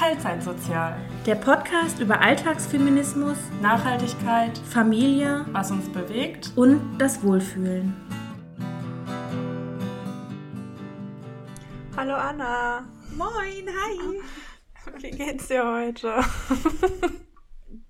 Teilzeitsozial. 0.00 0.96
Der 1.26 1.34
Podcast 1.34 2.00
über 2.00 2.22
Alltagsfeminismus, 2.22 3.36
Nachhaltigkeit, 3.60 4.56
Familie, 4.56 5.44
was 5.52 5.70
uns 5.70 5.92
bewegt 5.92 6.52
und 6.56 6.96
das 6.96 7.22
Wohlfühlen. 7.22 7.94
Hallo 11.94 12.14
Anna. 12.14 12.88
Moin, 13.14 13.68
hi. 13.68 14.22
Wie 15.02 15.10
geht's 15.10 15.48
dir 15.48 15.70
heute? 15.70 16.24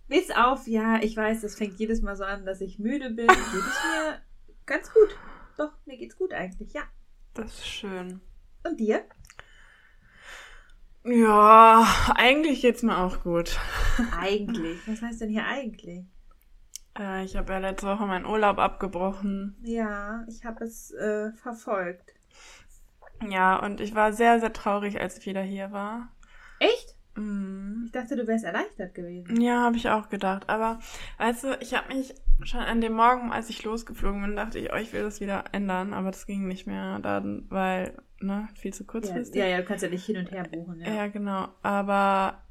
Bis 0.08 0.32
auf, 0.32 0.66
ja, 0.66 1.00
ich 1.00 1.16
weiß, 1.16 1.42
das 1.42 1.54
fängt 1.54 1.78
jedes 1.78 2.02
Mal 2.02 2.16
so 2.16 2.24
an, 2.24 2.44
dass 2.44 2.60
ich 2.60 2.80
müde 2.80 3.10
bin. 3.10 3.28
Geht 3.28 3.36
es 3.36 3.52
mir 3.84 4.20
ganz 4.66 4.92
gut. 4.92 5.16
Doch, 5.56 5.70
mir 5.86 5.96
geht's 5.96 6.16
gut 6.16 6.32
eigentlich, 6.32 6.72
ja. 6.72 6.82
Das 7.34 7.52
ist 7.52 7.68
schön. 7.68 8.20
Und 8.64 8.80
dir? 8.80 9.04
Ja, 11.04 11.86
eigentlich 12.14 12.60
geht's 12.60 12.82
mir 12.82 12.98
auch 12.98 13.22
gut. 13.22 13.58
Eigentlich. 14.18 14.78
Was 14.86 15.02
heißt 15.02 15.20
denn 15.22 15.30
hier 15.30 15.46
eigentlich? 15.46 16.04
Äh, 16.98 17.24
ich 17.24 17.36
habe 17.36 17.52
ja 17.52 17.58
letzte 17.58 17.86
Woche 17.86 18.06
meinen 18.06 18.26
Urlaub 18.26 18.58
abgebrochen. 18.58 19.56
Ja, 19.62 20.24
ich 20.28 20.44
habe 20.44 20.64
es 20.64 20.90
äh, 20.92 21.32
verfolgt. 21.32 22.14
Ja, 23.28 23.56
und 23.56 23.80
ich 23.80 23.94
war 23.94 24.12
sehr, 24.12 24.40
sehr 24.40 24.52
traurig, 24.52 25.00
als 25.00 25.18
ich 25.18 25.26
wieder 25.26 25.42
hier 25.42 25.72
war. 25.72 26.08
Echt? 26.58 26.96
Mm. 27.16 27.84
Ich 27.86 27.92
dachte, 27.92 28.16
du 28.16 28.26
wärst 28.26 28.44
erleichtert 28.44 28.94
gewesen. 28.94 29.40
Ja, 29.40 29.62
habe 29.62 29.76
ich 29.76 29.88
auch 29.88 30.08
gedacht. 30.08 30.48
Aber, 30.48 30.78
weißt 31.18 31.44
du, 31.44 31.58
ich 31.60 31.74
habe 31.74 31.94
mich 31.94 32.14
schon 32.44 32.60
an 32.60 32.80
dem 32.80 32.94
Morgen, 32.94 33.32
als 33.32 33.50
ich 33.50 33.62
losgeflogen 33.64 34.22
bin, 34.22 34.36
dachte 34.36 34.58
ich, 34.58 34.72
oh, 34.72 34.76
ich 34.76 34.92
will 34.92 35.02
das 35.02 35.20
wieder 35.20 35.44
ändern. 35.52 35.92
Aber 35.92 36.10
das 36.10 36.26
ging 36.26 36.46
nicht 36.46 36.66
mehr 36.66 36.98
dann, 37.00 37.46
weil, 37.50 37.94
ne, 38.20 38.48
viel 38.54 38.72
zu 38.72 38.84
Ja, 38.84 38.88
kurzfristig. 38.90 39.36
ja, 39.40 39.46
ja, 39.46 39.56
du 39.58 39.64
kannst 39.64 39.82
ja 39.82 39.88
nicht 39.90 40.04
hin 40.06 40.16
und 40.18 40.30
her 40.30 40.44
buchen. 40.44 40.80
Ja. 40.80 40.92
Ja, 40.92 41.06
genau. 41.08 41.48
Aber 41.62 42.42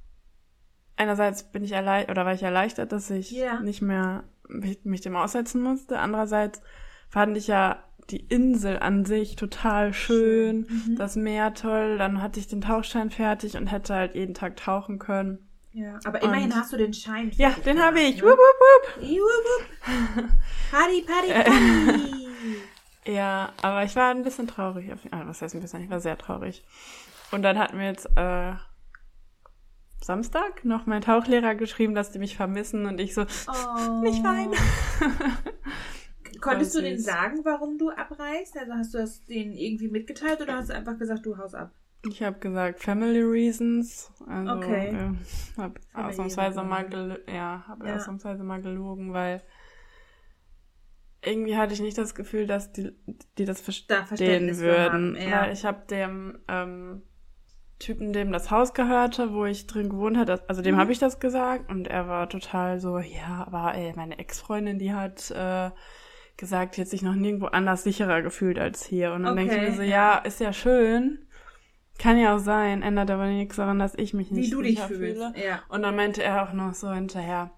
einerseits 0.95 1.43
bin 1.51 1.63
ich 1.63 1.71
erleichtert, 1.71 2.11
oder 2.11 2.25
war 2.25 2.33
ich 2.33 2.43
erleichtert, 2.43 2.91
dass 2.91 3.09
ich 3.09 3.31
Ja. 3.31 3.59
nicht 3.61 3.81
mehr 3.81 4.23
mich, 4.47 5.01
dem 5.01 5.15
aussetzen 5.15 5.61
musste. 5.61 5.99
Andererseits 5.99 6.61
fand 7.07 7.37
ich 7.37 7.47
ja 7.47 7.83
die 8.09 8.17
Insel 8.25 8.79
an 8.79 9.05
sich 9.05 9.35
total 9.35 9.93
schön. 9.93 10.65
Mhm. 10.67 10.95
das 10.97 11.15
Meer 11.15 11.53
toll. 11.53 11.97
Dann 11.99 12.21
hatte 12.23 12.39
ich 12.39 12.47
den 12.47 12.61
Tauchschein 12.61 13.11
fertig 13.11 13.55
und 13.57 13.67
hätte 13.67 13.93
halt 13.93 14.15
jeden 14.15 14.33
Tag 14.33 14.57
tauchen 14.57 14.97
können. 14.97 15.45
Ja, 15.71 15.99
aber 16.03 16.23
immerhin 16.23 16.45
Und- 16.45 16.55
hast 16.55 16.73
du 16.73 16.77
den 16.77 16.93
Schein. 16.95 17.31
Ja, 17.35 17.51
den 17.63 17.79
habe 17.79 17.99
ich. 17.99 18.17
ne? 18.17 18.23
Wupp, 18.23 18.39
wupp, 18.39 18.97
wupp. 18.97 19.07
Wupp. 19.07 20.29
Party, 20.71 21.05
Party, 21.05 21.31
Party. 21.33 22.27
Ja, 23.09 23.53
aber 23.61 23.83
ich 23.83 23.95
war 23.95 24.11
ein 24.11 24.23
bisschen 24.23 24.47
traurig. 24.47 24.91
Auf, 24.93 24.99
ah, 25.11 25.23
was 25.25 25.41
heißt 25.41 25.55
ein 25.55 25.61
bisschen? 25.61 25.83
Ich 25.83 25.89
war 25.89 25.99
sehr 25.99 26.17
traurig. 26.17 26.63
Und 27.31 27.41
dann 27.41 27.57
hat 27.57 27.73
mir 27.73 27.85
jetzt 27.87 28.07
äh, 28.15 28.53
Samstag 30.01 30.63
noch 30.63 30.85
mein 30.85 31.01
Tauchlehrer 31.01 31.55
geschrieben, 31.55 31.95
dass 31.95 32.11
die 32.11 32.19
mich 32.19 32.37
vermissen 32.37 32.85
und 32.85 32.99
ich 32.99 33.13
so, 33.13 33.21
Oh. 33.47 34.01
nicht 34.01 34.23
weinen. 34.23 34.53
Konntest 36.41 36.75
du 36.75 36.81
denen 36.81 36.99
sagen, 36.99 37.41
warum 37.43 37.77
du 37.77 37.89
abreist? 37.89 38.57
Also 38.57 38.73
hast 38.73 38.93
du 38.93 38.99
das 38.99 39.25
denen 39.25 39.53
irgendwie 39.53 39.89
mitgeteilt 39.89 40.41
oder 40.41 40.55
hast 40.55 40.69
du 40.69 40.75
einfach 40.75 40.97
gesagt, 40.97 41.25
du 41.25 41.37
haust 41.37 41.55
ab? 41.55 41.71
Ich 42.09 42.23
habe 42.23 42.39
gesagt, 42.39 42.79
Family 42.81 43.21
Reasons. 43.21 44.11
Also, 44.27 44.53
Okay. 44.53 44.89
äh, 44.95 45.11
hab 45.61 45.79
Family 45.91 46.09
ausnahmsweise 46.09 46.63
mal, 46.63 47.19
ja, 47.27 47.63
hab 47.67 47.83
Ja. 47.83 47.95
ausnahmsweise 47.95 48.43
mal 48.43 48.61
gelogen, 48.61 49.11
weil 49.13 49.41
irgendwie 51.29 51.55
hatte 51.57 51.73
ich 51.73 51.79
nicht 51.81 51.97
das 51.97 52.15
Gefühl, 52.15 52.47
dass 52.47 52.71
die, 52.71 52.91
die 53.37 53.45
das 53.45 53.63
Da 53.87 54.05
verstehen 54.05 54.53
für 54.55 54.61
würden. 54.61 55.15
haben, 55.17 55.29
ja. 55.29 55.41
Weil 55.43 55.53
ich 55.53 55.65
habe 55.65 55.85
dem 55.87 56.39
ähm, 56.47 57.03
Typen, 57.79 58.11
dem 58.11 58.31
das 58.33 58.51
Haus 58.51 58.73
gehörte, 58.73 59.33
wo 59.33 59.45
ich 59.45 59.65
drin 59.67 59.89
gewohnt 59.89 60.17
hatte, 60.17 60.43
also 60.49 60.61
dem 60.61 60.75
Mhm. 60.75 60.79
habe 60.79 60.91
ich 60.91 60.99
das 60.99 61.19
gesagt 61.19 61.69
und 61.71 61.87
er 61.87 62.07
war 62.07 62.27
total 62.29 62.79
so, 62.79 62.97
ja, 62.99 63.45
aber 63.47 63.73
ey, 63.75 63.93
meine 63.95 64.19
Ex-Freundin, 64.19 64.79
die 64.79 64.93
hat 64.93 65.31
äh, 65.31 65.71
gesagt, 66.35 66.75
die 66.77 66.81
hat 66.81 66.87
sich 66.89 67.01
noch 67.03 67.15
nirgendwo 67.15 67.47
anders 67.47 67.83
sicherer 67.83 68.21
gefühlt 68.21 68.59
als 68.59 68.85
hier. 68.85 69.13
Und 69.13 69.23
dann 69.23 69.35
denke 69.37 69.53
ich 69.55 69.59
Okay, 69.61 69.69
mir 69.71 69.75
so, 69.77 69.81
ja. 69.81 70.17
ist 70.17 70.39
ja 70.41 70.51
schön. 70.53 71.25
Kann 71.97 72.17
ja 72.17 72.35
auch 72.35 72.39
sein, 72.39 72.81
ändert 72.81 73.11
aber 73.11 73.27
nichts 73.27 73.57
daran, 73.57 73.77
dass 73.79 73.93
ich 73.95 74.13
mich 74.13 74.31
nicht 74.31 74.47
Wie 74.47 74.51
du 74.51 74.61
dich 74.61 74.75
sicher 74.75 74.87
fühlst. 74.87 75.21
fühle. 75.21 75.33
Ja. 75.45 75.63
Und 75.69 75.81
dann 75.81 75.95
meinte 75.97 76.23
er 76.23 76.43
auch 76.43 76.53
noch 76.53 76.73
so 76.73 76.91
hinterher, 76.91 77.51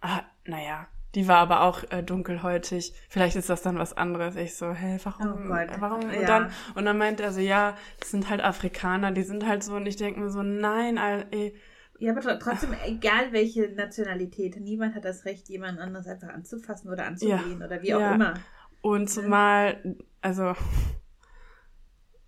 ah, 0.00 0.22
naja, 0.44 0.88
die 1.14 1.28
war 1.28 1.38
aber 1.38 1.62
auch 1.62 1.84
äh, 1.90 2.02
dunkelhäutig. 2.02 2.92
Vielleicht 3.08 3.36
ist 3.36 3.48
das 3.48 3.62
dann 3.62 3.78
was 3.78 3.96
anderes. 3.96 4.36
Ich 4.36 4.56
so, 4.56 4.72
hä, 4.72 4.98
warum? 5.04 5.32
Oh 5.32 5.48
Gott, 5.48 5.68
warum? 5.80 6.10
ja. 6.10 6.18
Und 6.20 6.28
dann, 6.28 6.50
und 6.74 6.84
dann 6.84 6.98
meinte 6.98 7.22
er 7.22 7.32
so, 7.32 7.40
ja, 7.40 7.76
das 8.00 8.10
sind 8.10 8.28
halt 8.30 8.42
Afrikaner, 8.42 9.12
die 9.12 9.22
sind 9.22 9.46
halt 9.46 9.62
so, 9.62 9.74
und 9.76 9.86
ich 9.86 9.96
denke 9.96 10.20
mir 10.20 10.30
so, 10.30 10.42
nein, 10.42 10.96
ey, 11.30 11.54
Ja, 12.00 12.12
aber 12.12 12.20
tr- 12.22 12.38
trotzdem, 12.38 12.74
egal 12.84 13.32
welche 13.32 13.68
Nationalität, 13.68 14.56
niemand 14.60 14.94
hat 14.96 15.04
das 15.04 15.24
Recht, 15.24 15.48
jemand 15.48 15.78
anderes 15.78 16.06
einfach 16.06 16.28
anzufassen 16.28 16.90
oder 16.90 17.06
anzugehen 17.06 17.62
oder 17.62 17.82
wie 17.82 17.94
auch 17.94 18.00
Ja. 18.00 18.14
immer. 18.14 18.34
Und 18.82 19.08
zumal, 19.08 19.96
also, 20.20 20.54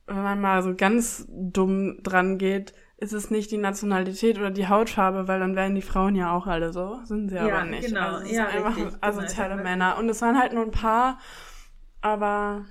wenn 0.07 0.23
man 0.23 0.41
mal 0.41 0.63
so 0.63 0.75
ganz 0.75 1.27
dumm 1.29 1.99
dran 2.03 2.39
geht, 2.39 2.73
ist 2.99 3.13
es 3.13 3.31
nicht 3.31 3.51
die 3.51 3.59
Nationalität 3.59 4.39
oder 4.39 4.51
die 4.51 4.69
Hautfarbe, 4.69 5.29
weil 5.29 5.39
dann 5.41 5.55
wären 5.55 5.75
die 5.75 5.83
Frauen 5.83 6.15
ja 6.15 6.33
auch 6.33 6.47
alle 6.47 6.73
so. 6.73 7.01
Sind 7.05 7.29
sie 7.29 7.37
Ja, 7.37 7.43
aber 7.47 7.65
nicht. 7.65 7.89
genau. 7.89 8.01
Also 8.15 8.25
es 8.25 8.33
Ja, 8.33 8.47
sind 8.47 8.57
einfach 8.57 8.77
richtig. 8.77 8.93
Genau, 8.95 9.07
asoziale 9.07 9.51
einfach- 9.53 9.65
Männer. 9.65 9.99
Und 9.99 10.09
es 10.09 10.23
waren 10.23 10.39
halt 10.39 10.53
nur 10.55 10.65
ein 10.65 10.71
paar, 10.71 11.19
aber 12.01 12.65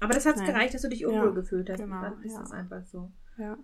Aber 0.00 0.14
das 0.14 0.24
hat 0.24 0.36
gereicht, 0.44 0.72
dass 0.74 0.82
du 0.82 0.88
dich 0.88 1.04
unwohl 1.04 1.26
Ja, 1.26 1.30
gefühlt 1.32 1.68
hast. 1.68 1.78
genau, 1.78 2.00
dann 2.00 2.22
ist 2.22 2.32
ja. 2.32 2.40
das 2.40 2.52
einfach 2.52 2.82
so. 2.86 3.12
Ja. 3.40 3.58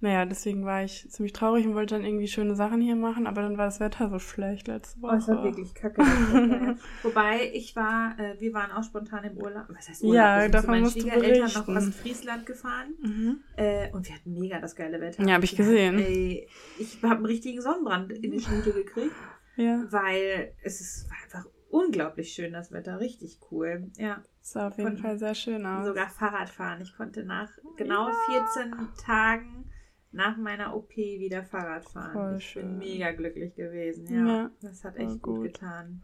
Naja, 0.00 0.24
deswegen 0.24 0.64
war 0.64 0.82
ich 0.84 1.10
ziemlich 1.10 1.32
traurig 1.32 1.66
und 1.66 1.74
wollte 1.74 1.94
dann 1.94 2.04
irgendwie 2.04 2.28
schöne 2.28 2.54
Sachen 2.54 2.80
hier 2.80 2.96
machen, 2.96 3.26
aber 3.26 3.42
dann 3.42 3.58
war 3.58 3.66
das 3.66 3.80
Wetter 3.80 4.08
so 4.08 4.18
schlecht 4.18 4.68
letzte 4.68 5.02
Woche. 5.02 5.12
Oh, 5.12 5.16
es 5.18 5.28
war 5.28 5.44
wirklich 5.44 5.74
kacke. 5.74 6.02
das 6.02 6.32
Wetter, 6.32 6.64
ja. 6.64 6.76
Wobei, 7.02 7.50
ich 7.52 7.76
war, 7.76 8.18
äh, 8.18 8.40
wir 8.40 8.52
waren 8.54 8.70
auch 8.70 8.84
spontan 8.84 9.24
im 9.24 9.36
Urlaub. 9.36 9.64
Was 9.68 9.88
heißt 9.88 10.02
Urlaub? 10.02 10.16
Ja, 10.16 10.42
sind 10.42 10.54
davon 10.54 10.80
musst 10.80 11.00
Schwiegereltern 11.00 11.50
nach 11.52 11.64
berichten. 11.66 11.88
Ostfriesland 11.88 12.46
gefahren. 12.46 12.94
Mhm. 13.02 13.40
Äh, 13.56 13.90
und 13.92 14.08
wir 14.08 14.14
hatten 14.14 14.32
mega 14.32 14.60
das 14.60 14.74
geile 14.76 15.00
Wetter. 15.00 15.26
Ja, 15.26 15.34
hab 15.34 15.42
ich 15.42 15.56
gesehen. 15.56 15.98
hatten, 15.98 16.06
ey, 16.06 16.48
ich 16.78 17.02
habe 17.02 17.16
einen 17.16 17.26
richtigen 17.26 17.60
Sonnenbrand 17.60 18.12
in 18.12 18.30
die 18.30 18.40
Schmiede 18.40 18.72
gekriegt, 18.72 19.14
Ja, 19.56 19.84
weil 19.90 20.54
es 20.62 20.80
ist 20.80 21.10
war 21.10 21.16
einfach 21.24 21.50
unglaublich 21.70 22.32
schön, 22.32 22.52
das 22.52 22.72
Wetter. 22.72 23.00
Richtig 23.00 23.38
cool. 23.50 23.90
Ja, 23.96 24.22
sah 24.40 24.68
auf 24.68 24.76
jeden 24.78 24.90
Von- 24.96 24.98
Fall 24.98 25.18
sehr 25.18 25.34
schön 25.34 25.64
aus. 25.66 25.86
sogar 25.86 26.08
Fahrrad 26.10 26.50
fahren. 26.50 26.80
Ich 26.82 26.94
konnte 26.96 27.24
nach 27.24 27.50
genau 27.76 28.08
Ja. 28.08 28.14
14 28.52 28.88
Tagen 29.04 29.70
nach 30.12 30.36
meiner 30.36 30.74
OP 30.74 30.96
wieder 30.96 31.44
Fahrrad 31.44 31.84
fahren. 31.84 32.12
Voll 32.12 32.36
ich 32.38 32.54
bin 32.54 32.62
schön. 32.62 32.78
mega 32.78 33.12
glücklich 33.12 33.54
gewesen. 33.54 34.06
Ja, 34.12 34.26
Ja, 34.26 34.50
das 34.62 34.84
hat 34.84 34.96
echt 34.96 35.22
gut. 35.22 35.36
gut. 35.36 35.42
getan. 35.54 36.02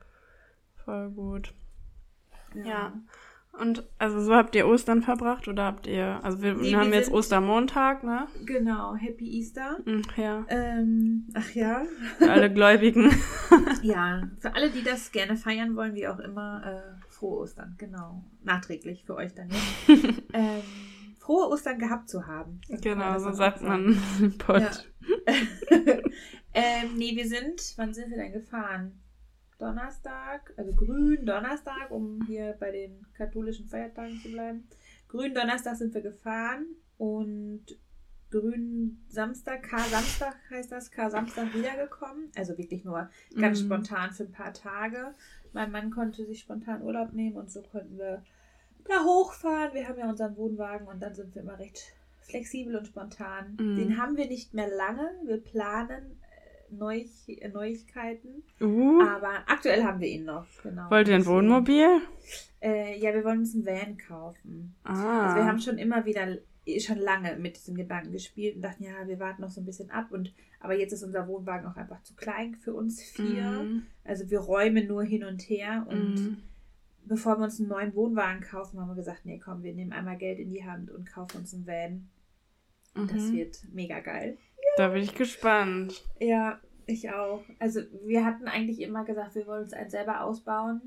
Voll 0.84 1.10
gut. 1.10 1.53
Ja. 2.54 2.93
Und 3.61 3.84
also 3.99 4.21
so 4.21 4.34
habt 4.34 4.55
ihr 4.55 4.67
Ostern 4.67 5.03
verbracht 5.03 5.49
oder 5.49 5.65
habt 5.65 5.87
ihr, 5.87 6.21
also 6.22 6.43
wir, 6.43 6.55
Nee, 6.55 6.75
haben 6.77 6.91
wir 6.91 6.99
jetzt 6.99 7.11
Ostermontag, 7.11 8.05
ne? 8.05 8.27
Genau, 8.44 8.94
Happy 8.94 9.39
Easter. 9.39 9.78
Hm, 9.84 10.03
Ja, 10.17 10.44
Ähm, 10.49 11.28
ach 11.34 11.50
ja. 11.53 11.83
für 12.19 12.31
alle 12.31 12.53
Gläubigen. 12.53 13.11
Ja, 13.83 14.28
für 14.41 14.55
alle, 14.55 14.71
die 14.71 14.83
das 14.83 15.12
gerne 15.12 15.37
feiern 15.37 15.77
wollen, 15.77 15.95
wie 15.95 16.09
auch 16.09 16.19
immer, 16.19 16.62
äh, 16.65 17.11
frohe 17.12 17.39
Ostern, 17.41 17.75
genau. 17.78 18.25
Nachträglich 18.43 19.05
für 19.05 19.15
euch 19.15 19.33
dann 19.34 19.49
ähm, 20.33 20.62
frohe 21.19 21.49
Ostern 21.49 21.78
gehabt 21.78 22.09
zu 22.09 22.27
haben. 22.27 22.61
Das 22.69 22.81
genau, 22.81 23.19
so 23.19 23.33
sagt 23.33 23.62
man 23.62 23.97
im 24.21 24.39
Pott. 24.39 24.62
Ja. 24.62 24.71
ähm, 26.55 26.95
nee, 26.97 27.15
wir 27.16 27.27
sind, 27.28 27.75
wann 27.77 27.95
sind 27.95 28.11
wir 28.11 28.16
denn 28.16 28.33
gefahren? 28.33 28.93
Donnerstag, 29.59 30.53
also 30.56 30.72
grün 30.75 31.25
Donnerstag, 31.25 31.91
um 31.91 32.21
hier 32.27 32.55
bei 32.61 32.71
den 32.71 33.06
katholischen 33.15 33.66
Feiertagen 33.66 34.19
zu 34.22 34.30
bleiben. 34.30 34.69
Grün 35.09 35.34
Donnerstag 35.34 35.77
sind 35.77 35.95
wir 35.95 36.03
gefahren 36.03 36.66
und 36.98 37.65
grün 38.30 39.03
Samstag, 39.09 39.63
K-Samstag 39.63 40.36
heißt 40.51 40.72
das, 40.72 40.91
K-Samstag 40.91 41.54
wiedergekommen. 41.54 42.30
Also 42.36 42.59
wirklich 42.59 42.84
nur 42.84 43.09
ganz 43.39 43.63
Mhm. 43.63 43.66
spontan 43.66 44.13
für 44.13 44.25
ein 44.25 44.33
paar 44.33 44.53
Tage. 44.53 45.13
Mein 45.53 45.71
Mann 45.71 45.91
konnte 45.91 46.27
sich 46.27 46.41
spontan 46.41 46.83
Urlaub 46.83 47.13
nehmen 47.13 47.36
und 47.36 47.51
so 47.51 47.63
konnten 47.63 47.97
wir 47.97 48.22
da 48.84 49.04
hochfahren. 49.04 49.72
Wir 49.75 49.89
haben 49.89 49.98
ja 49.98 50.09
unseren 50.09 50.36
Wohnwagen 50.36 50.86
und 50.86 51.01
dann 51.01 51.15
sind 51.15 51.34
wir 51.34 51.42
immer 51.42 51.59
recht 51.59 51.95
flexibel 52.21 52.77
und 52.77 52.89
spontan. 52.89 53.57
Mhm. 53.59 53.77
Den 53.77 53.98
haben 53.98 54.16
wir 54.16 54.27
nicht 54.27 54.53
mehr 54.53 54.69
lange. 54.69 55.09
Wir 55.25 55.39
planen 55.42 56.21
Neu 56.71 57.04
Neuigkeiten. 57.53 58.42
Uh, 58.60 59.01
Aber 59.03 59.33
aktuell 59.47 59.83
haben 59.84 60.01
wir 60.01 60.09
ihn 60.09 60.24
noch. 60.24 60.47
Genau. 60.63 60.91
wollt 60.91 61.09
ihr 61.09 61.15
ein 61.15 61.21
Deswegen- 61.21 61.36
Wohnmobil? 61.36 62.01
Äh, 62.60 62.98
ja, 62.98 63.13
wir 63.15 63.24
wollen 63.24 63.41
uns 63.41 63.54
einen 63.54 63.66
Van 63.66 63.97
kaufen. 63.98 64.74
Ah. 64.84 65.24
Also 65.27 65.36
wir 65.36 65.45
haben 65.47 65.59
schon 65.60 65.78
immer 65.78 66.04
wieder 66.04 66.39
eh 66.65 66.80
schon 66.80 66.98
lange 66.98 67.36
mit 67.36 67.57
diesem 67.57 67.77
Gedanken 67.77 68.13
gespielt 68.13 68.57
und 68.57 68.63
dachten, 68.63 68.84
ja, 68.84 69.07
wir 69.07 69.21
warten 69.21 69.42
noch 69.42 69.51
so 69.51 69.60
ein 69.60 69.66
bisschen 69.66 69.91
ab 69.91 70.10
und 70.10 70.33
aber 70.59 70.74
jetzt 70.77 70.92
ist 70.92 71.04
unser 71.04 71.28
Wohnwagen 71.28 71.66
auch 71.71 71.77
einfach 71.77 72.03
zu 72.03 72.15
klein 72.16 72.57
für 72.57 72.74
uns 72.74 73.01
vier. 73.03 73.42
Mhm. 73.63 73.83
Also 74.04 74.28
wir 74.30 74.41
räumen 74.41 74.89
nur 74.89 75.04
hin 75.04 75.22
und 75.22 75.42
her 75.42 75.86
und 75.89 76.15
Mhm. 76.15 76.36
bevor 77.04 77.39
wir 77.39 77.45
uns 77.45 77.60
einen 77.60 77.68
neuen 77.68 77.95
Wohnwagen 77.95 78.41
kaufen, 78.42 78.80
haben 78.80 78.89
wir 78.89 78.97
gesagt, 78.97 79.21
nee, 79.24 79.39
komm, 79.39 79.63
wir 79.63 79.74
nehmen 79.74 79.92
einmal 79.92 80.16
Geld 80.16 80.41
in 80.41 80.51
die 80.51 80.65
Hand 80.65 80.91
und 80.91 81.07
kaufen 81.09 81.39
uns 81.39 81.54
einen 81.54 81.66
Van. 81.68 82.09
Das 82.97 83.22
Mhm. 83.31 83.33
wird 83.34 83.59
mega 83.72 84.01
geil. 84.01 84.39
Da 84.77 84.89
bin 84.89 85.03
ich 85.03 85.15
gespannt. 85.15 86.04
Ja, 86.21 86.60
ich 86.87 87.10
auch. 87.10 87.43
Also 87.59 87.81
wir 88.04 88.25
hatten 88.25 88.47
eigentlich 88.48 88.81
immer 88.81 89.04
gesagt, 89.04 89.34
wir 89.34 89.47
wollen 89.47 89.63
uns 89.65 89.72
eins 89.72 89.93
selber 89.93 90.22
ausbauen. 90.25 90.81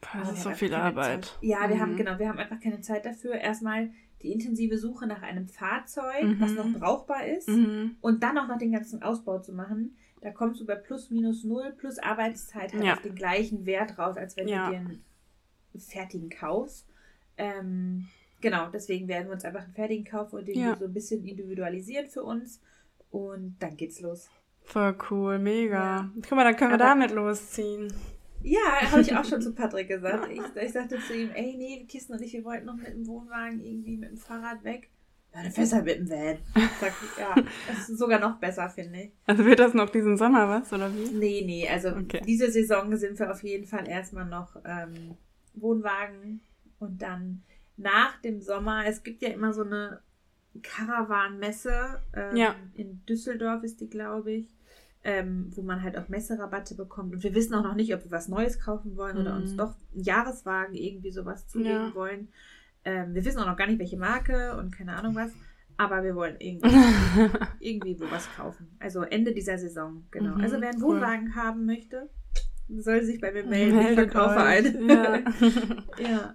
Das 0.00 0.28
wir 0.28 0.32
ist 0.34 0.42
so 0.42 0.50
viel 0.50 0.74
Arbeit. 0.74 1.24
Zeit. 1.26 1.38
Ja, 1.40 1.68
wir 1.68 1.76
Mhm. 1.76 1.80
haben 1.80 1.96
genau, 1.96 2.18
wir 2.18 2.28
haben 2.28 2.38
einfach 2.38 2.60
keine 2.60 2.80
Zeit 2.80 3.04
dafür. 3.06 3.34
Erstmal 3.34 3.90
die 4.22 4.32
intensive 4.32 4.78
Suche 4.78 5.06
nach 5.06 5.22
einem 5.22 5.48
Fahrzeug, 5.48 6.22
Mhm. 6.24 6.40
was 6.40 6.52
noch 6.52 6.70
brauchbar 6.78 7.26
ist. 7.26 7.48
Mhm. 7.48 7.96
Und 8.00 8.22
dann 8.22 8.36
auch 8.38 8.48
noch 8.48 8.58
den 8.58 8.72
ganzen 8.72 9.02
Ausbau 9.02 9.38
zu 9.38 9.52
machen, 9.52 9.96
da 10.20 10.30
kommst 10.32 10.60
du 10.60 10.66
bei 10.66 10.74
plus 10.74 11.10
minus 11.10 11.44
null 11.44 11.72
plus 11.78 11.98
Arbeitszeit 11.98 12.72
halt 12.72 12.84
Ja. 12.84 12.94
auf 12.94 13.02
den 13.02 13.14
gleichen 13.14 13.64
Wert 13.66 13.96
raus, 13.98 14.16
als 14.16 14.36
wenn 14.36 14.48
Ja. 14.48 14.66
du 14.66 14.72
dir 14.72 14.78
einen 14.80 15.02
fertigen 15.78 16.28
kaufst. 16.30 16.88
Ähm, 17.36 18.08
genau, 18.40 18.68
deswegen 18.70 19.08
werden 19.08 19.26
wir 19.28 19.34
uns 19.34 19.44
einfach 19.44 19.64
einen 19.64 19.72
fertigen 19.74 20.04
kaufen 20.04 20.36
und 20.40 20.48
den 20.48 20.58
Ja. 20.58 20.76
so 20.76 20.84
ein 20.86 20.92
bisschen 20.92 21.24
individualisieren 21.24 22.06
für 22.08 22.22
uns. 22.22 22.60
Und 23.10 23.56
dann 23.60 23.76
geht's 23.76 24.00
los. 24.00 24.28
Voll 24.64 24.94
cool, 25.10 25.38
mega. 25.38 25.74
Ja. 26.02 26.10
Guck 26.16 26.32
mal, 26.32 26.44
dann 26.44 26.56
können 26.56 26.70
wir 26.72 26.74
Aber- 26.74 26.84
damit 26.84 27.10
losziehen. 27.12 27.92
Ja, 28.42 28.58
habe 28.90 29.00
ich 29.00 29.16
auch 29.16 29.24
schon 29.24 29.40
zu 29.42 29.52
Patrick 29.54 29.88
gesagt. 29.88 30.28
Ich, 30.30 30.40
ich 30.62 30.72
sagte 30.72 30.98
zu 31.00 31.14
ihm, 31.16 31.30
ey, 31.34 31.54
nee, 31.56 31.84
Kisten 31.88 32.12
und 32.12 32.22
ich, 32.22 32.32
wir 32.34 32.44
wollten 32.44 32.66
noch 32.66 32.76
mit 32.76 32.88
dem 32.88 33.06
Wohnwagen 33.06 33.60
irgendwie 33.60 33.96
mit 33.96 34.10
dem 34.10 34.16
Fahrrad 34.18 34.62
weg. 34.62 34.90
Ja, 35.34 35.42
dann 35.42 35.52
fährst 35.52 35.72
halt 35.72 35.84
mit 35.86 35.96
dem 35.98 36.08
Van. 36.10 36.38
Sag 36.80 36.92
ja, 37.18 37.34
das 37.68 37.88
ist 37.88 37.98
sogar 37.98 38.20
noch 38.20 38.38
besser, 38.38 38.68
finde 38.70 39.00
ich. 39.02 39.10
Also 39.26 39.44
wird 39.44 39.58
das 39.58 39.74
noch 39.74 39.90
diesen 39.90 40.16
Sommer 40.16 40.48
was, 40.48 40.72
oder 40.72 40.90
wie? 40.94 41.10
Nee, 41.10 41.42
nee, 41.44 41.68
also 41.68 41.88
Okay. 41.90 42.20
diese 42.26 42.50
Saison 42.50 42.94
sind 42.96 43.18
wir 43.18 43.30
auf 43.30 43.42
jeden 43.42 43.66
Fall 43.66 43.88
erstmal 43.88 44.24
noch 44.26 44.56
ähm, 44.64 45.16
Wohnwagen 45.54 46.40
und 46.78 47.02
dann 47.02 47.42
nach 47.78 48.20
dem 48.20 48.40
Sommer, 48.42 48.84
es 48.86 49.02
gibt 49.02 49.22
ja 49.22 49.30
immer 49.30 49.52
so 49.54 49.62
eine 49.62 50.00
Caravan-Messe, 50.62 52.00
ähm, 52.14 52.36
Ja. 52.36 52.54
in 52.74 53.04
Düsseldorf 53.06 53.62
ist 53.62 53.80
die, 53.80 53.88
glaube 53.88 54.32
ich, 54.32 54.56
ähm, 55.04 55.50
wo 55.54 55.62
man 55.62 55.82
halt 55.82 55.96
auch 55.96 56.08
Messerabatte 56.08 56.74
bekommt. 56.74 57.14
Und 57.14 57.22
wir 57.22 57.34
wissen 57.34 57.54
auch 57.54 57.62
noch 57.62 57.74
nicht, 57.74 57.94
ob 57.94 58.04
wir 58.04 58.10
was 58.10 58.28
Neues 58.28 58.58
kaufen 58.60 58.96
wollen 58.96 59.16
oder 59.16 59.34
Mhm. 59.34 59.42
uns 59.42 59.56
doch 59.56 59.76
einen 59.94 60.02
Jahreswagen 60.02 60.74
irgendwie 60.74 61.10
sowas 61.12 61.46
zulegen 61.48 61.88
Ja. 61.88 61.94
wollen. 61.94 62.28
Ähm, 62.84 63.14
wir 63.14 63.24
wissen 63.24 63.38
auch 63.38 63.46
noch 63.46 63.56
gar 63.56 63.66
nicht, 63.66 63.78
welche 63.78 63.96
Marke 63.96 64.56
und 64.56 64.72
keine 64.72 64.96
Ahnung 64.96 65.14
was. 65.14 65.32
Aber 65.76 66.02
wir 66.02 66.16
wollen 66.16 66.36
irgendwie, 66.40 66.74
irgendwie 67.60 68.00
wo 68.00 68.10
was 68.10 68.28
kaufen. 68.34 68.76
Also 68.80 69.02
Ende 69.02 69.32
dieser 69.32 69.58
Saison, 69.58 70.04
genau. 70.10 70.34
Mhm, 70.34 70.40
also 70.42 70.60
wer 70.60 70.70
einen 70.70 70.82
cool. 70.82 70.96
Wohnwagen 70.96 71.34
haben 71.36 71.66
möchte, 71.66 72.10
soll 72.68 73.02
sich 73.02 73.20
bei 73.20 73.32
mir 73.32 73.44
melden. 73.46 73.78
Ich 73.78 73.84
Meldet 73.84 74.12
verkaufe 74.12 74.36
euch. 74.36 74.44
einen. 74.46 74.88
Ja. 75.98 76.34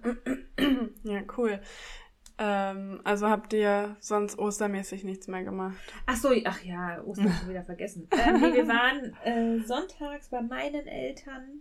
ja, 1.04 1.20
cool. 1.36 1.60
Ähm, 2.36 3.00
also 3.04 3.28
habt 3.28 3.52
ihr 3.52 3.96
sonst 4.00 4.38
ostermäßig 4.38 5.04
nichts 5.04 5.28
mehr 5.28 5.44
gemacht? 5.44 5.76
Ach 6.06 6.16
so, 6.16 6.30
ach 6.44 6.62
ja, 6.64 7.00
Ostern 7.04 7.32
schon 7.32 7.48
wieder 7.50 7.64
vergessen. 7.64 8.08
Ähm, 8.12 8.40
nee, 8.40 8.54
wir 8.54 8.66
waren 8.66 9.14
äh, 9.24 9.60
sonntags 9.64 10.30
bei 10.30 10.42
meinen 10.42 10.86
Eltern 10.88 11.60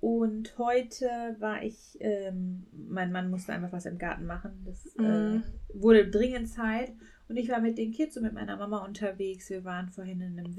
und 0.00 0.58
heute 0.58 1.06
war 1.38 1.62
ich, 1.62 1.96
ähm, 2.00 2.66
mein 2.72 3.12
Mann 3.12 3.30
musste 3.30 3.54
einfach 3.54 3.72
was 3.72 3.86
im 3.86 3.96
Garten 3.96 4.26
machen. 4.26 4.62
Das 4.66 4.84
äh, 4.96 5.02
Mhm. 5.36 5.42
wurde 5.72 6.10
dringend 6.10 6.50
Zeit 6.50 6.92
und 7.30 7.38
ich 7.38 7.48
war 7.48 7.60
mit 7.60 7.78
den 7.78 7.92
Kids 7.92 8.18
und 8.18 8.24
mit 8.24 8.34
meiner 8.34 8.58
Mama 8.58 8.84
unterwegs. 8.84 9.48
Wir 9.48 9.64
waren 9.64 9.88
vorhin 9.88 10.20
in 10.20 10.38
einem 10.38 10.52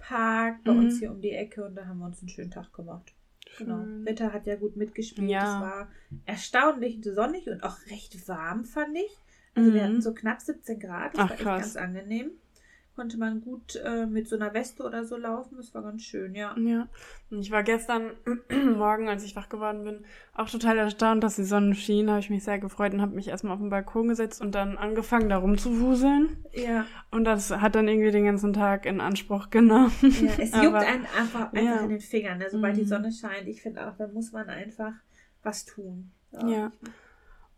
Wildpark 0.00 0.64
bei 0.64 0.72
Mhm. 0.72 0.78
uns 0.78 0.98
hier 0.98 1.10
um 1.10 1.20
die 1.20 1.30
Ecke 1.32 1.64
und 1.64 1.74
da 1.74 1.86
haben 1.86 1.98
wir 1.98 2.06
uns 2.06 2.20
einen 2.20 2.28
schönen 2.28 2.50
Tag 2.50 2.72
gemacht. 2.72 3.12
Genau. 3.58 3.84
Wetter 4.04 4.32
hat 4.32 4.46
ja 4.46 4.56
gut 4.56 4.76
mitgespielt. 4.76 5.28
Ja. 5.28 5.42
Es 5.56 5.60
war 5.60 5.88
erstaunlich 6.24 7.00
sonnig 7.02 7.48
und 7.48 7.62
auch 7.62 7.76
recht 7.90 8.28
warm, 8.28 8.64
fand 8.64 8.96
ich. 8.96 9.10
Also 9.54 9.74
wir 9.74 9.82
Mhm. 9.82 9.86
hatten 9.86 10.02
so 10.02 10.14
knapp 10.14 10.40
17 10.40 10.78
Grad. 10.78 11.14
Das 11.14 11.20
Ach, 11.20 11.28
war 11.30 11.32
echt 11.34 11.42
krass. 11.42 11.60
ganz 11.62 11.76
angenehm. 11.76 12.30
Konnte 13.00 13.16
man 13.16 13.40
gut 13.40 13.76
äh, 13.82 14.04
mit 14.04 14.28
so 14.28 14.36
einer 14.36 14.52
Weste 14.52 14.82
oder 14.82 15.06
so 15.06 15.16
laufen. 15.16 15.56
Das 15.56 15.72
war 15.74 15.80
ganz 15.82 16.02
schön, 16.02 16.34
ja. 16.34 16.54
Ja. 16.58 16.86
Und 17.30 17.38
ich 17.40 17.50
war 17.50 17.62
gestern 17.62 18.10
Morgen, 18.76 19.08
als 19.08 19.24
ich 19.24 19.34
wach 19.36 19.48
geworden 19.48 19.84
bin, 19.84 20.04
auch 20.34 20.50
total 20.50 20.76
erstaunt, 20.76 21.24
dass 21.24 21.36
die 21.36 21.44
Sonne 21.44 21.74
schien. 21.74 22.10
Habe 22.10 22.20
ich 22.20 22.28
mich 22.28 22.44
sehr 22.44 22.58
gefreut 22.58 22.92
und 22.92 23.00
habe 23.00 23.14
mich 23.14 23.28
erstmal 23.28 23.54
auf 23.54 23.60
den 23.60 23.70
Balkon 23.70 24.08
gesetzt 24.08 24.42
und 24.42 24.54
dann 24.54 24.76
angefangen, 24.76 25.30
da 25.30 25.38
rumzuwuseln. 25.38 26.44
Ja, 26.52 26.84
Und 27.10 27.24
das 27.24 27.50
hat 27.50 27.74
dann 27.74 27.88
irgendwie 27.88 28.10
den 28.10 28.26
ganzen 28.26 28.52
Tag 28.52 28.84
in 28.84 29.00
Anspruch 29.00 29.48
genommen. 29.48 29.92
ja. 30.02 30.08
es 30.36 30.50
juckt 30.54 30.66
Aber- 30.66 30.78
einen 30.80 31.06
einfach, 31.18 31.52
einfach 31.54 31.54
ja. 31.54 31.76
in 31.80 31.88
den 31.88 32.00
Fingern, 32.00 32.36
ne? 32.36 32.48
sobald 32.50 32.76
die 32.76 32.82
Mhm. 32.82 32.86
Sonne 32.86 33.12
scheint. 33.12 33.48
Ich 33.48 33.62
finde 33.62 33.88
auch, 33.88 33.96
da 33.96 34.08
muss 34.08 34.30
man 34.32 34.46
einfach 34.50 34.92
was 35.42 35.64
tun. 35.64 36.10
Ja. 36.46 36.70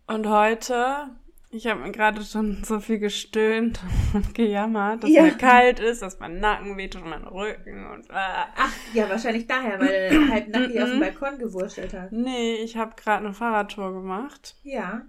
Und 0.07 0.29
heute, 0.29 1.09
ich 1.53 1.67
habe 1.67 1.91
gerade 1.93 2.23
schon 2.25 2.65
so 2.65 2.81
viel 2.81 2.99
gestöhnt 2.99 3.79
und 4.15 4.35
gejammert, 4.35 5.05
dass 5.05 5.11
Ja. 5.11 5.23
mir 5.23 5.33
kalt 5.33 5.79
ist, 5.81 6.03
dass 6.03 6.19
mein 6.19 6.41
Nacken 6.41 6.77
wehtut 6.77 7.03
und 7.03 7.11
mein 7.11 7.25
Rücken 7.25 7.87
und 7.87 8.11
ah. 8.11 8.47
Ach, 8.57 8.73
ja, 8.95 9.09
wahrscheinlich 9.09 9.47
daher, 9.47 9.79
weil 9.79 10.11
halt 10.31 10.49
nackig 10.49 10.81
auf 10.83 10.89
dem 10.89 10.97
Mhm. 10.97 11.01
Balkon 11.01 11.39
gewurschtelt 11.39 11.93
hat. 11.93 12.11
Nee, 12.13 12.55
ich 12.57 12.77
habe 12.77 12.95
gerade 12.97 13.25
eine 13.25 13.35
Fahrradtour 13.35 13.93
gemacht 13.93 14.57
Ja. 14.63 15.03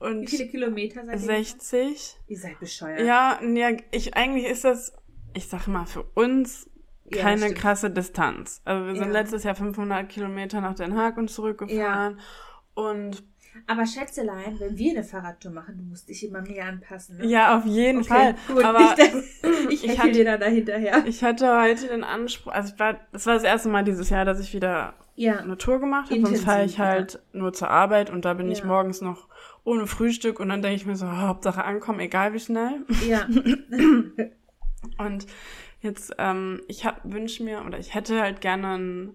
Wie 0.00 0.06
und 0.08 0.28
viele 0.28 0.48
Kilometer 0.48 1.04
seid 1.04 1.14
ihr? 1.14 1.18
60. 1.20 2.16
Ihr 2.26 2.38
seid 2.38 2.58
bescheuert. 2.60 3.00
Ja, 3.00 3.38
ja, 3.42 3.70
ich 3.90 4.16
eigentlich 4.16 4.44
ist 4.46 4.64
das, 4.64 4.92
ich 5.34 5.46
sag 5.48 5.66
mal, 5.66 5.86
für 5.86 6.02
uns 6.14 6.68
Ja, 7.06 7.22
keine 7.22 7.42
stimmt. 7.42 7.58
krasse 7.58 7.90
Distanz. 7.90 8.60
Also 8.64 8.86
wir 8.86 8.94
sind 8.96 9.06
Ja. 9.06 9.12
letztes 9.12 9.44
Jahr 9.44 9.54
500 9.54 10.08
Kilometer 10.08 10.60
nach 10.60 10.74
Den 10.74 10.96
Haag 10.96 11.16
und 11.16 11.28
zurückgefahren 11.30 12.18
und 12.74 13.22
Aber 13.66 13.86
Schätzelein, 13.86 14.58
wenn 14.58 14.76
wir 14.76 14.92
eine 14.92 15.04
Fahrradtour 15.04 15.52
machen, 15.52 15.76
du 15.78 15.84
musst 15.84 16.08
dich 16.08 16.26
immer 16.26 16.42
mehr 16.42 16.66
anpassen. 16.66 17.18
Ne? 17.18 17.26
ja, 17.26 17.56
auf 17.56 17.64
jeden 17.66 18.00
Okay, 18.00 18.08
Fall. 18.08 18.34
gut. 18.48 18.64
Aber 18.64 18.78
nicht, 18.96 18.98
ich 19.70 19.84
ich 19.84 19.90
heckel 19.90 19.98
hatte- 19.98 20.12
dir 20.12 20.24
dann 20.24 20.40
da 20.40 20.46
hinterher. 20.46 21.04
Ich 21.06 21.22
hatte 21.22 21.60
heute 21.60 21.86
den 21.88 22.04
Anspruch, 22.04 22.52
also 22.52 22.72
es 22.72 22.78
war, 22.78 22.98
das 23.12 23.26
war 23.26 23.34
das 23.34 23.44
erste 23.44 23.68
Mal 23.68 23.84
dieses 23.84 24.10
Jahr, 24.10 24.24
dass 24.24 24.40
ich 24.40 24.52
wieder 24.54 24.94
Ja. 25.16 25.38
eine 25.38 25.56
Tour 25.56 25.78
gemacht 25.80 26.10
habe. 26.10 26.20
Sonst 26.20 26.44
fahre 26.44 26.64
ich 26.64 26.78
halt 26.78 27.20
nur 27.32 27.52
zur 27.52 27.70
Arbeit 27.70 28.10
und 28.10 28.24
da 28.24 28.34
bin 28.34 28.50
ich 28.50 28.60
Ja. 28.60 28.66
morgens 28.66 29.00
noch 29.00 29.28
ohne 29.62 29.86
Frühstück 29.86 30.40
und 30.40 30.48
dann 30.50 30.60
denke 30.60 30.76
ich 30.76 30.84
mir 30.86 30.96
so, 30.96 31.06
Hauptsache 31.10 31.64
ankommen, 31.64 32.00
egal 32.00 32.32
wie 32.34 32.40
schnell. 32.40 32.84
Ja. 33.08 33.26
Und 34.98 35.26
jetzt, 35.80 36.12
ähm, 36.18 36.60
ich 36.68 36.84
wünsche 37.04 37.42
mir, 37.42 37.64
oder 37.64 37.78
ich 37.78 37.94
hätte 37.94 38.20
halt 38.20 38.40
gerne 38.42 38.74
ein, 38.76 39.10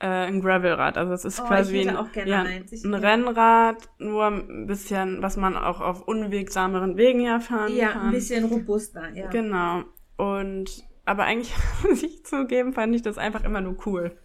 äh, 0.00 0.06
ein 0.06 0.40
Gravelrad. 0.40 0.96
Also 0.98 1.12
es 1.12 1.24
ist 1.24 1.40
Oh, 1.40 1.44
quasi 1.46 1.80
ein, 1.88 1.94
ja, 2.26 2.42
ein 2.42 2.64
ja. 2.70 2.96
Rennrad, 2.98 3.88
nur 3.98 4.26
ein 4.26 4.66
bisschen, 4.66 5.22
was 5.22 5.36
man 5.36 5.56
auch 5.56 5.80
auf 5.80 6.02
unwegsameren 6.02 6.96
Wegen 6.96 7.20
ja 7.20 7.40
fahren 7.40 7.74
ja, 7.74 7.88
kann. 7.92 8.06
ein 8.06 8.12
bisschen 8.12 8.44
robuster, 8.44 9.10
ja. 9.14 9.28
Genau. 9.28 9.84
Und 10.16 10.84
aber 11.06 11.24
eigentlich 11.24 11.52
muss 11.82 12.02
ich 12.02 12.24
zugeben, 12.24 12.72
fand 12.72 12.94
ich 12.94 13.02
das 13.02 13.18
einfach 13.18 13.44
immer 13.44 13.60
nur 13.60 13.76
cool. 13.86 14.16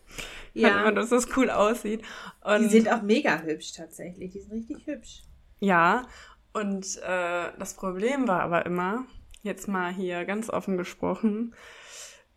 Ja. 0.54 0.82
immer, 0.82 0.92
dass 0.92 1.10
das 1.10 1.36
cool 1.38 1.50
aussieht. 1.50 2.02
Und 2.44 2.64
Die 2.64 2.70
sind 2.70 2.92
auch 2.92 3.02
mega 3.04 3.40
hübsch 3.42 3.74
tatsächlich. 3.74 4.32
Die 4.34 4.40
sind 4.40 4.54
richtig 4.54 4.88
hübsch. 4.88 5.22
ja. 5.60 6.08
Und 6.52 6.98
äh, 7.04 7.52
das 7.60 7.76
Problem 7.76 8.28
war 8.28 8.42
aber 8.42 8.66
immer, 8.66 9.06
jetzt 9.44 9.68
mal 9.68 9.94
hier 9.94 10.26
ganz 10.26 10.50
offen 10.50 10.78
gesprochen, 10.78 11.54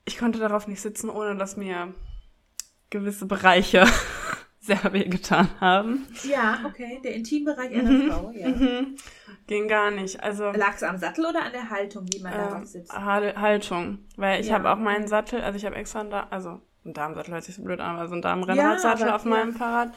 ich 0.05 0.19
konnte 0.19 0.39
darauf 0.39 0.69
nicht 0.69 0.83
sitzen, 0.83 1.09
ohne 1.09 1.35
dass 1.37 1.57
mir 1.57 1.95
gewisse 2.93 3.27
Bereiche 3.27 3.85
sehr 4.61 4.93
wehgetan 4.93 5.49
haben. 5.61 6.07
Ja, 6.23 6.61
okay. 6.65 7.01
Der 7.03 7.15
Intimbereich 7.17 7.73
einer 7.75 7.91
Mhm. 7.91 8.11
Frau, 8.11 8.31
ja. 8.31 8.49
Mhm. 8.49 8.95
Ging 9.49 9.67
gar 9.67 9.91
nicht. 9.91 10.23
Also 10.23 10.51
Lag 10.53 10.75
es 10.77 10.85
am 10.85 10.97
Sattel 10.99 11.27
oder 11.27 11.43
an 11.43 11.51
der 11.53 11.69
Haltung, 11.71 12.07
wie 12.13 12.23
man 12.23 12.33
darauf 12.33 12.59
ähm, 12.59 12.65
sitzt? 12.65 12.93
Hal- 12.93 13.35
Haltung. 13.41 13.99
Weil 14.17 14.41
ich 14.41 14.49
Ja. 14.49 14.55
habe 14.55 14.71
auch 14.71 14.79
meinen 14.79 15.09
Sattel, 15.09 15.41
also 15.41 15.57
ich 15.57 15.65
habe 15.67 15.75
extra 15.75 16.01
einen, 16.01 16.11
da 16.11 16.29
also 16.31 16.61
ein 16.85 16.93
Damensattel 16.95 17.35
hört 17.35 17.43
sich 17.45 17.57
so 17.57 17.63
blöd 17.65 17.81
an, 17.81 17.97
aber 17.97 18.07
so 18.07 18.13
einen 18.13 18.23
Damenrennradsattel 18.23 19.09
aber- 19.09 19.17
auf 19.17 19.25
meinem 19.25 19.53
Fahrrad. 19.53 19.93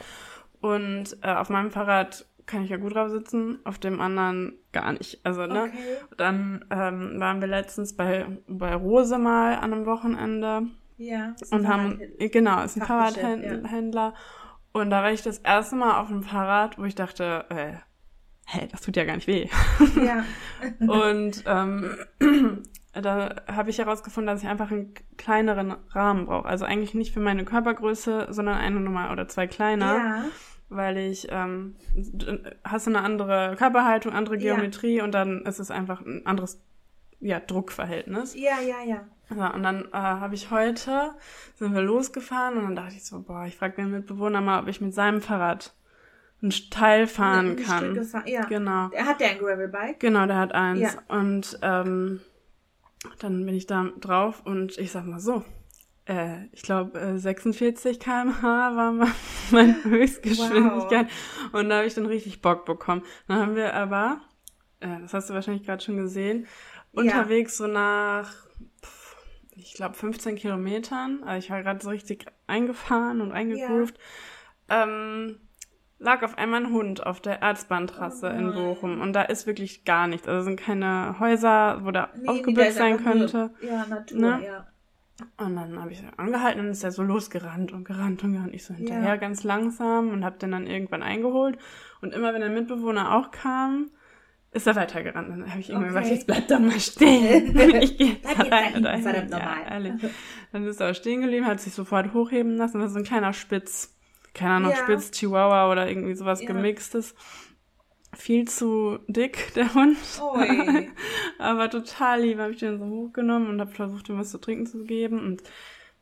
Und 0.60 1.16
äh, 1.22 1.32
auf 1.34 1.48
meinem 1.48 1.70
Fahrrad 1.70 2.26
kann 2.46 2.62
ich 2.64 2.70
ja 2.70 2.76
gut 2.76 2.94
drauf 2.94 3.10
sitzen, 3.10 3.58
auf 3.64 3.78
dem 3.78 4.00
anderen 4.00 4.54
gar 4.72 4.92
nicht. 4.92 5.20
Also, 5.24 5.46
ne? 5.46 5.64
Okay. 5.64 5.96
Dann 6.16 6.64
ähm, 6.70 7.18
waren 7.20 7.40
wir 7.40 7.48
letztens 7.48 7.94
bei, 7.96 8.26
bei 8.48 8.74
Rose 8.74 9.18
mal 9.18 9.54
an 9.56 9.72
einem 9.72 9.86
Wochenende 9.86 10.62
Ja. 10.98 11.34
und 11.50 11.68
haben, 11.68 11.98
Fahrradhändler. 11.98 12.28
genau, 12.28 12.62
ist 12.62 12.76
ein 12.76 12.82
Fahrradhändler. 12.82 14.14
Und 14.72 14.90
da 14.90 15.02
war 15.02 15.10
ich 15.12 15.22
das 15.22 15.38
erste 15.38 15.76
Mal 15.76 16.00
auf 16.00 16.08
einem 16.08 16.22
Fahrrad, 16.22 16.78
wo 16.78 16.84
ich 16.84 16.94
dachte, 16.94 17.44
äh, 17.50 17.72
hä, 18.46 18.68
das 18.70 18.82
tut 18.82 18.96
ja 18.96 19.04
gar 19.04 19.16
nicht 19.16 19.26
weh. 19.26 19.48
Ja. 20.02 20.24
Und 20.86 21.44
ähm, 21.46 21.96
da 22.92 23.42
habe 23.50 23.70
ich 23.70 23.78
herausgefunden, 23.78 24.26
dass 24.34 24.42
ich 24.42 24.48
einfach 24.48 24.70
einen 24.70 24.94
kleineren 25.16 25.76
Rahmen 25.90 26.26
brauche. 26.26 26.46
Also 26.46 26.64
eigentlich 26.64 26.94
nicht 26.94 27.12
für 27.14 27.20
meine 27.20 27.44
Körpergröße, 27.44 28.28
sondern 28.30 28.56
eine 28.56 28.80
Nummer 28.80 29.10
oder 29.12 29.28
zwei 29.28 29.46
kleiner, 29.46 29.96
Ja. 29.96 30.24
weil 30.68 30.96
ich 30.98 31.26
ähm, 31.30 31.76
hast 32.64 32.86
eine 32.86 33.00
andere 33.00 33.54
Körperhaltung, 33.56 34.12
andere 34.12 34.36
Ja. 34.36 34.54
Geometrie 34.54 35.00
und 35.00 35.12
dann 35.12 35.42
ist 35.42 35.58
es 35.58 35.70
einfach 35.70 36.00
ein 36.02 36.24
anderes 36.26 36.62
ja, 37.20 37.40
Druckverhältnis. 37.40 38.34
Ja, 38.34 38.60
ja, 38.60 38.82
ja. 38.84 39.06
Ja, 39.36 39.52
und 39.54 39.62
dann 39.64 39.86
äh, 39.86 39.96
habe 39.96 40.34
ich 40.36 40.50
heute, 40.52 41.14
sind 41.56 41.74
wir 41.74 41.82
losgefahren 41.82 42.58
und 42.58 42.64
dann 42.64 42.76
dachte 42.76 42.94
ich 42.94 43.04
so, 43.04 43.20
boah, 43.22 43.44
ich 43.46 43.56
frage 43.56 43.74
den 43.76 43.90
Mitbewohner 43.90 44.40
mal, 44.40 44.60
ob 44.62 44.68
ich 44.68 44.80
mit 44.80 44.94
seinem 44.94 45.20
Fahrrad 45.20 45.74
ein 46.42 46.50
Teil 46.70 47.06
fahren 47.08 47.50
Ein 47.50 47.56
kann. 47.56 48.04
Stück 48.04 48.26
ja. 48.28 48.44
Genau. 48.44 48.90
Er 48.92 49.06
hat 49.06 49.20
der 49.20 49.30
ein 49.30 49.38
Gravelbike? 49.38 49.98
Genau, 49.98 50.26
der 50.26 50.36
hat 50.36 50.52
eins. 50.52 50.80
Ja. 50.80 50.90
Und 51.08 51.58
ähm, 51.62 52.20
dann 53.18 53.44
bin 53.46 53.54
ich 53.56 53.66
da 53.66 53.90
drauf 54.00 54.42
und 54.44 54.78
ich 54.78 54.92
sag 54.92 55.06
mal 55.06 55.18
so, 55.18 55.42
äh, 56.06 56.44
ich 56.52 56.62
glaube 56.62 56.98
äh, 57.00 57.18
46 57.18 57.98
km/h 57.98 58.42
war 58.76 58.92
ma- 58.92 59.08
meine 59.50 59.82
Höchstgeschwindigkeit. 59.82 61.08
Und 61.52 61.68
da 61.68 61.78
habe 61.78 61.86
ich 61.86 61.94
dann 61.94 62.06
richtig 62.06 62.42
Bock 62.42 62.64
bekommen. 62.64 63.02
Dann 63.26 63.38
haben 63.38 63.56
wir 63.56 63.74
aber, 63.74 64.20
äh, 64.80 65.00
das 65.00 65.14
hast 65.14 65.30
du 65.30 65.34
wahrscheinlich 65.34 65.64
gerade 65.64 65.82
schon 65.82 65.96
gesehen. 65.96 66.46
Unterwegs 66.96 67.56
so 67.56 67.66
nach, 67.66 68.32
pff, 68.82 69.16
ich 69.54 69.74
glaube 69.74 69.94
15 69.94 70.36
Kilometern, 70.36 71.22
also 71.24 71.38
ich 71.38 71.50
war 71.50 71.62
gerade 71.62 71.82
so 71.82 71.90
richtig 71.90 72.26
eingefahren 72.46 73.20
und 73.20 73.32
eingegroovt, 73.32 73.98
ähm, 74.68 75.40
lag 75.98 76.22
auf 76.22 76.36
einmal 76.36 76.64
ein 76.64 76.72
Hund 76.72 77.06
auf 77.06 77.20
der 77.20 77.40
Erzbahntrasse 77.42 78.30
Oh 78.34 78.38
in. 78.38 78.52
Bochum. 78.52 79.00
Und 79.00 79.12
da 79.14 79.22
ist 79.22 79.46
wirklich 79.46 79.84
gar 79.84 80.06
nichts. 80.06 80.28
Also 80.28 80.44
sind 80.44 80.60
keine 80.60 81.18
Häuser, 81.20 81.80
wo 81.84 81.90
der 81.90 82.10
Nee, 82.20 82.40
ist 82.68 82.76
sein 82.76 83.02
könnte. 83.02 83.50
Ja, 83.62 83.86
Natur, 83.86 84.18
Ne? 84.18 84.44
ja. 84.44 84.66
Und 85.38 85.56
dann 85.56 85.80
habe 85.80 85.92
ich 85.92 86.02
angehalten 86.18 86.60
und 86.60 86.68
ist 86.68 86.84
er 86.84 86.92
so 86.92 87.02
losgerannt 87.02 87.72
und 87.72 87.84
gerannt 87.84 88.22
und 88.22 88.34
gerannt. 88.34 88.52
Ich 88.54 88.66
so 88.66 88.74
hinterher 88.74 89.04
Ja. 89.14 89.16
ganz 89.16 89.44
langsam 89.44 90.10
und 90.10 90.22
habe 90.26 90.36
den 90.36 90.50
dann 90.50 90.66
irgendwann 90.66 91.02
eingeholt. 91.02 91.56
Und 92.02 92.12
immer 92.12 92.34
wenn 92.34 92.42
der 92.42 92.50
Mitbewohner 92.50 93.14
auch 93.16 93.30
kam, 93.30 93.90
ist 94.56 94.66
er 94.66 94.74
weitergerannt. 94.76 95.28
Dann 95.30 95.50
habe 95.50 95.60
ich 95.60 95.70
irgendwann 95.70 95.90
Okay. 95.90 96.00
gesagt, 96.00 96.14
jetzt 96.16 96.26
bleib 96.26 96.48
doch 96.48 96.58
mal 96.58 96.80
stehen. 96.80 97.56
ich 97.82 97.96
gehe 97.98 98.12
jetzt 98.14 98.34
Bleib 98.36 98.50
dahin. 98.82 99.02
verdammt 99.02 99.30
ja, 99.30 99.38
normal. 99.38 99.56
ehrlich. 99.70 99.92
Dann 100.52 100.64
ist 100.64 100.80
er 100.80 100.94
stehen 100.94 101.20
geblieben, 101.22 101.46
hat 101.46 101.60
sich 101.60 101.72
sofort 101.74 102.12
hochheben 102.14 102.56
lassen. 102.56 102.78
Das 102.78 102.88
ist 102.88 102.92
so 102.94 102.98
ein 102.98 103.04
kleiner 103.04 103.32
Spitz. 103.32 103.94
Keine 104.34 104.54
Ahnung, 104.54 104.70
Ja. 104.72 104.76
Spitz, 104.78 105.10
Chihuahua 105.12 105.70
oder 105.70 105.88
irgendwie 105.88 106.14
sowas 106.14 106.40
Ja. 106.42 106.46
gemixtes. 106.48 107.14
Viel 108.14 108.46
zu 108.48 108.98
dick, 109.08 109.52
der 109.54 109.74
Hund. 109.74 109.96
Aber 111.38 111.68
total 111.70 112.22
lieb 112.22 112.38
habe 112.38 112.52
ich 112.52 112.58
den 112.58 112.78
so 112.78 112.84
hochgenommen 112.86 113.48
und 113.50 113.60
habe 113.60 113.70
versucht, 113.72 114.08
ihm 114.08 114.18
was 114.18 114.30
zu 114.30 114.38
trinken 114.38 114.66
zu 114.66 114.84
geben 114.84 115.20
und 115.20 115.42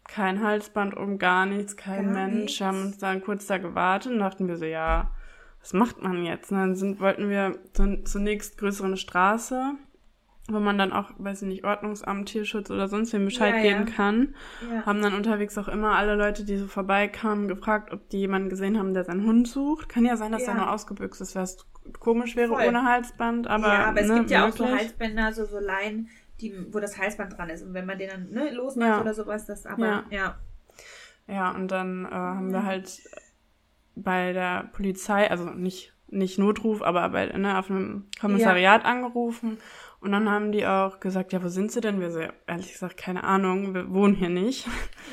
kein 0.07 0.43
Halsband 0.43 0.95
um, 0.97 1.19
gar 1.19 1.47
nichts, 1.47 1.77
kein 1.77 2.05
Gar 2.13 2.13
Mensch. 2.29 2.37
nichts? 2.43 2.61
Haben 2.61 2.83
uns 2.83 2.99
dann 2.99 3.23
kurz 3.23 3.47
da 3.47 3.59
gewartet 3.59 4.13
und 4.13 4.19
dachten 4.19 4.47
wir 4.49 4.57
so, 4.57 4.65
ja, 4.67 5.11
was 5.65 5.73
macht 5.73 6.03
man 6.03 6.23
jetzt? 6.27 6.53
Und 6.53 6.59
dann 6.59 6.75
sind, 6.77 7.01
wollten 7.01 7.31
wir 7.31 7.59
zur, 7.73 8.05
zur 8.05 8.21
nächstgrößeren 8.21 8.99
Straße, 8.99 9.73
wo 10.51 10.61
man 10.61 10.77
dann 10.77 10.93
auch, 10.93 11.13
weiß 11.17 11.41
ich 11.41 11.49
nicht, 11.49 11.65
Ordnungsamt, 11.65 12.29
Tierschutz 12.29 12.71
oder 12.71 12.87
sonst 12.87 13.15
wem 13.15 13.25
Bescheid 13.25 13.55
Ja, 13.55 13.63
geben 13.63 13.87
ja. 13.89 13.95
kann. 13.95 14.35
Ja. 14.71 14.85
Haben 14.85 15.01
dann 15.01 15.15
unterwegs 15.15 15.57
auch 15.57 15.69
immer 15.69 15.97
alle 15.97 16.17
Leute, 16.17 16.45
die 16.45 16.59
so 16.59 16.67
vorbeikamen, 16.67 17.49
gefragt, 17.49 17.95
ob 17.95 18.11
die 18.11 18.19
jemanden 18.19 18.51
gesehen 18.51 18.79
haben, 18.79 18.93
der 18.93 19.05
seinen 19.05 19.25
Hund 19.25 19.49
sucht. 19.49 19.89
Kann 19.89 20.05
ja 20.05 20.19
sein, 20.19 20.33
dass 20.33 20.43
Ja. 20.43 20.49
er 20.49 20.55
nur 20.57 20.71
ausgebüxt 20.71 21.23
ist, 21.23 21.35
was 21.35 21.65
komisch 21.99 22.37
wäre 22.37 22.51
Voll. 22.51 22.67
ohne 22.69 22.85
Halsband, 22.85 23.47
aber, 23.47 23.69
ja, 23.69 23.87
aber 23.87 24.01
es 24.03 24.09
ne, 24.09 24.19
gibt 24.19 24.31
ja 24.33 24.47
auch 24.47 24.53
so 24.53 24.65
möglich. 24.65 24.81
Halsbänder, 24.83 25.33
so, 25.33 25.47
so 25.47 25.59
Leinen, 25.61 26.11
die, 26.43 26.55
wo 26.75 26.79
das 26.79 26.99
Halsband 26.99 27.39
dran 27.39 27.49
ist. 27.49 27.63
Und 27.63 27.73
wenn 27.73 27.87
man 27.87 27.97
den 27.97 28.11
dann 28.11 28.29
ne, 28.31 28.51
losmacht 28.53 29.01
oder 29.01 29.15
sowas, 29.15 29.47
das 29.47 29.65
aber, 29.65 30.05
Ja. 30.11 30.35
ja. 31.27 31.53
Und 31.53 31.69
dann 31.69 32.05
äh, 32.05 32.11
haben 32.11 32.53
wir 32.53 32.65
halt 32.65 33.01
bei 33.97 34.33
der 34.33 34.71
Polizei, 34.73 35.31
also 35.31 35.45
nicht, 35.51 35.95
nicht 36.09 36.39
Notruf, 36.39 36.83
aber 36.83 37.09
bei, 37.11 37.27
ne, 37.27 37.59
auf 37.59 37.71
einem 37.71 38.07
Kommissariat 38.21 38.85
angerufen. 38.85 39.59
Und 40.05 40.13
dann 40.13 40.31
haben 40.31 40.53
die 40.53 40.67
auch 40.67 41.01
gesagt, 41.01 41.33
ja, 41.33 41.43
wo 41.43 41.49
sind 41.49 41.73
sie 41.73 41.81
denn? 41.81 41.99
Wir 41.99 42.11
so, 42.11 42.21
ehrlich 42.47 42.73
gesagt, 42.73 42.97
keine 42.99 43.25
Ahnung, 43.25 43.73
wir 43.75 43.91
wohnen 43.93 44.15
hier 44.15 44.29
nicht. 44.29 44.69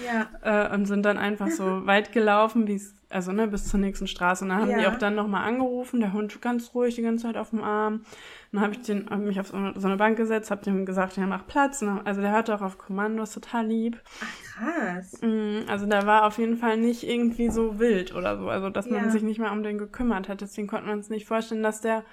Ja. 0.05 0.67
Äh, 0.69 0.73
und 0.75 0.85
sind 0.85 1.03
dann 1.05 1.17
einfach 1.17 1.47
so 1.49 1.63
weit 1.85 2.11
gelaufen, 2.11 2.67
wie 2.67 2.75
es, 2.75 2.93
also 3.09 3.31
ne, 3.31 3.47
bis 3.47 3.67
zur 3.69 3.79
nächsten 3.79 4.07
Straße. 4.07 4.43
Und 4.43 4.49
dann 4.49 4.59
haben 4.61 4.77
die 4.77 4.83
Ja. 4.83 4.91
auch 4.91 4.97
dann 4.97 5.15
nochmal 5.15 5.47
angerufen, 5.47 6.01
der 6.01 6.11
Hund 6.11 6.41
ganz 6.41 6.73
ruhig 6.73 6.95
die 6.95 7.01
ganze 7.01 7.25
Zeit 7.27 7.37
auf 7.37 7.51
dem 7.51 7.63
Arm. 7.63 8.01
Dann 8.51 8.61
habe 8.61 8.73
ich 8.73 8.81
den, 8.81 9.09
hab 9.09 9.19
mich 9.19 9.39
auf 9.39 9.47
so 9.47 9.55
eine, 9.57 9.97
Bank 9.97 10.17
gesetzt, 10.17 10.51
habe 10.51 10.63
dem 10.63 10.85
gesagt, 10.85 11.15
ja, 11.15 11.25
mach 11.25 11.47
Platz. 11.47 11.81
Und 11.81 11.87
dann, 11.87 12.05
also 12.05 12.19
der 12.19 12.31
hörte 12.31 12.53
auch 12.53 12.61
auf 12.61 12.77
Kommandos, 12.77 13.33
total 13.33 13.65
lieb. 13.67 14.01
Ach, 14.21 14.59
krass. 14.59 15.21
Mm, 15.21 15.69
Also 15.69 15.85
der 15.85 16.05
war 16.05 16.25
auf 16.25 16.37
jeden 16.37 16.57
Fall 16.57 16.75
nicht 16.77 17.07
irgendwie 17.07 17.49
so 17.49 17.79
wild 17.79 18.13
oder 18.13 18.37
so, 18.37 18.49
also 18.49 18.69
dass 18.69 18.89
man 18.89 19.05
Ja. 19.05 19.09
sich 19.09 19.23
nicht 19.23 19.39
mehr 19.39 19.51
um 19.53 19.63
den 19.63 19.77
gekümmert 19.77 20.27
hat. 20.27 20.41
Deswegen 20.41 20.67
konnte 20.67 20.87
man 20.87 20.97
uns 20.97 21.09
nicht 21.09 21.27
vorstellen, 21.27 21.63
dass 21.63 21.79
der, 21.81 22.03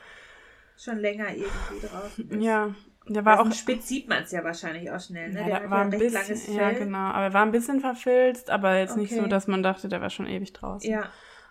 Schon 0.79 0.99
länger 0.99 1.29
irgendwie 1.35 1.87
draußen 1.87 2.31
ist. 2.31 2.43
ja, 2.43 2.75
der 3.09 3.25
war 3.25 3.39
so 3.39 3.43
auch, 3.45 3.53
Spitz 3.53 3.89
sieht 3.89 4.09
man 4.09 4.23
es 4.23 4.33
ja 4.33 4.45
wahrscheinlich 4.45 4.91
auch 4.91 5.01
schnell, 5.01 5.33
ne? 5.33 5.41
ja, 5.41 5.47
Der 5.47 5.61
der 5.61 5.71
war 5.71 5.79
ja 5.79 5.85
ein 5.85 5.91
recht 5.93 6.13
langes 6.13 6.29
bisschen, 6.29 6.55
Fell. 6.55 6.63
ja 6.73 6.79
genau, 6.79 6.99
aber 6.99 7.25
er 7.25 7.33
war 7.35 7.43
ein 7.43 7.51
bisschen 7.53 7.81
verfilzt, 7.81 8.51
aber 8.51 8.79
jetzt 8.79 8.97
nicht 8.97 9.13
so, 9.13 9.21
Okay. 9.21 9.29
dass 9.29 9.47
man 9.49 9.63
dachte, 9.63 9.89
der 9.89 10.01
war 10.01 10.11
schon 10.11 10.27
ewig 10.27 10.53
draußen. 10.53 10.89
Ja. 10.91 11.09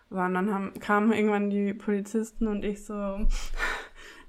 So, 0.09 0.15
und 0.17 0.33
dann 0.35 0.53
haben, 0.53 0.73
kamen 0.79 1.11
irgendwann 1.11 1.49
die 1.49 1.73
Polizisten 1.73 2.47
und 2.47 2.63
ich 2.63 2.85
so, 2.85 2.93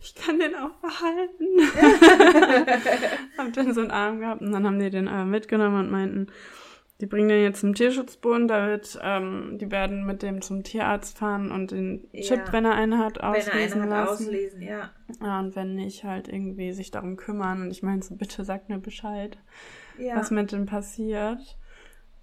ich 0.00 0.14
kann 0.14 0.38
den 0.40 0.55
auch 0.57 0.73
behalten. 0.81 1.45
hab 3.38 3.52
den 3.52 3.75
so 3.75 3.81
einen 3.83 3.90
Arm 3.90 4.21
gehabt 4.21 4.40
und 4.40 4.52
dann 4.52 4.67
haben 4.67 4.78
die 4.78 4.90
den 4.90 5.07
äh, 5.07 5.25
mitgenommen 5.25 5.81
und 5.81 5.90
meinten, 5.90 6.26
die 7.00 7.07
bringen 7.07 7.28
den 7.28 7.43
jetzt 7.43 7.61
zum 7.61 7.75
Tierschutzbund, 7.75 8.50
da 8.50 8.67
wird, 8.67 8.99
ähm, 9.02 9.57
die 9.61 9.71
werden 9.71 10.05
mit 10.05 10.23
dem 10.23 10.43
zum 10.43 10.64
Tierarzt 10.64 11.17
fahren 11.19 11.52
und 11.52 11.71
den 11.71 12.09
Ja. 12.12 12.23
Chip, 12.23 12.52
wenn 12.52 12.64
er 12.64 12.75
einen 12.75 12.99
hat, 12.99 13.17
Wenn 13.17 13.23
er 13.23 13.31
auslesen 13.31 13.83
einen 13.83 13.93
hat, 13.95 14.07
lassen. 14.09 14.25
auslesen, 14.26 14.62
ja. 14.62 14.90
Ja, 15.23 15.38
und 15.38 15.55
wenn 15.55 15.75
nicht, 15.76 16.02
halt 16.05 16.28
irgendwie 16.28 16.73
sich 16.73 16.90
darum 16.90 17.17
kümmern. 17.17 17.62
Und 17.62 17.71
ich 17.71 17.83
meine 17.83 18.02
so, 18.02 18.17
bitte 18.17 18.45
sagt 18.45 18.69
mir 18.69 18.78
Bescheid, 18.78 19.38
Ja. 19.97 20.17
was 20.17 20.31
mit 20.33 20.50
dem 20.52 20.67
passiert. 20.67 21.57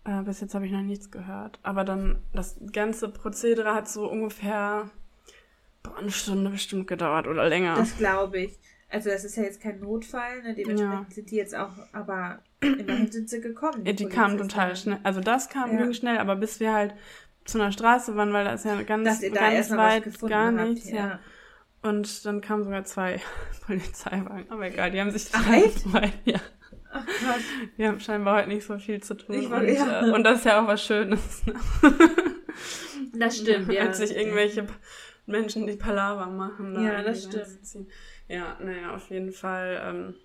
Äh, 0.04 0.22
bis 0.24 0.42
jetzt 0.42 0.54
habe 0.54 0.66
ich 0.66 0.72
noch 0.72 0.82
nichts 0.82 1.10
gehört. 1.10 1.58
Aber 1.64 1.84
dann, 1.84 2.22
das 2.34 2.60
ganze 2.74 3.10
Prozedere 3.10 3.74
hat 3.74 3.88
so 3.88 4.10
ungefähr 4.10 4.90
boah, 5.84 5.98
eine 5.98 6.12
Stunde 6.12 6.50
bestimmt 6.52 6.88
gedauert 6.88 7.28
oder 7.28 7.48
länger. 7.48 7.76
Das 7.76 7.98
glaube 7.98 8.40
ich. 8.40 8.60
Also 8.90 9.10
das 9.10 9.24
ist 9.26 9.36
ja 9.36 9.44
jetzt 9.44 9.62
kein 9.62 9.80
Notfall, 9.80 10.44
ne? 10.44 10.54
Dementsprechend 10.54 11.14
sind 11.14 11.32
die 11.32 11.36
jetzt 11.38 11.56
auch, 11.56 11.74
aber 11.92 12.40
immerhin 12.66 13.12
sind 13.12 13.30
sie 13.30 13.42
gekommen. 13.42 13.86
Ja, 13.86 13.94
die 13.94 14.08
kamen 14.08 14.38
total 14.38 14.76
schnell. 14.76 15.00
Also 15.04 15.22
das 15.22 15.50
kam 15.50 15.72
Ja. 15.72 15.84
ging 15.84 15.94
schnell, 15.94 16.18
aber 16.18 16.36
bis 16.36 16.60
wir 16.60 16.74
halt 16.74 16.94
zu 17.46 17.60
einer 17.60 17.72
Straße 17.72 18.16
waren, 18.16 18.34
weil 18.34 18.46
da 18.46 18.54
ist 18.54 18.66
ja 18.66 18.82
ganz, 18.82 19.22
ganz 19.22 19.72
weit 19.72 20.20
gar 20.22 20.56
habt. 20.58 20.70
nichts. 20.70 20.90
Ja. 20.90 20.96
ja. 20.98 21.20
Und 21.84 22.26
dann 22.26 22.42
kamen 22.42 22.64
sogar 22.64 22.84
zwei 22.86 23.22
Polizeiwagen. 23.66 24.46
Aber 24.50 24.66
egal, 24.66 24.92
die 24.92 25.00
haben 25.00 25.12
sich 25.12 25.28
Ach, 25.34 25.48
echt? 25.54 25.84
gefreut. 25.84 26.12
Ja. 26.26 26.40
Ach 26.92 27.06
krass. 27.06 27.42
Wir 27.76 27.90
haben 27.90 28.00
scheinbar 28.00 28.38
heute 28.38 28.48
nicht 28.50 28.66
so 28.66 28.78
viel 28.80 29.02
zu 29.04 29.16
tun. 29.16 29.36
Ich 29.36 29.50
und, 29.52 29.68
ja. 29.68 30.08
äh, 30.08 30.12
und 30.12 30.24
das 30.24 30.40
ist 30.40 30.46
ja 30.46 30.62
auch 30.64 30.68
was 30.68 30.84
Schönes. 30.84 31.46
Ne? 31.46 31.54
Das 33.18 33.38
stimmt, 33.38 33.72
ja. 33.72 33.84
Als 33.84 33.98
sich 33.98 34.16
irgendwelche 34.16 34.66
Menschen 35.26 35.68
die 35.68 35.74
Palaver 35.76 36.28
machen. 36.28 36.74
da 36.74 36.82
Ja, 36.82 37.04
das 37.04 37.24
stimmt. 37.24 37.90
Ja, 38.28 38.58
naja, 38.62 38.94
auf 38.94 39.10
jeden 39.10 39.32
Fall 39.32 39.82
ähm, 39.84 40.16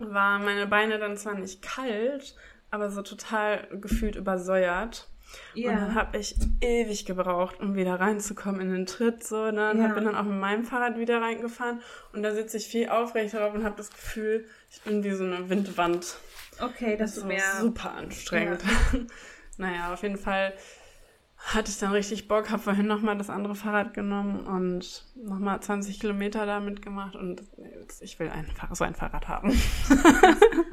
waren 0.00 0.44
meine 0.44 0.66
Beine 0.66 0.98
dann 0.98 1.16
zwar 1.16 1.34
nicht 1.34 1.62
kalt, 1.62 2.34
aber 2.70 2.90
so 2.90 3.02
total 3.02 3.66
gefühlt 3.80 4.16
übersäuert. 4.16 5.08
Und 5.54 5.64
dann 5.64 5.88
Ja. 5.90 5.94
habe 5.94 6.18
ich 6.18 6.34
ewig 6.60 7.06
gebraucht, 7.06 7.60
um 7.60 7.76
wieder 7.76 8.00
reinzukommen 8.00 8.60
in 8.60 8.72
den 8.72 8.86
Tritt. 8.86 9.22
So, 9.24 9.50
ne? 9.52 9.70
Und 9.70 9.80
Ja. 9.80 9.88
bin 9.88 10.04
dann 10.04 10.16
auch 10.16 10.24
mit 10.24 10.38
meinem 10.40 10.64
Fahrrad 10.64 10.98
wieder 10.98 11.20
reingefahren. 11.20 11.80
Und 12.12 12.22
da 12.24 12.34
sitze 12.34 12.56
ich 12.56 12.66
viel 12.66 12.88
aufrechter 12.88 13.38
drauf 13.38 13.54
und 13.54 13.64
habe 13.64 13.76
das 13.76 13.90
Gefühl, 13.90 14.44
ich 14.70 14.80
bin 14.82 15.04
wie 15.04 15.12
so 15.12 15.22
eine 15.24 15.48
Windwand. 15.48 16.16
Okay, 16.60 16.96
Das 16.96 17.14
du 17.14 17.20
ist 17.20 17.26
mehr. 17.26 17.60
super 17.60 17.92
anstrengend. 17.94 18.60
naja, 19.56 19.92
auf 19.92 20.02
jeden 20.02 20.16
Fall 20.18 20.52
hatte 21.42 21.70
ich 21.70 21.78
dann 21.78 21.92
richtig 21.92 22.28
Bock, 22.28 22.50
habe 22.50 22.62
vorhin 22.62 22.86
nochmal 22.86 23.16
das 23.16 23.30
andere 23.30 23.54
Fahrrad 23.54 23.94
genommen 23.94 24.46
und 24.46 25.04
nochmal 25.16 25.60
20 25.60 25.98
Kilometer 25.98 26.44
damit 26.46 26.82
gemacht 26.82 27.16
und 27.16 27.42
ich 28.00 28.18
will 28.18 28.28
ein, 28.28 28.46
so 28.72 28.84
ein 28.84 28.94
Fahrrad 28.94 29.26
haben. 29.26 29.50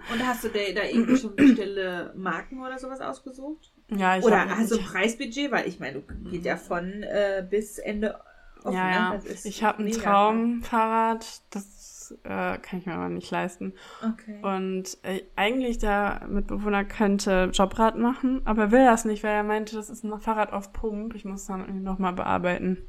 Und 0.09 0.25
hast 0.25 0.43
du 0.43 0.47
da, 0.49 0.59
da 0.73 0.83
irgendwie 0.83 1.17
schon 1.17 1.35
bestimmte 1.35 2.13
Marken 2.15 2.61
oder 2.61 2.79
sowas 2.79 3.01
ausgesucht? 3.01 3.73
ja, 3.89 4.17
ich 4.17 4.23
oder 4.23 4.41
hab- 4.41 4.57
hast 4.57 4.71
du 4.71 4.77
ein 4.77 4.83
Preisbudget? 4.85 5.51
Weil 5.51 5.67
ich 5.67 5.79
meine, 5.79 6.01
du 6.01 6.29
geht 6.29 6.45
ja 6.45 6.55
von 6.57 7.03
äh, 7.03 7.45
bis 7.49 7.77
Ende 7.77 8.17
offen. 8.63 8.73
ja, 8.73 9.13
ne? 9.13 9.21
ja. 9.25 9.33
Ich 9.43 9.63
habe 9.63 9.79
ein 9.79 9.85
mega 9.85 10.01
Traumfahrrad, 10.01 11.41
das 11.49 11.96
äh, 12.23 12.57
kann 12.57 12.79
ich 12.79 12.85
mir 12.85 12.95
aber 12.95 13.09
nicht 13.09 13.31
leisten. 13.31 13.73
Okay. 14.01 14.39
Und 14.41 14.97
äh, 15.03 15.23
eigentlich 15.35 15.77
der 15.77 16.25
Mitbewohner 16.27 16.85
könnte 16.85 17.49
Jobrad 17.53 17.97
machen, 17.97 18.41
aber 18.45 18.63
er 18.63 18.71
will 18.71 18.85
das 18.85 19.05
nicht, 19.05 19.23
weil 19.23 19.33
er 19.33 19.43
meinte, 19.43 19.75
das 19.75 19.89
ist 19.89 20.03
ein 20.03 20.19
Fahrrad 20.19 20.53
auf 20.53 20.73
Pump. 20.73 21.15
Ich 21.15 21.25
muss 21.25 21.45
dann 21.45 21.83
nochmal 21.83 22.13
bearbeiten. 22.13 22.87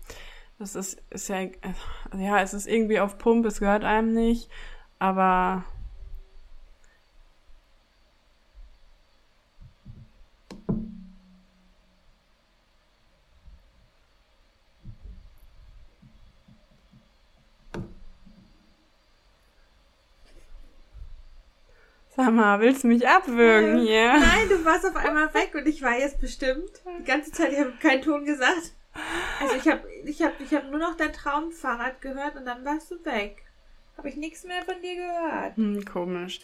Das 0.59 0.75
ist, 0.75 1.03
ist 1.11 1.29
ja, 1.29 1.41
äh, 1.43 1.53
ja, 2.17 2.41
es 2.41 2.53
ist 2.53 2.67
irgendwie 2.67 3.01
auf 3.01 3.19
Pump, 3.19 3.47
es 3.47 3.61
gehört 3.61 3.85
einem 3.85 4.13
nicht, 4.13 4.51
aber 4.99 5.65
Sag 22.19 22.33
mal, 22.33 22.59
willst 22.59 22.83
du 22.83 22.89
mich 22.89 23.07
abwürgen 23.07 23.79
hier? 23.79 24.15
Nein, 24.15 24.49
du 24.49 24.65
warst 24.65 24.85
auf 24.85 24.97
einmal 24.97 25.33
weg 25.35 25.55
und 25.55 25.69
ich 25.69 25.83
war 25.83 25.97
jetzt 25.97 26.21
bestimmt 26.21 26.83
die 26.99 27.05
ganze 27.05 27.31
Zeit, 27.31 27.53
ich 27.53 27.61
habe 27.61 27.75
keinen 27.81 28.03
Ton 28.03 28.25
gesagt. 28.25 28.73
Also 29.41 29.55
ich 29.55 29.69
habe 29.69 29.83
ich 30.05 30.21
hab, 30.21 30.33
ich 30.41 30.53
hab 30.53 30.69
nur 30.69 30.81
noch 30.81 30.97
dein 30.97 31.13
Traumfahrrad 31.13 32.01
gehört 32.01 32.35
und 32.35 32.45
dann 32.45 32.65
warst 32.65 32.91
du 32.91 32.97
weg. 33.05 33.45
Habe 33.97 34.09
ich 34.09 34.17
nichts 34.17 34.43
mehr 34.43 34.65
von 34.65 34.75
dir 34.83 34.97
gehört. 34.97 35.57
Hm, 35.57 35.85
komisch. 35.85 36.41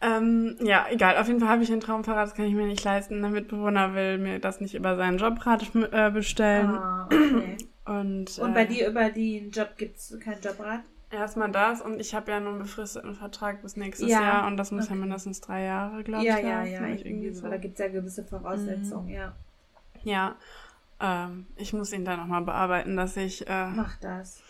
Ähm, 0.00 0.56
ja, 0.62 0.86
egal. 0.88 1.18
Auf 1.18 1.26
jeden 1.28 1.40
Fall 1.40 1.50
habe 1.50 1.62
ich 1.62 1.70
ein 1.70 1.80
Traumfahrrad, 1.80 2.28
das 2.28 2.34
kann 2.34 2.46
ich 2.46 2.54
mir 2.54 2.64
nicht 2.64 2.84
leisten. 2.84 3.20
Der 3.20 3.30
Mitbewohner 3.30 3.94
will 3.94 4.16
mir 4.16 4.38
das 4.38 4.62
nicht 4.62 4.74
über 4.74 4.96
seinen 4.96 5.18
Jobrad 5.18 5.62
äh, 5.74 6.10
bestellen. 6.10 6.70
Ah, 6.70 7.04
okay. 7.04 7.58
Und, 7.84 8.38
Und 8.38 8.54
bei 8.54 8.62
äh, 8.62 8.66
dir 8.66 8.88
über 8.88 9.10
den 9.10 9.50
Job 9.50 9.76
gibt 9.76 9.98
es 9.98 10.18
kein 10.24 10.40
Jobrad? 10.40 10.80
Erstmal 11.12 11.50
das 11.50 11.82
und 11.82 12.00
ich 12.00 12.14
habe 12.14 12.30
ja 12.30 12.40
nur 12.40 12.52
einen 12.52 12.62
befristeten 12.62 13.14
Vertrag 13.14 13.60
bis 13.62 13.76
nächstes 13.76 14.08
Ja, 14.10 14.22
Jahr 14.22 14.46
und 14.46 14.56
das 14.56 14.70
muss 14.72 14.86
ja 14.86 14.92
okay. 14.92 15.00
mindestens 15.00 15.40
drei 15.42 15.64
Jahre, 15.64 16.02
glaube 16.04 16.24
Ja, 16.24 16.38
ich. 16.38 16.42
ja, 16.44 16.64
ja. 16.64 16.80
oder 16.80 17.06
Irgendwie 17.06 17.32
so. 17.34 17.48
Da 17.48 17.56
gibt 17.58 17.74
es 17.74 17.80
ja 17.80 17.88
gewisse 17.88 18.24
Voraussetzungen, 18.24 19.08
ja. 19.10 19.34
Ja, 20.04 20.36
ähm, 21.00 21.46
ich 21.56 21.72
muss 21.72 21.92
ihn 21.92 22.04
da 22.04 22.16
nochmal 22.16 22.42
bearbeiten, 22.42 22.96
dass 22.96 23.16
ich, 23.16 23.46
äh, 23.46 23.68
Mach 23.68 23.96
das. 24.00 24.42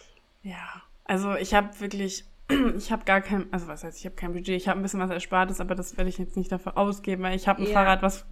ja, 0.43 0.83
also 1.05 1.35
ich 1.35 1.53
habe 1.55 1.69
wirklich, 1.81 2.25
ich 2.77 2.93
habe 2.93 3.05
gar 3.05 3.21
kein, 3.21 3.53
also 3.53 3.67
was 3.67 3.83
heißt, 3.85 3.99
ich 3.99 4.05
habe 4.07 4.15
kein 4.15 4.33
Budget, 4.33 4.57
ich 4.57 4.69
habe 4.69 4.79
ein 4.79 4.83
bisschen 4.83 5.01
was 5.01 5.11
Erspartes, 5.11 5.61
aber 5.61 5.75
das 5.75 5.97
werde 5.97 6.11
ich 6.11 6.19
jetzt 6.19 6.37
nicht 6.37 6.53
dafür 6.53 6.79
ausgeben, 6.79 7.23
weil 7.25 7.37
ich 7.37 7.49
habe 7.49 7.61
ein 7.63 7.67
Ja. 7.67 7.73
Fahrrad, 7.73 8.03
was, 8.03 8.25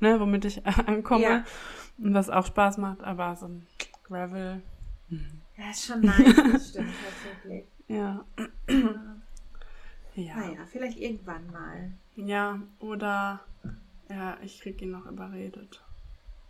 ne, 0.00 0.20
womit 0.20 0.44
ich 0.46 0.66
ankomme 0.88 1.22
Ja. 1.22 1.44
und 1.98 2.12
was 2.14 2.28
auch 2.28 2.46
Spaß 2.46 2.78
macht, 2.78 3.02
aber 3.02 3.36
so 3.36 3.46
ein 3.46 3.66
Gravel, 4.04 4.62
Ja, 5.56 5.70
ist 5.70 5.86
schon 5.86 6.00
nice, 6.02 6.34
das 6.52 6.68
stimmt 6.70 6.88
tatsächlich. 7.02 7.64
ja, 7.88 8.24
ja, 10.14 10.34
Naja, 10.36 10.66
vielleicht 10.70 10.95
irgendwann 11.06 11.50
mal. 11.50 11.92
ja, 12.16 12.60
oder, 12.78 13.40
ja, 14.08 14.36
ich 14.42 14.60
krieg 14.60 14.80
ihn 14.82 14.90
noch 14.90 15.06
überredet. 15.06 15.82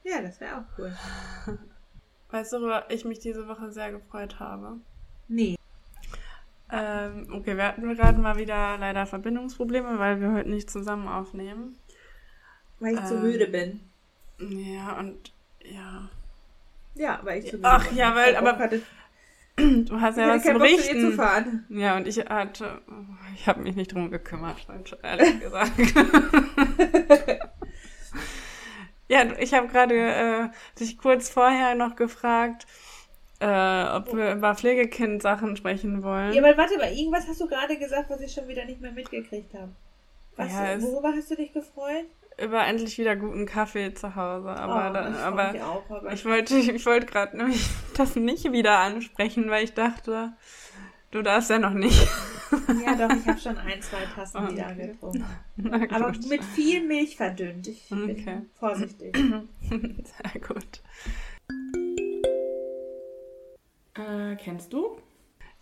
Ja, 0.05 0.23
das 0.23 0.41
wäre 0.41 0.59
auch 0.59 0.79
cool. 0.79 0.95
Weißt 2.31 2.53
du, 2.53 2.59
worüber 2.61 2.85
ich 2.91 3.05
mich 3.05 3.19
diese 3.19 3.47
Woche 3.49 3.71
sehr 3.71 3.93
gefreut 3.93 4.41
habe? 4.41 4.79
Nee. 5.29 5.57
Ähm, 6.71 7.29
okay, 7.33 7.57
wir 7.57 7.65
hatten 7.69 7.95
gerade 7.95 8.19
mal 8.19 8.37
wieder 8.37 8.77
leider 8.79 9.07
Verbindungsprobleme, 9.07 9.99
weil 9.99 10.21
wir 10.21 10.33
heute 10.33 10.51
nicht 10.51 10.69
zusammen 10.69 11.07
aufnehmen. 11.07 11.79
Weil 12.81 12.95
ich 12.95 13.05
zu 13.05 13.15
Ähm, 13.15 13.23
müde 13.23 13.47
bin. 13.47 13.81
Ja, 14.39 14.99
und 14.99 15.33
ja. 15.65 16.09
Ja, 16.95 17.21
weil 17.23 17.39
ich 17.41 17.51
zu 17.51 17.57
müde 17.57 17.69
Ach, 17.69 17.87
bin. 17.87 17.97
ja, 17.97 18.15
weil- 18.17 18.35
aber- 18.37 18.59
hatte, 18.59 18.83
Du 19.59 20.01
hast 20.01 20.19
ja 20.19 20.25
hatte 20.25 20.37
was 20.37 20.43
zu 20.43 20.49
keinen 20.49 20.59
Bock, 20.59 20.69
zu 20.69 20.77
berichten. 20.77 21.13
fahren. 21.15 21.65
Ja, 21.71 21.97
und 21.97 22.07
ich 22.07 22.19
hatte. 22.19 22.83
Ich 23.35 23.47
habe 23.47 23.63
mich 23.63 23.75
nicht 23.75 23.93
drum 23.95 24.11
gekümmert, 24.11 24.67
ehrlich 25.03 25.41
gesagt. 25.41 25.73
ja, 29.09 29.25
ich 29.39 29.55
habe 29.55 29.69
gerade 29.69 29.95
äh, 29.95 30.49
dich 30.79 30.99
kurz 30.99 31.31
vorher 31.31 31.75
noch 31.75 31.97
gefragt, 31.97 32.67
äh, 33.41 33.85
ob 33.89 34.15
wir 34.15 34.33
über 34.33 34.55
Pflegekind-Sachen 34.55 35.57
sprechen 35.57 36.03
wollen. 36.03 36.33
Ja, 36.33 36.43
aber 36.43 36.57
warte 36.59 36.77
mal, 36.77 36.93
irgendwas 36.93 37.27
hast 37.27 37.41
du 37.41 37.47
gerade 37.47 37.79
gesagt, 37.79 38.11
was 38.11 38.21
ich 38.21 38.33
schon 38.33 38.49
wieder 38.49 38.65
nicht 38.65 38.81
mehr 38.81 38.93
mitgekriegt 38.93 39.55
habe. 39.55 39.73
Was, 40.37 40.53
Ja, 40.53 40.83
worüber 40.83 41.13
hast 41.17 41.31
du 41.31 41.37
dich 41.37 41.53
gefreut? 41.53 42.07
Über 42.39 42.67
endlich 42.67 42.99
wieder 42.99 43.17
guten 43.17 43.47
Kaffee 43.47 43.95
zu 43.95 44.15
Hause. 44.15 44.51
Aber, 44.51 44.91
oh, 44.91 44.93
da, 44.93 45.09
das 45.09 45.23
aber 45.23 45.55
auch, 45.65 45.91
aber 45.91 46.13
ich 46.13 46.25
wollte, 46.25 46.57
ich 46.59 46.87
wollte 46.87 47.07
gerade 47.07 47.37
nämlich 47.37 47.67
das 47.97 48.17
nicht 48.17 48.53
wieder 48.53 48.79
ansprechen, 48.79 49.49
weil 49.51 49.65
ich 49.65 49.75
dachte, 49.75 50.33
du 51.11 51.23
darfst 51.23 51.51
ja 51.51 51.59
noch 51.59 51.71
nicht. 51.73 52.07
ja 52.85 52.95
doch, 52.95 53.15
ich 53.15 53.27
habe 53.27 53.39
schon 53.39 53.57
ein, 53.59 53.81
zwei 53.81 54.05
Tassen 54.15 54.45
Oh, 54.47 54.53
wieder 54.53 54.67
okay. 54.71 54.89
getrunken. 54.89 55.25
Aber 55.95 56.13
mit 56.29 56.45
viel 56.45 56.87
Milch 56.87 57.17
verdünnt. 57.17 57.67
Ich 57.69 57.91
Okay. 57.91 58.15
bin 58.15 58.51
vorsichtig. 58.59 59.17
Sehr 59.17 60.41
gut. 60.47 60.83
Äh, 63.95 64.37
kennst 64.37 64.73
du? 64.73 65.01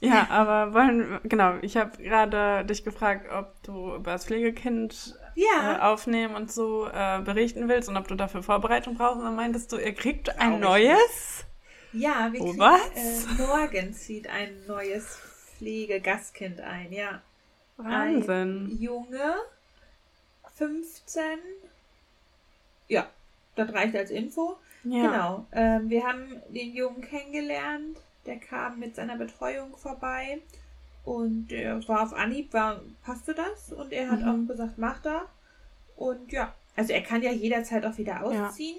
Ja, 0.01 0.27
aber 0.29 0.75
wollen, 0.75 1.21
genau, 1.23 1.55
ich 1.63 1.77
habe 1.79 2.03
gerade 2.03 2.65
dich 2.67 2.85
gefragt, 2.85 3.31
ob 3.33 3.63
du 3.63 3.95
über 3.95 4.13
das 4.13 4.27
Pflegekind 4.27 5.17
äh, 5.37 5.43
Ja, 5.43 5.93
aufnehmen 5.93 6.35
und 6.35 6.53
so 6.53 6.87
äh, 6.89 7.21
berichten 7.23 7.69
willst 7.69 7.89
und 7.89 7.97
ob 7.97 8.09
du 8.09 8.15
dafür 8.15 8.43
Vorbereitung 8.43 8.97
brauchst. 8.97 9.19
Und 9.19 9.25
dann 9.25 9.37
meintest 9.37 9.73
du, 9.73 9.79
ihr 9.79 9.95
kriegt 9.95 10.39
ein 10.39 10.61
neues? 10.61 11.45
ja, 11.93 12.33
wir 12.33 12.41
Oh, 12.41 12.55
kriegen, 12.55 12.59
was? 12.59 12.91
Äh, 12.95 13.21
morgen 13.39 13.95
zieht 13.95 14.29
ein 14.29 14.67
neues 14.67 15.19
Pflegegastkind 15.57 16.61
ein, 16.61 16.93
ja. 16.93 17.23
Wahnsinn. 17.77 18.67
Ein 18.67 18.79
Junge, 18.81 19.35
15. 20.55 21.23
Ja, 22.89 23.09
das 23.57 23.73
reicht 23.73 23.97
als 23.97 24.11
Info. 24.11 24.57
Ja. 24.85 25.11
Genau. 25.11 25.47
Ähm, 25.53 25.89
wir 25.91 26.05
haben 26.07 26.43
den 26.49 26.75
Jungen 26.75 27.01
kennengelernt. 27.03 27.99
Der 28.27 28.39
kam 28.39 28.79
mit 28.79 28.95
seiner 28.97 29.17
Betreuung 29.17 29.77
vorbei. 29.77 30.41
Und 31.05 31.53
er 31.53 31.87
war 31.89 32.03
auf 32.03 32.15
Anhieb, 32.15 32.53
war, 32.55 32.81
passte 33.05 33.35
das? 33.35 33.73
Und 33.73 33.93
er 33.93 34.11
hat 34.11 34.21
Mhm. 34.21 34.29
auch 34.45 34.49
gesagt, 34.49 34.79
mach 34.79 35.01
da. 35.03 35.23
Und 35.97 36.33
ja, 36.33 36.55
also 36.77 36.93
er 36.93 37.03
kann 37.03 37.23
ja 37.23 37.31
jederzeit 37.31 37.85
auch 37.85 37.99
wieder 37.99 38.15
Ja. 38.33 38.49
ausziehen. 38.49 38.79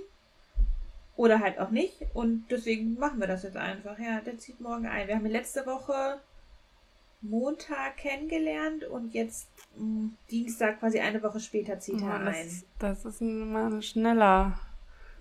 Oder 1.16 1.40
halt 1.40 1.60
auch 1.60 1.70
nicht. 1.70 1.94
Und 2.14 2.46
deswegen 2.50 2.96
machen 2.96 3.20
wir 3.20 3.28
das 3.28 3.44
jetzt 3.44 3.56
einfach. 3.58 3.98
Ja, 4.00 4.20
der 4.22 4.38
zieht 4.38 4.60
morgen 4.60 4.86
ein. 4.86 5.08
Wir 5.08 5.16
haben 5.16 5.26
ihn 5.26 5.32
letzte 5.32 5.66
Woche 5.66 6.20
Montag 7.22 7.98
kennengelernt 7.98 8.84
und 8.84 9.14
jetzt 9.14 9.48
mh, 9.78 10.10
Dienstag, 10.30 10.80
quasi 10.80 11.00
eine 11.00 11.22
Woche 11.24 11.40
später, 11.40 11.80
zieht 11.80 12.02
Ja, 12.02 12.18
er 12.18 12.20
ein. 12.28 12.64
das, 12.80 13.04
das 13.04 13.06
ist 13.06 13.22
mal 13.22 13.82
schneller. 13.82 14.60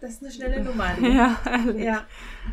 Das 0.04 0.12
ist 0.16 0.22
eine 0.22 0.32
schnelle 0.32 0.62
Nummer. 0.62 0.90
Ja, 1.00 1.38
ehrlich. 1.50 1.82
ja. 1.82 2.04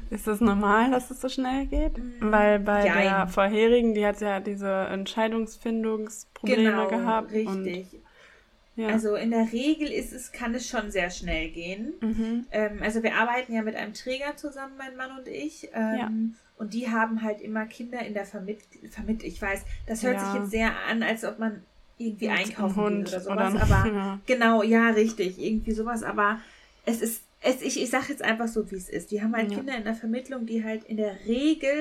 Ist 0.10 0.26
das 0.26 0.40
normal, 0.40 0.90
dass 0.92 1.12
es 1.12 1.20
so 1.20 1.28
schnell 1.28 1.66
geht? 1.66 1.98
Mm, 1.98 2.32
Weil 2.32 2.60
bei 2.60 2.86
jein. 2.86 3.04
der 3.04 3.28
vorherigen, 3.28 3.94
die 3.94 4.06
hat 4.06 4.22
ja 4.22 4.40
diese 4.40 4.72
Entscheidungsfindungsprobleme 5.66 6.64
genau, 6.72 6.88
gehabt. 6.88 7.32
richtig. 7.32 7.88
Ja. 8.78 8.88
Also 8.88 9.16
in 9.16 9.32
der 9.32 9.52
Regel 9.52 9.90
ist 9.92 10.14
es, 10.14 10.32
kann 10.32 10.56
es 10.56 10.68
schon 10.68 10.92
sehr 10.92 11.10
schnell 11.10 11.50
gehen. 11.50 11.94
mhm. 12.00 12.46
Ähm, 12.52 12.80
also 12.82 13.04
wir 13.04 13.16
arbeiten 13.16 13.54
ja 13.54 13.62
mit 13.64 13.76
einem 13.76 13.94
Träger 13.94 14.38
zusammen, 14.38 14.74
mein 14.78 14.96
Mann 14.96 15.18
und 15.20 15.28
ich. 15.28 15.70
Ähm, 15.74 15.96
Ja. 16.00 16.12
Und 16.58 16.74
die 16.74 16.90
haben 16.90 17.22
halt 17.24 17.42
immer 17.42 17.66
Kinder 17.66 18.00
in 18.06 18.14
der 18.14 18.24
Vermittlung. 18.26 18.90
Vermitt 18.92 19.24
ich 19.24 19.42
weiß, 19.42 19.66
das 19.88 20.04
hört 20.04 20.16
Ja. 20.18 20.26
sich 20.32 20.40
jetzt 20.42 20.52
sehr 20.52 20.72
an, 20.90 21.04
als 21.04 21.26
ob 21.26 21.38
man 21.40 21.64
irgendwie 21.98 22.30
einkaufen 22.30 23.04
geht 23.04 23.10
oder 23.10 23.20
sowas. 23.20 23.54
oder- 23.56 23.64
aber 23.64 24.20
genau, 24.26 24.64
ja, 24.64 24.90
richtig, 24.92 25.38
irgendwie 25.38 25.72
sowas. 25.74 26.04
Aber 26.04 26.40
es 26.86 27.02
ist, 27.02 27.24
es, 27.42 27.62
ich, 27.62 27.82
ich 27.82 27.90
sage 27.90 28.06
jetzt 28.10 28.22
einfach 28.22 28.48
so, 28.48 28.70
wie 28.72 28.76
es 28.76 28.90
ist. 28.90 29.12
Die 29.12 29.22
haben 29.22 29.36
halt 29.36 29.52
Ja. 29.52 29.58
Kinder 29.58 29.76
in 29.76 29.84
der 29.84 29.96
Vermittlung, 29.96 30.46
die 30.46 30.64
halt 30.64 30.84
in 30.86 30.98
der 30.98 31.26
Regel 31.26 31.74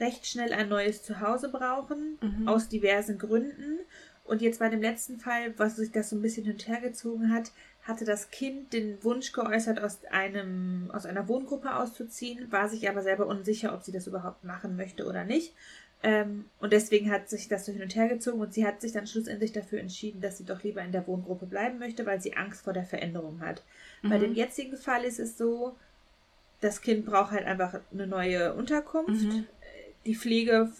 recht 0.00 0.26
schnell 0.26 0.52
ein 0.52 0.68
neues 0.68 1.02
Zuhause 1.02 1.48
brauchen, 1.50 2.18
Mhm. 2.20 2.48
aus 2.48 2.68
diversen 2.68 3.18
Gründen. 3.18 3.78
Und 4.24 4.42
jetzt 4.42 4.58
bei 4.58 4.68
dem 4.68 4.82
letzten 4.82 5.20
Fall, 5.20 5.54
was 5.56 5.76
sich 5.76 5.92
das 5.92 6.10
so 6.10 6.16
ein 6.16 6.22
bisschen 6.22 6.44
hinterhergezogen 6.44 7.32
hat, 7.32 7.52
hatte 7.84 8.04
das 8.04 8.30
Kind 8.30 8.72
den 8.72 9.02
Wunsch 9.04 9.30
geäußert, 9.32 9.80
aus 9.80 10.00
einem, 10.10 10.90
aus 10.92 11.06
einer 11.06 11.28
Wohngruppe 11.28 11.76
auszuziehen, 11.76 12.50
war 12.50 12.68
sich 12.68 12.88
aber 12.88 13.02
selber 13.02 13.28
unsicher, 13.28 13.72
ob 13.72 13.84
sie 13.84 13.92
das 13.92 14.08
überhaupt 14.08 14.42
machen 14.42 14.74
möchte 14.76 15.06
oder 15.06 15.22
nicht. 15.24 15.54
Ähm, 16.02 16.46
und 16.58 16.72
deswegen 16.72 17.10
hat 17.10 17.28
sich 17.30 17.46
das 17.48 17.64
so 17.64 17.72
hin 17.72 17.82
und 17.82 17.94
her 17.94 18.08
gezogen 18.08 18.40
und 18.40 18.52
sie 18.52 18.66
hat 18.66 18.80
sich 18.80 18.92
dann 18.92 19.06
schlussendlich 19.06 19.52
dafür 19.52 19.78
entschieden, 19.80 20.20
dass 20.20 20.36
sie 20.38 20.44
doch 20.44 20.62
lieber 20.64 20.82
in 20.82 20.92
der 20.92 21.06
Wohngruppe 21.06 21.46
bleiben 21.46 21.78
möchte, 21.78 22.04
weil 22.04 22.20
sie 22.20 22.36
Angst 22.36 22.64
vor 22.64 22.72
der 22.72 22.84
Veränderung 22.84 23.40
hat. 23.40 23.62
Bei 24.02 24.16
Mhm. 24.18 24.22
dem 24.22 24.34
jetzigen 24.34 24.76
Fall 24.76 25.04
ist 25.04 25.18
es 25.18 25.36
so, 25.38 25.76
das 26.60 26.80
Kind 26.80 27.06
braucht 27.06 27.32
halt 27.32 27.46
einfach 27.46 27.80
eine 27.92 28.06
neue 28.06 28.54
Unterkunft. 28.54 29.24
Mhm. 29.24 29.46
Die 30.04 30.14
Pflege, 30.14 30.70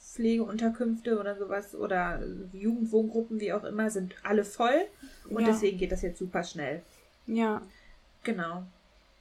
Pflegeunterkünfte 0.00 1.18
oder 1.18 1.36
sowas 1.36 1.74
oder 1.74 2.22
Jugendwohngruppen, 2.52 3.40
wie 3.40 3.52
auch 3.52 3.64
immer, 3.64 3.90
sind 3.90 4.14
alle 4.22 4.44
voll. 4.44 4.86
Und 5.28 5.40
Ja. 5.42 5.48
deswegen 5.48 5.78
geht 5.78 5.92
das 5.92 6.02
jetzt 6.02 6.18
super 6.18 6.42
schnell. 6.44 6.82
ja. 7.26 7.62
Genau. 8.22 8.64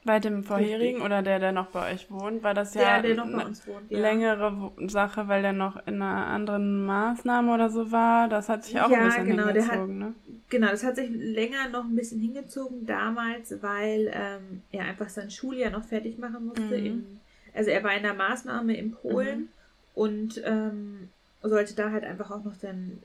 Bei 0.05 0.19
dem 0.19 0.43
vorherigen 0.43 1.01
oder 1.01 1.23
der, 1.23 1.39
der 1.39 1.51
noch 1.51 1.67
bei 1.71 1.91
euch 1.93 2.09
wohnt, 2.11 2.43
war 2.43 2.53
das 2.53 2.75
ja 2.75 3.01
der, 3.01 3.13
der 3.13 3.15
noch 3.15 3.25
bei 3.31 3.39
eine 3.39 3.45
uns 3.45 3.67
wohnt. 3.67 3.89
Ja. 3.89 3.99
längere 3.99 4.71
Sache, 4.87 5.27
weil 5.27 5.41
der 5.41 5.51
noch 5.53 5.75
in 5.87 5.95
einer 6.01 6.27
anderen 6.27 6.85
Maßnahme 6.85 7.51
oder 7.53 7.69
so 7.71 7.91
war. 7.91 8.29
Das 8.29 8.47
hat 8.47 8.63
sich 8.65 8.79
auch 8.79 8.89
Ja, 8.91 8.99
ein 8.99 9.05
bisschen 9.05 9.25
genau, 9.25 9.51
der 9.51 9.63
hat- 9.65 9.71
hingezogen, 9.71 9.97
ne? 9.99 10.13
Genau, 10.49 10.67
das 10.69 10.83
hat 10.83 10.95
sich 10.95 11.09
länger 11.09 11.69
noch 11.71 11.85
ein 11.85 11.95
bisschen 11.95 12.19
hingezogen 12.21 12.85
damals, 12.85 13.55
weil 13.63 14.11
ähm, 14.13 14.61
er 14.71 14.85
einfach 14.85 15.09
sein 15.09 15.31
Schuljahr 15.31 15.71
noch 15.71 15.83
fertig 15.83 16.19
machen 16.19 16.45
musste. 16.45 16.77
Mhm. 16.77 16.85
In, 16.85 17.19
also 17.55 17.71
er 17.71 17.83
war 17.83 17.95
in 17.95 18.03
der 18.03 18.13
Maßnahme 18.13 18.77
in 18.77 18.91
Polen 18.91 19.39
Mhm. 19.39 19.47
und 19.95 20.41
ähm, 20.45 21.09
sollte 21.41 21.73
da 21.75 21.89
halt 21.91 22.03
einfach 22.03 22.29
auch 22.29 22.43
noch 22.43 22.53
sein 22.53 22.99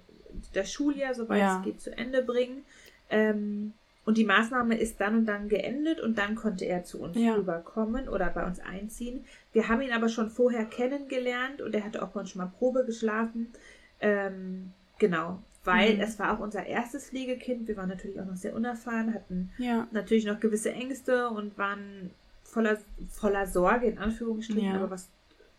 das 0.53 0.71
Schuljahr, 0.71 1.15
soweit 1.15 1.39
Ja. 1.41 1.59
es 1.59 1.65
geht, 1.65 1.81
zu 1.81 1.97
Ende 1.97 2.23
bringen. 2.23 2.63
Ähm, 3.09 3.73
und 4.05 4.17
die 4.19 4.25
Maßnahme 4.25 4.79
ist 4.79 5.01
dann 5.01 5.15
und 5.17 5.27
dann 5.27 5.49
geendet 5.49 6.01
und 6.01 6.17
dann 6.19 6.35
konnte 6.35 6.65
er 6.65 6.85
zu 6.85 7.01
uns 7.01 7.17
Ja. 7.19 7.35
rüberkommen 7.35 8.09
oder 8.09 8.31
bei 8.31 8.47
uns 8.47 8.59
einziehen. 8.61 9.25
Wir 9.53 9.69
haben 9.69 9.83
ihn 9.83 9.93
aber 9.93 10.09
schon 10.09 10.31
vorher 10.31 10.65
kennengelernt 10.65 11.61
und 11.61 11.75
er 11.75 11.85
hatte 11.85 12.03
auch 12.03 12.09
bei 12.09 12.21
uns 12.21 12.31
schon 12.31 12.41
mal 12.43 12.51
Probe 12.59 12.85
geschlafen. 12.85 13.53
Ähm, 14.01 14.73
genau, 14.99 15.43
weil 15.65 15.95
Mhm. 15.97 16.01
es 16.01 16.19
war 16.19 16.33
auch 16.37 16.41
unser 16.41 16.65
erstes 16.67 17.09
Pflegekind. 17.11 17.69
Wir 17.69 17.77
waren 17.77 17.89
natürlich 17.89 18.21
auch 18.21 18.25
noch 18.27 18.37
sehr 18.37 18.55
unerfahren, 18.55 19.13
hatten 19.15 19.51
Ja. 19.59 19.87
natürlich 19.93 20.25
noch 20.25 20.41
gewisse 20.41 20.73
Ängste 20.73 21.29
und 21.29 21.59
waren 21.59 22.11
voller, 22.45 22.79
voller 23.11 23.47
Sorge, 23.47 23.87
in 23.87 23.99
Anführungsstrichen, 23.99 24.65
Ja. 24.65 24.77
aber 24.77 24.91
was 24.91 25.09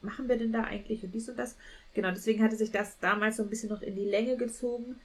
machen 0.01 0.27
wir 0.27 0.37
denn 0.37 0.51
da 0.51 0.63
eigentlich 0.63 1.03
und 1.03 1.13
dies 1.13 1.29
und 1.29 1.37
das? 1.37 1.55
Genau, 1.93 2.09
deswegen 2.09 2.43
hatte 2.43 2.55
sich 2.55 2.71
das 2.71 2.97
damals 2.99 3.37
so 3.37 3.43
ein 3.43 3.49
bisschen 3.49 3.69
noch 3.69 3.83
in 3.83 3.95
die 3.95 4.05
Länge 4.09 4.35
gezogen. 4.35 4.99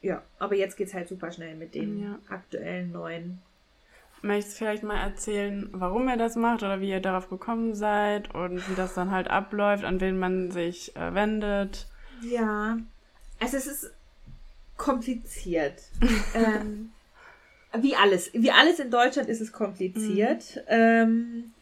Ja, 0.00 0.22
aber 0.38 0.54
jetzt 0.54 0.76
geht's 0.76 0.94
halt 0.94 1.08
super 1.08 1.32
schnell 1.32 1.56
mit 1.56 1.74
den 1.74 2.02
Ja. 2.02 2.18
aktuellen 2.28 2.92
neuen. 2.92 3.40
Möchtest 4.22 4.54
du 4.56 4.58
vielleicht 4.64 4.82
mal 4.82 5.00
erzählen, 5.00 5.68
warum 5.72 6.08
ihr 6.08 6.16
das 6.16 6.34
macht 6.34 6.62
oder 6.62 6.80
wie 6.80 6.90
ihr 6.90 7.00
darauf 7.00 7.28
gekommen 7.28 7.74
seid 7.74 8.34
und 8.34 8.68
wie 8.68 8.74
das 8.74 8.94
dann 8.94 9.10
halt 9.12 9.28
abläuft, 9.28 9.84
an 9.84 10.00
wen 10.00 10.18
man 10.18 10.50
sich 10.50 10.94
äh, 10.96 11.14
wendet? 11.14 11.86
Ja, 12.22 12.78
also 13.38 13.56
es 13.56 13.66
ist 13.66 13.92
kompliziert. 14.76 15.80
ähm, 16.34 16.90
wie 17.76 17.94
alles. 17.94 18.30
Wie 18.32 18.50
alles 18.50 18.80
in 18.80 18.90
Deutschland 18.90 19.28
ist 19.28 19.40
es 19.40 19.52
kompliziert. 19.52 20.64
Ähm, 20.68 21.52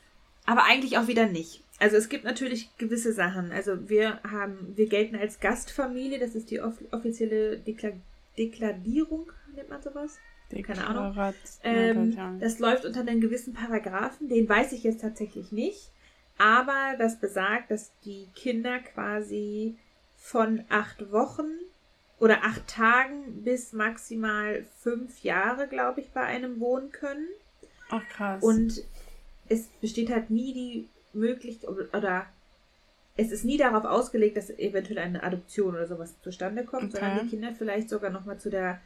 aber 0.46 0.64
eigentlich 0.64 0.96
auch 0.96 1.08
wieder 1.08 1.26
nicht. 1.26 1.62
Also 1.78 1.96
es 1.96 2.08
gibt 2.08 2.24
natürlich 2.24 2.70
gewisse 2.78 3.12
Sachen. 3.12 3.52
Also 3.52 3.88
wir 3.88 4.20
haben, 4.22 4.72
wir 4.76 4.88
gelten 4.88 5.16
als 5.16 5.40
Gastfamilie, 5.40 6.18
das 6.18 6.34
ist 6.34 6.50
die 6.50 6.60
off 6.60 6.74
offizielle 6.90 7.58
Dekla 7.58 7.90
Deklarierung, 8.38 9.32
nennt 9.54 9.68
man 9.68 9.82
sowas? 9.82 10.18
Keine 10.62 10.86
Ahnung. 10.86 11.34
Ähm, 11.64 12.38
das 12.40 12.58
läuft 12.60 12.84
unter 12.84 13.00
einem 13.00 13.20
gewissen 13.20 13.52
Paragraphen, 13.52 14.28
den 14.28 14.48
weiß 14.48 14.72
ich 14.72 14.84
jetzt 14.84 15.00
tatsächlich 15.00 15.50
nicht. 15.50 15.90
Aber 16.38 16.96
das 16.98 17.18
besagt, 17.18 17.70
dass 17.70 17.92
die 18.04 18.28
Kinder 18.34 18.78
quasi 18.78 19.76
von 20.16 20.64
acht 20.68 21.10
Wochen 21.10 21.48
oder 22.18 22.44
acht 22.44 22.66
Tagen 22.68 23.42
bis 23.42 23.72
maximal 23.72 24.64
fünf 24.80 25.22
Jahre, 25.22 25.66
glaube 25.66 26.00
ich, 26.00 26.10
bei 26.10 26.22
einem 26.22 26.60
wohnen 26.60 26.90
können. 26.90 27.26
Ach 27.88 28.06
krass. 28.08 28.42
Und 28.42 28.82
es 29.48 29.68
besteht 29.80 30.10
halt 30.10 30.30
nie 30.30 30.52
die 30.52 30.88
Möglichkeit 31.12 31.70
oder 31.70 32.26
es 33.16 33.30
ist 33.32 33.44
nie 33.44 33.56
darauf 33.56 33.84
ausgelegt, 33.84 34.36
dass 34.36 34.50
eventuell 34.50 34.98
eine 34.98 35.22
Adoption 35.22 35.74
oder 35.74 35.86
sowas 35.86 36.14
zustande 36.22 36.64
kommt, 36.64 36.94
Okay. 36.94 36.98
sondern 37.04 37.24
die 37.24 37.30
Kinder 37.30 37.52
vielleicht 37.56 37.88
sogar 37.88 38.10
nochmal 38.10 38.38
zu 38.38 38.50
der 38.50 38.80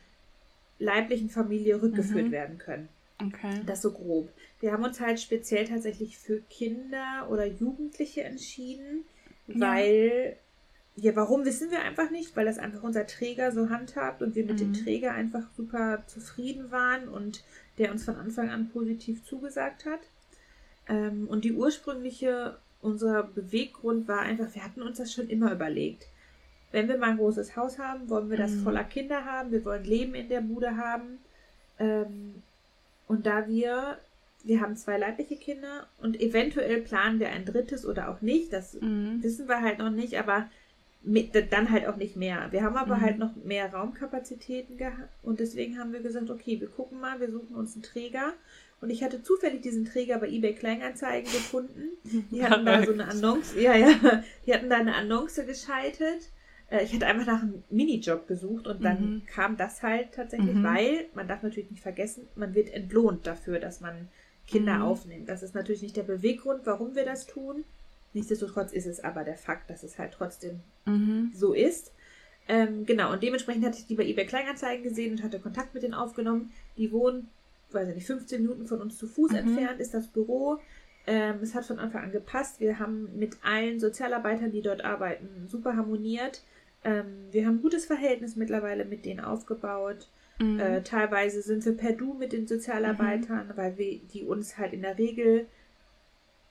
leiblichen 0.78 1.30
Familie 1.30 1.82
rückgeführt 1.82 2.26
Mhm. 2.28 2.32
werden 2.32 2.58
können. 2.58 2.88
okay. 3.22 3.60
Das 3.66 3.82
so 3.82 3.92
grob. 3.92 4.30
Wir 4.60 4.72
haben 4.72 4.84
uns 4.84 5.00
halt 5.00 5.20
speziell 5.20 5.66
tatsächlich 5.66 6.16
für 6.18 6.40
Kinder 6.48 7.26
oder 7.30 7.44
Jugendliche 7.44 8.22
entschieden, 8.24 9.04
Ja. 9.46 9.60
weil, 9.60 10.36
ja, 10.96 11.14
warum 11.16 11.44
wissen 11.44 11.70
wir 11.70 11.80
einfach 11.82 12.10
nicht, 12.10 12.34
weil 12.36 12.46
das 12.46 12.58
einfach 12.58 12.82
unser 12.82 13.06
Träger 13.06 13.52
so 13.52 13.68
handhabt 13.68 14.22
und 14.22 14.34
wir 14.36 14.44
mit 14.46 14.60
dem 14.60 14.68
Mhm. 14.68 14.74
Träger 14.74 15.12
einfach 15.12 15.50
super 15.56 16.02
zufrieden 16.06 16.70
waren 16.70 17.08
und 17.08 17.44
der 17.78 17.90
uns 17.90 18.04
von 18.04 18.16
Anfang 18.16 18.48
an 18.50 18.70
positiv 18.70 19.24
zugesagt 19.24 19.84
hat. 19.84 20.00
Ähm, 20.88 21.28
und 21.28 21.44
die 21.44 21.52
ursprüngliche, 21.52 22.56
unser 22.82 23.22
Beweggrund 23.24 24.08
war 24.08 24.20
einfach, 24.20 24.54
wir 24.54 24.64
hatten 24.64 24.82
uns 24.82 24.98
das 24.98 25.12
schon 25.12 25.28
immer 25.28 25.52
überlegt. 25.52 26.06
Wenn 26.72 26.88
wir 26.88 26.96
mal 26.98 27.10
ein 27.10 27.16
großes 27.18 27.56
Haus 27.56 27.78
haben, 27.78 28.08
wollen 28.08 28.30
wir 28.30 28.36
das 28.36 28.52
Mhm. 28.52 28.62
voller 28.62 28.84
Kinder 28.84 29.24
haben, 29.24 29.50
wir 29.52 29.64
wollen 29.64 29.84
Leben 29.84 30.14
in 30.14 30.28
der 30.28 30.40
Bude 30.40 30.76
haben. 30.76 31.18
Ähm, 31.78 32.42
und 33.08 33.26
da 33.26 33.48
wir, 33.48 33.98
wir 34.44 34.60
haben 34.60 34.76
zwei 34.76 34.96
leibliche 34.96 35.36
Kinder 35.36 35.86
und 36.00 36.20
eventuell 36.20 36.80
planen 36.80 37.18
wir 37.18 37.30
ein 37.30 37.44
drittes 37.44 37.84
oder 37.84 38.08
auch 38.08 38.20
nicht, 38.20 38.52
das 38.52 38.80
Mhm. 38.80 39.22
wissen 39.22 39.48
wir 39.48 39.60
halt 39.62 39.78
noch 39.78 39.90
nicht, 39.90 40.18
aber 40.18 40.48
mit, 41.02 41.30
dann 41.50 41.70
halt 41.70 41.86
auch 41.86 41.96
nicht 41.96 42.16
mehr. 42.16 42.48
Wir 42.52 42.62
haben 42.62 42.76
aber 42.76 42.96
Mhm. 42.96 43.00
halt 43.00 43.18
noch 43.18 43.34
mehr 43.36 43.72
Raumkapazitäten 43.72 44.76
gehabt 44.76 45.08
und 45.22 45.40
deswegen 45.40 45.78
haben 45.78 45.92
wir 45.92 46.00
gesagt, 46.00 46.30
okay, 46.30 46.60
wir 46.60 46.68
gucken 46.68 47.00
mal, 47.00 47.18
wir 47.20 47.30
suchen 47.32 47.56
uns 47.56 47.74
einen 47.74 47.82
Träger. 47.82 48.32
Und 48.80 48.90
ich 48.90 49.02
hatte 49.02 49.22
zufällig 49.22 49.60
diesen 49.62 49.84
Träger 49.84 50.18
bei 50.18 50.28
eBay 50.28 50.54
Kleinanzeigen 50.54 51.30
gefunden. 51.30 51.90
Die 52.30 52.42
hatten 52.44 52.64
da 52.64 52.82
so 52.84 52.92
eine 52.92 53.06
Annonce, 53.08 53.54
ja, 53.56 53.74
ja, 53.76 54.22
die 54.46 54.54
hatten 54.54 54.70
da 54.70 54.76
eine 54.78 54.94
Annonce 54.94 55.44
geschaltet. 55.46 56.30
Äh, 56.70 56.84
Ich 56.84 56.94
hatte 56.94 57.06
einfach 57.06 57.26
nach 57.26 57.42
einem 57.42 57.62
Minijob 57.68 58.26
gesucht 58.26 58.66
und 58.66 58.82
dann 58.82 59.02
Mhm. 59.02 59.22
kam 59.26 59.56
das 59.56 59.82
halt 59.82 60.12
tatsächlich, 60.12 60.54
Mhm. 60.54 60.62
weil 60.62 61.06
man 61.14 61.28
darf 61.28 61.42
natürlich 61.42 61.70
nicht 61.70 61.82
vergessen, 61.82 62.26
man 62.36 62.54
wird 62.54 62.70
entlohnt 62.72 63.26
dafür, 63.26 63.58
dass 63.58 63.80
man 63.80 64.08
Kinder 64.46 64.76
Mhm. 64.76 64.82
aufnimmt. 64.82 65.28
Das 65.28 65.42
ist 65.42 65.54
natürlich 65.54 65.82
nicht 65.82 65.96
der 65.96 66.02
Beweggrund, 66.04 66.62
warum 66.64 66.94
wir 66.94 67.04
das 67.04 67.26
tun. 67.26 67.64
Nichtsdestotrotz 68.14 68.72
ist 68.72 68.86
es 68.86 68.98
aber 69.04 69.22
der 69.24 69.36
Fakt, 69.36 69.68
dass 69.70 69.82
es 69.82 69.98
halt 69.98 70.12
trotzdem 70.12 70.60
Mhm. 70.86 71.32
so 71.34 71.52
ist. 71.52 71.92
Ähm, 72.48 72.84
genau, 72.86 73.12
und 73.12 73.22
dementsprechend 73.22 73.64
hatte 73.64 73.78
ich 73.78 73.86
die 73.86 73.94
bei 73.94 74.04
eBay 74.04 74.26
Kleinanzeigen 74.26 74.82
gesehen 74.82 75.12
und 75.12 75.22
hatte 75.22 75.38
Kontakt 75.38 75.74
mit 75.74 75.82
denen 75.84 75.94
aufgenommen. 75.94 76.50
Die 76.76 76.90
wohnen, 76.90 77.28
weiß 77.74 77.88
ich 77.88 77.94
nicht, 77.94 78.06
15 78.06 78.42
Minuten 78.42 78.66
von 78.66 78.80
uns 78.80 78.96
zu 78.98 79.06
Fuß 79.06 79.32
Mhm. 79.32 79.36
entfernt 79.38 79.80
ist 79.80 79.94
das 79.94 80.08
Büro. 80.08 80.58
Ähm, 81.06 81.36
es 81.42 81.54
hat 81.54 81.64
von 81.64 81.78
Anfang 81.78 82.04
an 82.04 82.12
gepasst. 82.12 82.60
Wir 82.60 82.78
haben 82.78 83.08
mit 83.18 83.38
allen 83.42 83.80
Sozialarbeitern, 83.80 84.52
die 84.52 84.62
dort 84.62 84.84
arbeiten, 84.84 85.46
super 85.48 85.76
harmoniert. 85.76 86.42
Ähm, 86.84 87.26
wir 87.30 87.46
haben 87.46 87.56
ein 87.56 87.62
gutes 87.62 87.86
Verhältnis 87.86 88.36
mittlerweile 88.36 88.84
mit 88.84 89.04
denen 89.04 89.20
aufgebaut. 89.20 90.08
Mhm. 90.38 90.58
Äh, 90.60 90.82
teilweise 90.82 91.42
sind 91.42 91.64
wir 91.64 91.76
per 91.76 91.92
Du 91.92 92.14
mit 92.14 92.32
den 92.32 92.46
Sozialarbeitern, 92.46 93.52
weil 93.56 93.76
wir 93.78 93.98
die 94.12 94.24
uns 94.24 94.56
halt 94.58 94.72
in 94.72 94.82
der 94.82 94.96
Regel 94.98 95.46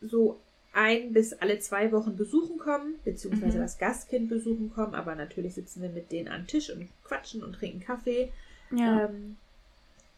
so 0.02 0.40
ein 0.72 1.14
bis 1.14 1.34
alle 1.34 1.60
zwei 1.60 1.92
Wochen 1.92 2.16
besuchen 2.16 2.60
kommen, 2.60 2.96
beziehungsweise 3.04 3.58
Mhm. 3.58 3.62
das 3.62 3.78
Gastkind 3.80 4.30
besuchen 4.30 4.72
kommen, 4.72 4.94
aber 4.94 5.16
natürlich 5.16 5.56
sitzen 5.56 5.82
wir 5.82 5.90
mit 5.90 6.12
denen 6.12 6.28
an 6.28 6.46
Tisch 6.48 6.70
und 6.72 6.88
quatschen 7.04 7.44
und 7.44 7.54
trinken 7.54 7.80
Kaffee. 7.80 8.32
ja. 8.72 9.06
Ähm, 9.06 9.38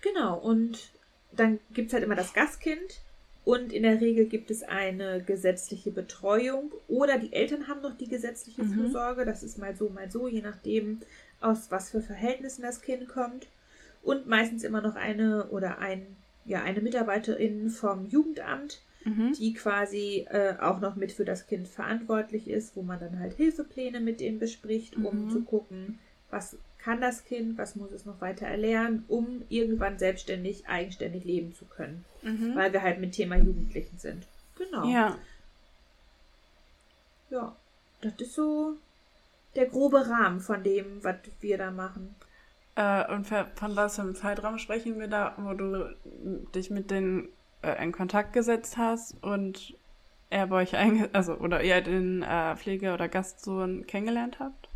genau, 0.02 0.38
und 0.40 0.92
dann 1.32 1.60
gibt 1.74 1.88
es 1.88 1.94
halt 1.94 2.04
immer 2.04 2.16
das 2.16 2.34
Gastkind 2.34 3.02
und 3.46 3.72
in 3.74 3.84
der 3.84 4.00
Regel 4.02 4.26
gibt 4.26 4.52
es 4.52 4.64
eine 4.64 5.22
gesetzliche 5.24 5.92
Betreuung 5.92 6.72
oder 6.88 7.18
die 7.18 7.34
Eltern 7.34 7.68
haben 7.68 7.82
noch 7.82 7.98
die 7.98 8.08
gesetzliche 8.08 8.64
Mhm. 8.64 8.74
Fürsorge. 8.74 9.26
Das 9.26 9.42
ist 9.44 9.58
mal 9.58 9.76
so, 9.76 9.90
mal 9.90 10.12
so, 10.12 10.28
je 10.28 10.42
nachdem, 10.42 11.00
aus 11.40 11.72
was 11.72 11.90
für 11.90 12.02
Verhältnissen 12.02 12.62
das 12.62 12.82
Kind 12.82 13.08
kommt. 13.08 13.48
Und 14.04 14.28
meistens 14.28 14.64
immer 14.64 14.82
noch 14.82 14.96
eine 14.96 15.48
oder 15.50 15.80
ein, 15.80 16.06
ja, 16.46 16.62
eine 16.64 16.82
Mitarbeiterin 16.82 17.70
vom 17.70 18.08
Jugendamt, 18.08 18.82
mhm. 19.06 19.34
die 19.34 19.54
quasi 19.54 20.26
äh, 20.30 20.56
auch 20.60 20.80
noch 20.80 20.96
mit 20.96 21.12
für 21.12 21.26
das 21.26 21.48
Kind 21.48 21.68
verantwortlich 21.68 22.48
ist, 22.50 22.76
wo 22.76 22.82
man 22.82 23.00
dann 23.00 23.20
halt 23.20 23.34
Hilfepläne 23.34 24.00
mit 24.00 24.20
denen 24.20 24.40
bespricht, 24.40 24.98
um 24.98 25.26
Mhm. 25.26 25.30
zu 25.30 25.42
gucken, 25.42 26.00
was 26.32 26.58
kann 26.84 27.00
das 27.00 27.26
Kind, 27.26 27.58
was 27.58 27.76
muss 27.76 27.92
es 27.92 28.06
noch 28.06 28.22
weiter 28.22 28.48
erlernen, 28.48 29.06
um 29.08 29.44
irgendwann 29.50 30.00
selbstständig, 30.00 30.68
eigenständig 30.68 31.24
leben 31.24 31.54
zu 31.54 31.66
können. 31.66 32.06
Mhm. 32.24 32.56
Weil 32.56 32.74
wir 32.74 32.82
halt 32.82 33.00
mit 33.00 33.14
Thema 33.14 33.36
Jugendlichen 33.36 33.98
sind. 33.98 34.28
Genau. 34.58 34.88
Ja. 34.88 35.18
Ja, 37.30 37.56
das 38.02 38.14
ist 38.18 38.34
so 38.34 38.78
der 39.56 39.68
grobe 39.68 40.10
Rahmen 40.10 40.40
von 40.40 40.64
dem, 40.64 41.04
was 41.04 41.18
wir 41.40 41.58
da 41.58 41.72
machen. 41.72 42.16
Äh, 42.76 43.14
und 43.14 43.28
von 43.28 43.76
was 43.76 43.96
für 43.96 44.02
einem 44.02 44.16
Zeitraum 44.16 44.58
sprechen 44.58 45.00
wir 45.00 45.08
da, 45.08 45.36
wo 45.38 45.54
du 45.54 45.96
dich 46.56 46.72
mit 46.72 46.90
denen 46.90 47.30
äh, 47.62 47.82
in 47.84 47.92
Kontakt 47.92 48.34
gesetzt 48.34 48.78
hast 48.78 49.22
und 49.24 49.76
er 50.30 50.48
bei 50.48 50.64
euch 50.64 50.76
einge 50.76 51.10
also 51.14 51.36
oder 51.36 51.64
ihr 51.64 51.82
den 51.82 52.24
äh, 52.24 52.56
Pflege- 52.56 52.94
oder 52.94 53.08
Gastsohn 53.08 53.86
kennengelernt 53.86 54.40
habt? 54.40 54.71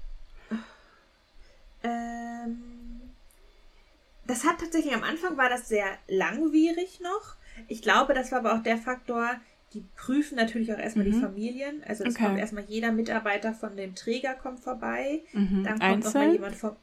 Das 4.28 4.44
hat 4.44 4.60
tatsächlich 4.60 4.94
am 4.94 5.04
Anfang 5.04 5.38
war 5.38 5.50
das 5.50 5.68
sehr 5.68 5.86
langwierig 6.08 7.00
noch. 7.02 7.36
Ich 7.68 7.82
glaube, 7.82 8.14
das 8.14 8.32
war 8.32 8.40
aber 8.40 8.54
auch 8.56 8.64
der 8.64 8.78
Faktor, 8.78 9.30
die 9.74 9.84
prüfen 9.96 10.36
natürlich 10.36 10.74
auch 10.74 10.78
erstmal 10.80 11.06
die 11.06 11.12
Mhm. 11.12 11.22
Familien. 11.22 11.84
Also 11.86 12.04
es 12.04 12.16
Okay. 12.16 12.26
kommt 12.26 12.40
erstmal 12.40 12.64
jeder 12.68 12.92
Mitarbeiter 12.92 13.54
von 13.54 13.76
dem 13.76 13.96
Träger 13.96 14.34
kommt 14.34 14.60
vorbei. 14.62 15.22
Mhm. 15.34 15.64
Dann 15.64 15.80
kommt 15.80 16.04
noch 16.06 16.14
mal 16.14 16.20
Einzeln? 16.22 16.34
jemand 16.34 16.56
vom. 16.56 16.76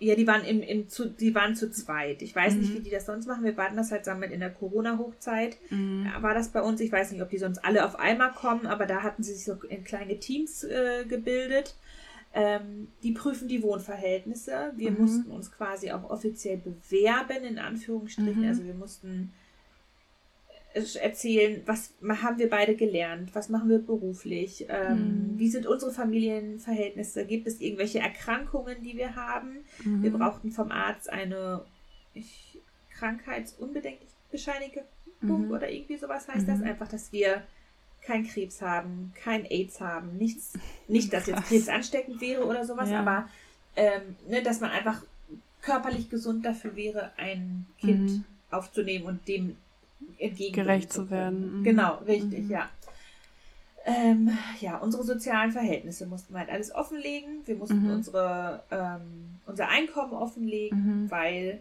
Ja, 0.00 0.16
die 0.16 0.26
waren 0.26 0.44
im, 0.44 0.60
im 0.60 0.88
zu, 0.88 1.06
die 1.08 1.34
waren 1.34 1.54
zu 1.54 1.70
zweit. 1.70 2.20
Ich 2.20 2.34
weiß 2.34 2.54
nicht, 2.56 2.70
Mhm. 2.70 2.74
wie 2.78 2.80
die 2.80 2.90
das 2.90 3.06
sonst 3.06 3.26
machen. 3.26 3.44
Wir 3.44 3.56
warten 3.56 3.76
das 3.76 3.90
halt 3.92 4.04
zusammen 4.04 4.24
in 4.30 4.40
der 4.40 4.50
Corona-Hochzeit. 4.50 5.56
Mhm. 5.70 6.06
War 6.20 6.34
das 6.34 6.48
bei 6.48 6.60
uns? 6.60 6.80
Ich 6.80 6.90
weiß 6.90 7.12
nicht, 7.12 7.22
ob 7.22 7.30
die 7.30 7.38
sonst 7.38 7.58
alle 7.64 7.84
auf 7.86 7.98
einmal 7.98 8.32
kommen, 8.32 8.66
aber 8.66 8.86
da 8.86 9.02
hatten 9.02 9.22
sie 9.22 9.32
sich 9.34 9.44
so 9.44 9.54
in 9.68 9.84
kleine 9.84 10.18
Teams 10.18 10.64
äh, 10.64 11.04
gebildet. 11.08 11.76
Ähm, 12.36 12.88
die 13.04 13.12
prüfen 13.12 13.46
die 13.46 13.62
Wohnverhältnisse. 13.62 14.72
Wir 14.76 14.90
Mhm. 14.90 14.98
mussten 15.00 15.30
uns 15.30 15.52
quasi 15.52 15.92
auch 15.92 16.10
offiziell 16.10 16.56
bewerben, 16.56 17.44
in 17.44 17.58
Anführungsstrichen. 17.58 18.42
Mhm. 18.42 18.48
Also 18.48 18.64
wir 18.64 18.74
mussten 18.74 19.32
äh, 20.74 20.82
erzählen, 20.98 21.62
was 21.66 21.94
haben 22.20 22.38
wir 22.38 22.50
beide 22.50 22.74
gelernt, 22.74 23.32
was 23.36 23.48
machen 23.48 23.68
wir 23.68 23.78
beruflich, 23.78 24.66
ähm, 24.68 25.34
Mhm. 25.34 25.38
wie 25.38 25.48
sind 25.48 25.66
unsere 25.68 25.92
Familienverhältnisse, 25.92 27.24
gibt 27.24 27.46
es 27.46 27.60
irgendwelche 27.60 28.00
Erkrankungen, 28.00 28.82
die 28.82 28.96
wir 28.96 29.14
haben. 29.14 29.58
Mhm. 29.84 30.02
Wir 30.02 30.10
brauchten 30.10 30.50
vom 30.50 30.72
Arzt 30.72 31.08
eine 31.08 31.64
ich, 32.14 32.58
Krankheitsunbedenklichbescheinigung 32.90 34.84
Mhm. 35.20 35.50
oder 35.50 35.70
irgendwie 35.70 35.96
sowas 35.96 36.26
heißt 36.28 36.48
das. 36.48 36.58
Mhm. 36.58 36.64
Einfach, 36.66 36.88
dass 36.88 37.12
wir 37.12 37.42
kein 38.06 38.26
Krebs 38.26 38.60
haben, 38.60 39.12
kein 39.22 39.44
AIDS 39.46 39.80
haben, 39.80 40.16
nichts, 40.18 40.52
nicht, 40.88 41.12
dass 41.12 41.26
jetzt. 41.26 41.44
Krebs 41.44 41.68
ansteckend 41.68 42.20
wäre 42.20 42.44
oder 42.44 42.64
sowas, 42.64 42.90
Ja. 42.90 43.00
aber 43.00 43.28
ähm, 43.76 44.16
ne, 44.28 44.42
dass 44.42 44.60
man 44.60 44.70
einfach 44.70 45.02
körperlich 45.62 46.10
gesund 46.10 46.44
dafür 46.44 46.76
wäre, 46.76 47.12
ein 47.16 47.66
Kind 47.80 48.10
Mhm. 48.10 48.24
aufzunehmen 48.50 49.06
und 49.06 49.26
dem 49.26 49.56
gerecht 50.52 50.92
zu 50.92 51.10
werden. 51.10 51.60
Mhm. 51.60 51.64
Genau, 51.64 51.96
richtig, 52.06 52.44
mhm. 52.44 52.50
ja. 52.50 52.68
Ähm, 53.86 54.36
ja, 54.60 54.78
unsere 54.78 55.04
sozialen 55.04 55.52
Verhältnisse 55.52 56.06
mussten 56.06 56.32
wir 56.32 56.40
halt 56.40 56.50
alles 56.50 56.74
offenlegen. 56.74 57.46
Wir 57.46 57.56
mussten 57.56 57.84
mhm. 57.84 57.90
unsere, 57.90 58.62
ähm, 58.70 59.36
unser 59.46 59.68
Einkommen 59.68 60.12
offenlegen, 60.12 61.04
mhm. 61.04 61.10
weil, 61.10 61.60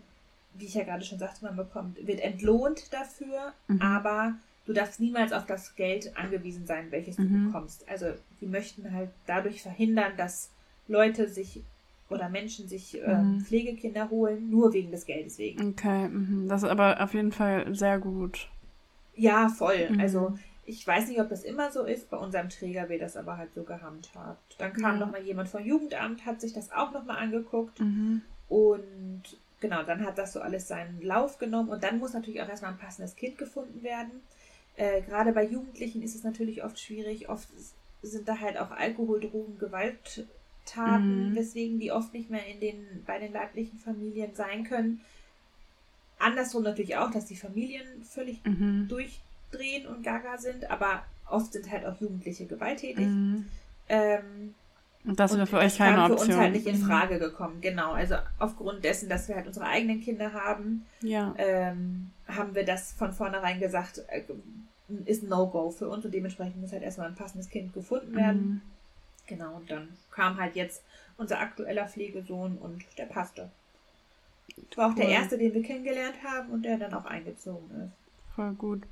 wie 0.53 0.65
ich 0.65 0.73
ja 0.73 0.83
gerade 0.83 1.03
schon 1.03 1.19
sagte, 1.19 1.43
man 1.43 1.55
bekommt, 1.55 2.05
wird 2.05 2.21
entlohnt 2.21 2.93
dafür, 2.93 3.53
mhm. 3.67 3.81
aber 3.81 4.35
du 4.65 4.73
darfst 4.73 4.99
niemals 4.99 5.33
auf 5.33 5.45
das 5.45 5.75
Geld 5.75 6.15
angewiesen 6.17 6.65
sein, 6.65 6.87
welches 6.91 7.17
du 7.17 7.23
mhm. 7.23 7.47
bekommst. 7.47 7.87
Also 7.89 8.07
die 8.41 8.47
möchten 8.47 8.91
halt 8.93 9.09
dadurch 9.25 9.61
verhindern, 9.61 10.13
dass 10.17 10.51
Leute 10.87 11.27
sich 11.27 11.63
oder 12.09 12.29
Menschen 12.29 12.67
sich 12.67 12.99
ähm, 13.03 13.41
Pflegekinder 13.41 14.09
holen, 14.09 14.49
nur 14.49 14.73
wegen 14.73 14.91
des 14.91 15.05
Geldes 15.05 15.37
wegen. 15.37 15.69
Okay, 15.69 16.09
das 16.47 16.63
ist 16.63 16.69
aber 16.69 17.01
auf 17.01 17.13
jeden 17.13 17.31
Fall 17.31 17.73
sehr 17.73 17.97
gut. 17.97 18.49
Ja, 19.15 19.49
voll. 19.49 19.89
Also 19.99 20.37
ich 20.65 20.85
weiß 20.85 21.07
nicht, 21.07 21.19
ob 21.19 21.29
das 21.29 21.43
immer 21.43 21.71
so 21.71 21.83
ist. 21.83 22.09
Bei 22.09 22.17
unserem 22.17 22.49
Träger 22.49 22.89
wird 22.89 23.01
das 23.01 23.17
aber 23.17 23.37
halt 23.37 23.53
so 23.53 23.63
gehandhabt. 23.63 24.55
Dann 24.57 24.73
kam 24.73 24.99
ja. 24.99 25.05
noch 25.05 25.11
mal 25.11 25.21
jemand 25.21 25.49
vom 25.49 25.63
Jugendamt, 25.63 26.25
hat 26.25 26.41
sich 26.41 26.53
das 26.53 26.71
auch 26.71 26.91
noch 26.91 27.05
mal 27.05 27.17
angeguckt. 27.17 27.79
Mhm. 27.79 28.21
Und 28.47 29.23
genau, 29.59 29.83
dann 29.83 30.05
hat 30.05 30.17
das 30.17 30.33
so 30.33 30.41
alles 30.41 30.67
seinen 30.67 31.01
Lauf 31.01 31.37
genommen. 31.37 31.69
Und 31.69 31.83
dann 31.83 31.99
muss 31.99 32.13
natürlich 32.13 32.41
auch 32.41 32.49
erstmal 32.49 32.71
ein 32.71 32.77
passendes 32.77 33.15
Kind 33.15 33.37
gefunden 33.37 33.83
werden. 33.83 34.11
Äh, 34.75 35.01
Gerade 35.01 35.33
bei 35.33 35.45
Jugendlichen 35.45 36.01
ist 36.01 36.15
es 36.15 36.23
natürlich 36.23 36.63
oft 36.63 36.79
schwierig. 36.79 37.29
Oft 37.29 37.49
sind 38.01 38.27
da 38.27 38.39
halt 38.39 38.57
auch 38.57 38.71
Alkohol, 38.71 39.21
Drogen, 39.21 39.57
Gewalttaten, 39.59 41.29
mhm. 41.29 41.35
weswegen 41.35 41.79
die 41.79 41.91
oft 41.91 42.13
nicht 42.13 42.29
mehr 42.29 42.45
in 42.47 42.59
den, 42.59 43.03
bei 43.05 43.19
den 43.19 43.33
leiblichen 43.33 43.79
Familien 43.79 44.33
sein 44.35 44.63
können. 44.63 45.01
Andersrum 46.19 46.63
natürlich 46.63 46.97
auch, 46.97 47.11
dass 47.11 47.25
die 47.25 47.35
Familien 47.35 48.03
völlig 48.03 48.43
mhm. 48.45 48.87
durch 48.87 49.19
drehen 49.51 49.87
und 49.87 50.03
gaga 50.03 50.37
sind, 50.37 50.69
aber 50.71 51.03
oft 51.29 51.53
sind 51.53 51.69
halt 51.71 51.85
auch 51.85 51.99
Jugendliche 51.99 52.45
gewalttätig. 52.45 53.05
Mhm. 53.05 53.45
Ähm, 53.89 54.53
und 55.05 55.19
das 55.19 55.35
wäre 55.35 55.45
für 55.45 55.57
euch 55.57 55.77
keine 55.77 56.01
Option. 56.01 56.17
für 56.17 56.25
uns 56.25 56.37
halt 56.37 56.53
nicht 56.53 56.65
in 56.65 56.79
mhm. 56.79 56.85
Frage 56.85 57.19
gekommen, 57.19 57.59
genau. 57.59 57.91
Also 57.91 58.15
aufgrund 58.39 58.85
dessen, 58.85 59.09
dass 59.09 59.27
wir 59.27 59.35
halt 59.35 59.47
unsere 59.47 59.65
eigenen 59.65 60.01
Kinder 60.01 60.31
haben, 60.31 60.85
ja. 61.01 61.33
ähm, 61.37 62.11
haben 62.35 62.55
wir 62.55 62.65
das 62.65 62.93
von 62.93 63.13
vornherein 63.13 63.59
gesagt, 63.59 64.03
äh, 64.07 64.23
ist 65.05 65.23
ein 65.23 65.29
No-Go 65.29 65.71
für 65.71 65.89
uns 65.89 66.05
und 66.05 66.13
dementsprechend 66.13 66.59
muss 66.61 66.71
halt 66.71 66.83
erstmal 66.83 67.07
ein 67.07 67.15
passendes 67.15 67.49
Kind 67.49 67.73
gefunden 67.73 68.15
werden. 68.15 68.41
Mhm. 68.41 68.61
Genau, 69.27 69.55
und 69.55 69.71
dann 69.71 69.89
kam 70.11 70.37
halt 70.37 70.55
jetzt 70.55 70.83
unser 71.17 71.39
aktueller 71.39 71.87
Pflegesohn 71.87 72.57
und 72.57 72.83
der 72.97 73.05
passte. 73.05 73.49
War 74.75 74.91
auch 74.91 74.95
der 74.95 75.07
erste, 75.07 75.37
den 75.37 75.53
wir 75.53 75.63
kennengelernt 75.63 76.15
haben 76.23 76.49
und 76.49 76.63
der 76.63 76.77
dann 76.77 76.93
auch 76.93 77.05
eingezogen 77.05 77.69
ist. 77.71 78.35
Voll 78.35 78.53
gut. 78.53 78.83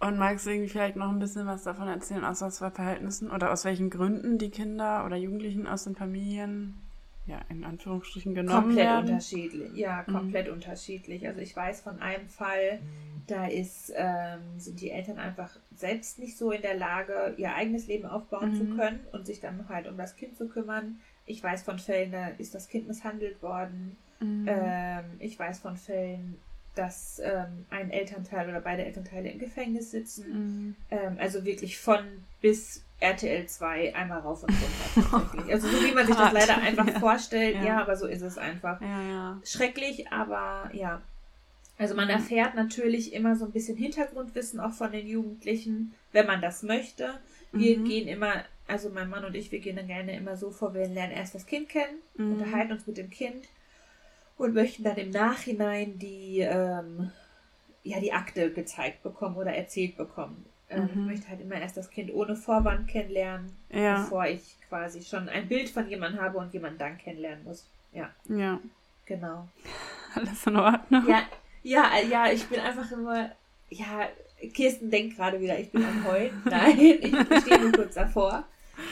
Und 0.00 0.18
magst 0.18 0.44
du 0.44 0.50
irgendwie 0.50 0.68
vielleicht 0.68 0.96
noch 0.96 1.08
ein 1.08 1.18
bisschen 1.18 1.46
was 1.46 1.62
davon 1.62 1.88
erzählen, 1.88 2.24
aus 2.24 2.40
was 2.40 2.58
für 2.58 2.70
Verhältnissen 2.70 3.30
oder 3.30 3.52
aus 3.52 3.64
welchen 3.64 3.90
Gründen 3.90 4.38
die 4.38 4.50
Kinder 4.50 5.06
oder 5.06 5.16
Jugendlichen 5.16 5.66
aus 5.66 5.84
den 5.84 5.94
Familien, 5.94 6.74
ja, 7.26 7.40
in 7.48 7.64
Anführungsstrichen 7.64 8.34
genommen 8.34 8.66
komplett 8.66 8.86
werden? 8.86 9.10
Unterschiedlich, 9.10 9.74
ja, 9.74 10.04
mhm. 10.06 10.12
komplett 10.12 10.46
mhm. 10.48 10.54
unterschiedlich. 10.54 11.26
Also 11.26 11.40
ich 11.40 11.56
weiß 11.56 11.80
von 11.80 12.00
einem 12.00 12.28
Fall, 12.28 12.80
da 13.26 13.46
ist, 13.46 13.92
ähm, 13.96 14.40
sind 14.58 14.80
die 14.80 14.90
Eltern 14.90 15.18
einfach 15.18 15.58
selbst 15.74 16.18
nicht 16.18 16.36
so 16.36 16.50
in 16.50 16.62
der 16.62 16.74
Lage, 16.74 17.34
ihr 17.38 17.54
eigenes 17.54 17.86
Leben 17.86 18.06
aufbauen 18.06 18.52
mhm. 18.52 18.56
zu 18.56 18.76
können 18.76 19.00
und 19.12 19.26
sich 19.26 19.40
dann 19.40 19.68
halt 19.68 19.88
um 19.88 19.96
das 19.96 20.16
Kind 20.16 20.36
zu 20.36 20.48
kümmern. 20.48 21.00
Ich 21.26 21.42
weiß 21.42 21.62
von 21.62 21.78
Fällen, 21.78 22.12
da 22.12 22.28
ist 22.28 22.54
das 22.54 22.68
Kind 22.68 22.86
misshandelt 22.86 23.42
worden. 23.42 23.96
Mhm. 24.20 24.46
Ähm, 24.46 25.04
ich 25.18 25.38
weiß 25.38 25.60
von 25.60 25.76
Fällen, 25.76 26.36
dass 26.74 27.20
ähm, 27.24 27.64
ein 27.70 27.90
Elternteil 27.90 28.48
oder 28.48 28.60
beide 28.60 28.84
Elternteile 28.84 29.30
im 29.30 29.38
Gefängnis 29.38 29.92
sitzen. 29.92 30.26
Mhm. 30.28 30.76
Ähm, 30.90 31.16
also 31.18 31.44
wirklich 31.44 31.78
von 31.78 32.00
bis 32.40 32.84
RTL 33.04 33.46
2 33.46 33.94
einmal 33.94 34.20
rauf 34.20 34.42
und 34.42 34.50
runter. 34.50 35.38
also 35.52 35.68
so 35.68 35.84
wie 35.84 35.92
man 35.92 36.06
sich 36.06 36.16
das 36.16 36.32
leider 36.32 36.56
einfach 36.56 36.86
ja. 36.86 36.98
vorstellt. 36.98 37.56
Ja. 37.56 37.64
ja. 37.64 37.82
aber 37.82 37.96
so 37.96 38.06
ist 38.06 38.22
es 38.22 38.38
einfach. 38.38 38.80
Ja, 38.80 39.40
Schrecklich, 39.44 40.10
aber 40.10 40.70
ja. 40.72 41.02
Also 41.76 41.94
man 41.94 42.08
erfährt 42.08 42.54
natürlich 42.54 43.12
immer 43.12 43.36
so 43.36 43.44
ein 43.44 43.52
bisschen 43.52 43.76
Hintergrundwissen 43.76 44.60
auch 44.60 44.72
von 44.72 44.92
den 44.92 45.06
Jugendlichen, 45.06 45.94
wenn 46.12 46.26
man 46.26 46.40
das 46.40 46.62
möchte. 46.62 47.14
Wir 47.52 47.78
mhm. 47.78 47.84
gehen 47.84 48.08
immer, 48.08 48.32
also 48.68 48.90
mein 48.90 49.10
Mann 49.10 49.24
und 49.24 49.34
ich, 49.34 49.50
wir 49.52 49.58
gehen 49.58 49.76
dann 49.76 49.88
gerne 49.88 50.16
immer 50.16 50.36
so 50.36 50.50
vor, 50.50 50.72
wir 50.72 50.86
lernen 50.86 51.12
erst 51.12 51.34
das 51.34 51.46
Kind 51.46 51.68
kennen, 51.68 51.98
mhm. 52.16 52.32
unterhalten 52.34 52.72
uns 52.72 52.86
mit 52.86 52.96
dem 52.96 53.10
Kind 53.10 53.48
und 54.38 54.54
möchten 54.54 54.84
dann 54.84 54.96
im 54.96 55.10
Nachhinein 55.10 55.98
die, 55.98 56.40
ähm, 56.40 57.10
ja, 57.82 58.00
die 58.00 58.12
Akte 58.12 58.52
gezeigt 58.52 59.02
bekommen 59.02 59.36
oder 59.36 59.52
erzählt 59.52 59.96
bekommen. 59.96 60.46
Ähm, 60.74 60.82
mhm. 60.82 60.88
Ich 60.88 61.16
möchte 61.16 61.28
halt 61.28 61.40
immer 61.40 61.56
erst 61.56 61.76
das 61.76 61.90
Kind 61.90 62.12
ohne 62.12 62.36
Vorwand 62.36 62.88
kennenlernen, 62.88 63.56
ja. 63.70 64.00
bevor 64.00 64.26
ich 64.26 64.56
quasi 64.68 65.02
schon 65.02 65.28
ein 65.28 65.48
Bild 65.48 65.68
von 65.68 65.88
jemandem 65.88 66.20
habe 66.20 66.38
und 66.38 66.52
jemanden 66.52 66.78
dann 66.78 66.98
kennenlernen 66.98 67.44
muss. 67.44 67.68
Ja. 67.92 68.10
Ja. 68.28 68.60
Genau. 69.06 69.48
Alles 70.14 70.46
in 70.46 70.56
Ordnung. 70.56 71.08
Ja, 71.08 71.22
ja, 71.62 71.90
ja, 72.08 72.30
ich 72.30 72.46
bin 72.46 72.60
einfach 72.60 72.90
immer, 72.92 73.30
ja, 73.70 74.08
Kirsten 74.52 74.90
denkt 74.90 75.16
gerade 75.16 75.40
wieder, 75.40 75.58
ich 75.58 75.70
bin 75.70 75.84
am 75.84 76.04
Heulen. 76.04 76.42
Nein, 76.44 76.78
ich 76.78 77.40
stehe 77.40 77.60
nur 77.60 77.72
kurz 77.72 77.94
davor, 77.94 78.44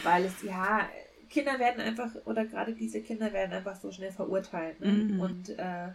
weil 0.02 0.24
es, 0.24 0.42
ja, 0.42 0.88
Kinder 1.28 1.58
werden 1.58 1.80
einfach, 1.80 2.10
oder 2.24 2.44
gerade 2.44 2.72
diese 2.74 3.00
Kinder 3.00 3.32
werden 3.32 3.52
einfach 3.52 3.76
so 3.76 3.90
schnell 3.90 4.12
verurteilt. 4.12 4.80
Ne? 4.80 4.88
Mhm. 4.88 5.20
Und 5.20 5.48
äh, 5.58 5.88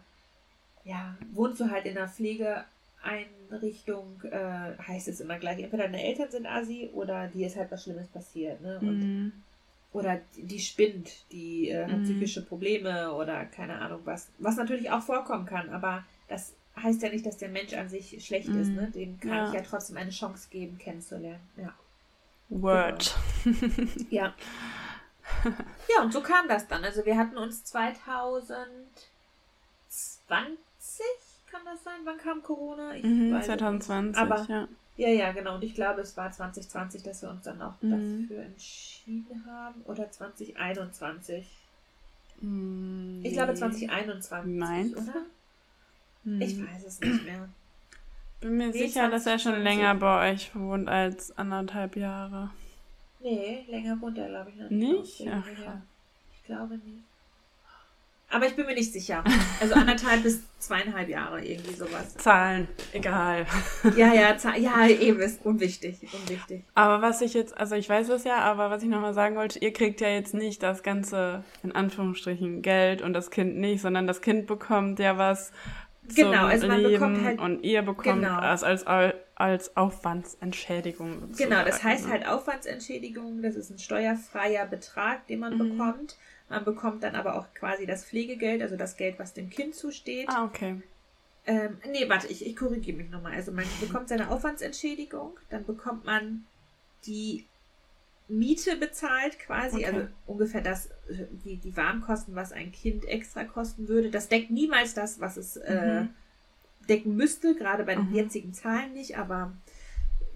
ja, 0.83 1.15
wohnst 1.33 1.59
du 1.59 1.69
halt 1.69 1.85
in 1.85 1.95
einer 3.03 3.25
Pflegeeinrichtung, 3.47 4.21
äh, 4.23 4.77
heißt 4.81 5.07
es 5.07 5.19
immer 5.19 5.37
gleich, 5.37 5.59
entweder 5.59 5.83
deine 5.83 6.03
Eltern 6.03 6.29
sind 6.29 6.45
Asi 6.45 6.89
oder 6.93 7.27
dir 7.27 7.47
ist 7.47 7.55
halt 7.55 7.71
was 7.71 7.83
Schlimmes 7.83 8.07
passiert. 8.07 8.61
Ne? 8.61 8.79
Und, 8.79 8.99
mhm. 8.99 9.31
Oder 9.93 10.19
die 10.35 10.59
spinnt, 10.59 11.31
die 11.31 11.69
äh, 11.69 11.85
hat 11.85 11.99
mhm. 11.99 12.03
psychische 12.03 12.45
Probleme 12.45 13.13
oder 13.13 13.45
keine 13.45 13.79
Ahnung 13.79 14.01
was. 14.03 14.29
Was 14.37 14.57
natürlich 14.57 14.91
auch 14.91 15.01
vorkommen 15.01 15.45
kann, 15.45 15.69
aber 15.69 16.05
das 16.27 16.53
heißt 16.75 17.01
ja 17.01 17.09
nicht, 17.09 17.25
dass 17.25 17.37
der 17.37 17.49
Mensch 17.49 17.73
an 17.73 17.89
sich 17.89 18.23
schlecht 18.23 18.49
ist. 18.49 18.69
Ne? 18.69 18.87
Mhm. 18.87 18.91
Dem 18.91 19.19
kann 19.19 19.31
ja. 19.31 19.47
ich 19.47 19.53
ja 19.53 19.61
trotzdem 19.61 19.97
eine 19.97 20.11
Chance 20.11 20.49
geben, 20.51 20.77
kennenzulernen. 20.77 21.41
Ja. 21.55 21.73
Word. 22.49 23.15
Genau. 23.43 23.89
ja. 24.09 24.33
ja, 25.43 26.03
und 26.03 26.13
so 26.13 26.21
kam 26.21 26.47
das 26.47 26.67
dann. 26.67 26.83
Also 26.83 27.05
wir 27.05 27.17
hatten 27.17 27.37
uns 27.37 27.63
2020, 27.63 30.57
kann 31.51 31.61
das 31.65 31.83
sein? 31.83 31.99
Wann 32.03 32.17
kam 32.17 32.43
Corona? 32.43 32.95
Ich 32.95 33.03
mhm, 33.03 33.41
2020, 33.41 34.21
Aber, 34.21 34.45
ja. 34.49 34.67
Ja, 34.97 35.09
ja, 35.09 35.31
genau. 35.31 35.55
Und 35.55 35.63
ich 35.63 35.75
glaube, 35.75 36.01
es 36.01 36.17
war 36.17 36.31
2020, 36.31 37.03
dass 37.03 37.21
wir 37.21 37.29
uns 37.29 37.43
dann 37.43 37.61
auch 37.61 37.79
mhm. 37.81 38.27
dafür 38.27 38.43
entschieden 38.43 39.45
haben. 39.45 39.81
Oder 39.85 40.09
2021. 40.09 41.45
Mhm, 42.41 43.21
ich 43.23 43.33
glaube 43.33 43.53
2021. 43.53 44.59
Meinst 44.59 44.97
oder? 44.97 45.25
Mhm. 46.23 46.41
Ich 46.41 46.59
weiß 46.59 46.85
es 46.85 46.99
nicht 46.99 47.25
mehr. 47.25 47.47
Bin 48.41 48.57
mir 48.57 48.67
nee, 48.67 48.87
sicher, 48.87 49.09
dass 49.09 49.25
er 49.25 49.39
schon 49.39 49.61
länger 49.61 49.95
bei 49.95 50.31
euch 50.31 50.55
wohnt 50.55 50.89
als 50.89 51.35
anderthalb 51.37 51.95
Jahre. 51.95 52.51
Nee, 53.19 53.65
länger 53.67 53.99
wohnt 53.99 54.17
er, 54.17 54.27
glaube 54.27 54.51
ich, 54.51 54.55
noch 54.57 54.69
nicht. 54.69 55.19
Nicht? 55.19 55.31
Ach, 55.31 55.47
ich 55.47 56.43
glaube 56.45 56.75
nicht. 56.75 57.06
Aber 58.29 58.45
ich 58.45 58.55
bin 58.55 58.65
mir 58.65 58.75
nicht 58.75 58.91
sicher. 58.91 59.23
Also 59.61 59.75
anderthalb 59.75 60.23
bis 60.23 60.41
zweieinhalb 60.59 61.07
Jahre, 61.07 61.43
irgendwie 61.43 61.73
sowas. 61.73 62.15
Zahlen, 62.17 62.67
egal. 62.91 63.45
Ja, 63.95 64.13
ja, 64.13 64.35
ja, 64.55 64.87
eben 64.87 65.19
ist 65.19 65.45
unwichtig, 65.45 65.99
unwichtig. 66.13 66.63
Aber 66.75 67.01
was 67.01 67.21
ich 67.21 67.33
jetzt, 67.33 67.57
also 67.57 67.75
ich 67.75 67.87
weiß 67.87 68.09
es 68.09 68.25
ja, 68.25 68.39
aber 68.39 68.69
was 68.69 68.83
ich 68.83 68.89
nochmal 68.89 69.13
sagen 69.13 69.35
wollte, 69.37 69.59
ihr 69.59 69.71
kriegt 69.71 70.01
ja 70.01 70.09
jetzt 70.09 70.33
nicht 70.33 70.61
das 70.61 70.83
ganze, 70.83 71.43
in 71.63 71.71
Anführungsstrichen, 71.71 72.61
Geld 72.61 73.01
und 73.01 73.13
das 73.13 73.31
Kind 73.31 73.57
nicht, 73.57 73.81
sondern 73.81 74.07
das 74.07 74.21
Kind 74.21 74.45
bekommt 74.45 74.99
ja 74.99 75.17
was 75.17 75.51
genau, 76.15 76.45
also 76.45 76.67
man 76.67 76.81
Leben 76.81 76.93
bekommt 76.93 77.25
halt, 77.25 77.39
und 77.39 77.63
ihr 77.63 77.81
bekommt 77.81 78.21
genau. 78.21 78.41
es 78.53 78.63
als, 78.63 78.85
als 79.35 79.77
Aufwandsentschädigung. 79.77 81.21
Sozusagen. 81.21 81.49
Genau, 81.49 81.63
das 81.63 81.83
heißt 81.83 82.09
halt 82.09 82.27
Aufwandsentschädigung, 82.27 83.41
das 83.41 83.55
ist 83.55 83.69
ein 83.69 83.79
steuerfreier 83.79 84.65
Betrag, 84.65 85.27
den 85.27 85.39
man 85.39 85.57
mhm. 85.57 85.69
bekommt. 85.69 86.17
Man 86.49 86.63
bekommt 86.63 87.03
dann 87.03 87.15
aber 87.15 87.35
auch 87.35 87.53
quasi 87.53 87.85
das 87.85 88.05
Pflegegeld, 88.05 88.61
also 88.61 88.77
das 88.77 88.95
Geld, 88.95 89.19
was 89.19 89.33
dem 89.33 89.49
Kind 89.49 89.75
zusteht. 89.75 90.29
Ah, 90.29 90.45
okay. 90.45 90.81
Ähm, 91.45 91.77
nee, 91.89 92.07
warte, 92.09 92.27
ich, 92.27 92.45
ich 92.45 92.55
korrigiere 92.55 92.97
mich 92.97 93.09
nochmal. 93.09 93.33
Also 93.33 93.51
man 93.51 93.65
bekommt 93.79 94.09
seine 94.09 94.29
Aufwandsentschädigung, 94.29 95.37
dann 95.49 95.65
bekommt 95.65 96.05
man 96.05 96.45
die 97.05 97.45
Miete 98.29 98.75
bezahlt 98.75 99.39
quasi, 99.39 99.77
okay. 99.77 99.85
also 99.85 100.07
ungefähr 100.25 100.61
das, 100.61 100.89
die, 101.45 101.55
die 101.57 101.77
Warmkosten, 101.77 102.35
was 102.35 102.51
ein 102.51 102.73
Kind 102.73 103.05
extra 103.05 103.45
kosten 103.45 103.87
würde. 103.87 104.09
Das 104.09 104.27
deckt 104.27 104.51
niemals 104.51 104.93
das, 104.93 105.21
was 105.21 105.37
es 105.37 105.55
äh, 105.57 106.01
mhm. 106.01 106.07
äh, 106.07 106.87
decken 106.87 107.15
müsste, 107.15 107.55
gerade 107.55 107.85
bei 107.85 107.95
den 107.95 108.09
mhm. 108.09 108.15
jetzigen 108.15 108.53
Zahlen 108.53 108.93
nicht, 108.93 109.17
aber 109.17 109.53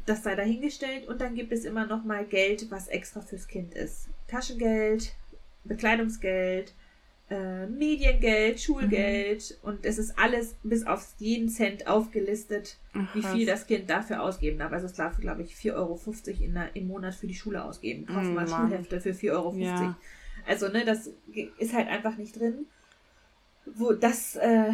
das 0.06 0.24
sei 0.24 0.36
dahingestellt. 0.36 1.08
Und 1.08 1.20
dann 1.20 1.36
gibt 1.36 1.52
es 1.52 1.66
immer 1.66 1.86
noch 1.86 2.06
mal 2.06 2.26
Geld, 2.26 2.72
was 2.72 2.88
extra 2.88 3.22
fürs 3.22 3.48
Kind 3.48 3.74
ist. 3.74 4.08
Taschengeld, 4.28 5.14
Bekleidungsgeld, 5.64 6.74
äh, 7.32 7.66
Mediengeld, 7.68 8.60
Schulgeld 8.60 9.58
mhm. 9.62 9.70
und 9.70 9.86
es 9.86 9.98
ist 9.98 10.20
alles 10.20 10.56
bis 10.64 10.86
auf 10.86 11.16
jeden 11.18 11.50
Cent 11.50 11.88
aufgelistet, 11.88 12.78
Ach, 12.94 13.16
wie 13.16 13.24
viel 13.24 13.46
das 13.46 13.68
Kind 13.68 13.90
dafür 13.90 14.22
ausgeben 14.22 14.60
darf. 14.60 14.74
Also 14.74 14.88
es 14.88 14.94
darf, 14.94 15.18
glaube 15.18 15.42
ich, 15.44 15.54
4,50 15.54 15.74
Euro 15.74 16.00
in 16.44 16.54
der, 16.54 16.76
im 16.76 16.88
Monat 16.88 17.16
für 17.16 17.28
die 17.28 17.36
Schule 17.36 17.64
ausgeben. 17.64 18.06
Kauf 18.06 18.24
mhm, 18.24 18.34
mal 18.34 18.48
Schulhefte 18.48 19.00
für 19.00 19.12
4,50 19.12 19.32
Euro. 19.32 19.56
Ja. 19.56 19.98
Also, 20.46 20.68
ne, 20.68 20.84
das 20.84 21.10
ist 21.58 21.74
halt 21.74 21.88
einfach 21.88 22.18
nicht 22.18 22.38
drin. 22.38 22.66
Wo 23.66 23.94
das 23.94 24.36
äh, 24.36 24.74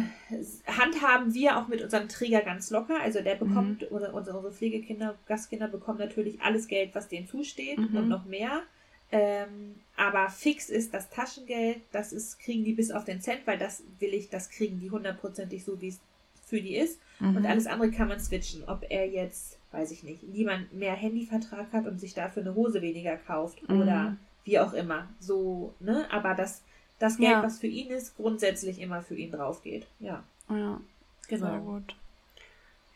handhaben 0.66 1.34
wir 1.34 1.58
auch 1.58 1.68
mit 1.68 1.82
unserem 1.82 2.08
Träger 2.08 2.40
ganz 2.40 2.70
locker. 2.70 3.00
Also 3.02 3.20
der 3.20 3.34
bekommt, 3.34 3.82
mhm. 3.82 3.96
oder 3.96 4.14
unsere, 4.14 4.38
unsere 4.38 4.52
Pflegekinder, 4.52 5.16
Gastkinder 5.26 5.68
bekommen 5.68 5.98
natürlich 5.98 6.40
alles 6.40 6.66
Geld, 6.68 6.94
was 6.94 7.06
denen 7.06 7.28
zusteht 7.28 7.78
mhm. 7.78 7.96
und 7.96 8.08
noch 8.08 8.24
mehr. 8.24 8.62
Ähm, 9.10 9.76
aber 9.96 10.28
fix 10.28 10.68
ist 10.68 10.92
das 10.92 11.08
Taschengeld, 11.10 11.80
das 11.92 12.12
ist, 12.12 12.38
kriegen 12.40 12.64
die 12.64 12.74
bis 12.74 12.90
auf 12.90 13.04
den 13.04 13.20
Cent, 13.20 13.46
weil 13.46 13.58
das 13.58 13.82
will 13.98 14.12
ich, 14.14 14.28
das 14.28 14.50
kriegen 14.50 14.80
die 14.80 14.90
hundertprozentig 14.90 15.64
so, 15.64 15.80
wie 15.80 15.88
es 15.88 16.00
für 16.46 16.60
die 16.60 16.76
ist. 16.76 17.00
Mhm. 17.20 17.36
Und 17.36 17.46
alles 17.46 17.66
andere 17.66 17.90
kann 17.90 18.08
man 18.08 18.20
switchen. 18.20 18.64
Ob 18.66 18.84
er 18.88 19.08
jetzt, 19.08 19.58
weiß 19.72 19.90
ich 19.90 20.02
nicht, 20.02 20.22
niemand 20.22 20.72
mehr 20.72 20.94
Handyvertrag 20.94 21.72
hat 21.72 21.86
und 21.86 21.98
sich 21.98 22.14
dafür 22.14 22.42
eine 22.42 22.54
Hose 22.54 22.82
weniger 22.82 23.16
kauft 23.16 23.66
mhm. 23.68 23.80
oder 23.80 24.16
wie 24.44 24.58
auch 24.58 24.72
immer. 24.72 25.08
So, 25.20 25.74
ne? 25.80 26.06
Aber 26.10 26.34
das, 26.34 26.62
das 26.98 27.16
Geld, 27.18 27.30
ja. 27.30 27.42
was 27.42 27.58
für 27.58 27.66
ihn 27.66 27.88
ist, 27.90 28.16
grundsätzlich 28.16 28.80
immer 28.80 29.02
für 29.02 29.16
ihn 29.16 29.30
drauf 29.30 29.62
geht. 29.62 29.86
Ja. 30.00 30.24
Ja. 30.48 30.80
Genau. 31.28 31.50
Sehr 31.50 31.58
gut. 31.60 31.96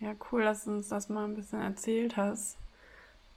Ja, 0.01 0.15
cool, 0.31 0.43
dass 0.43 0.65
du 0.65 0.73
uns 0.73 0.89
das 0.89 1.09
mal 1.09 1.25
ein 1.25 1.35
bisschen 1.35 1.61
erzählt 1.61 2.17
hast. 2.17 2.57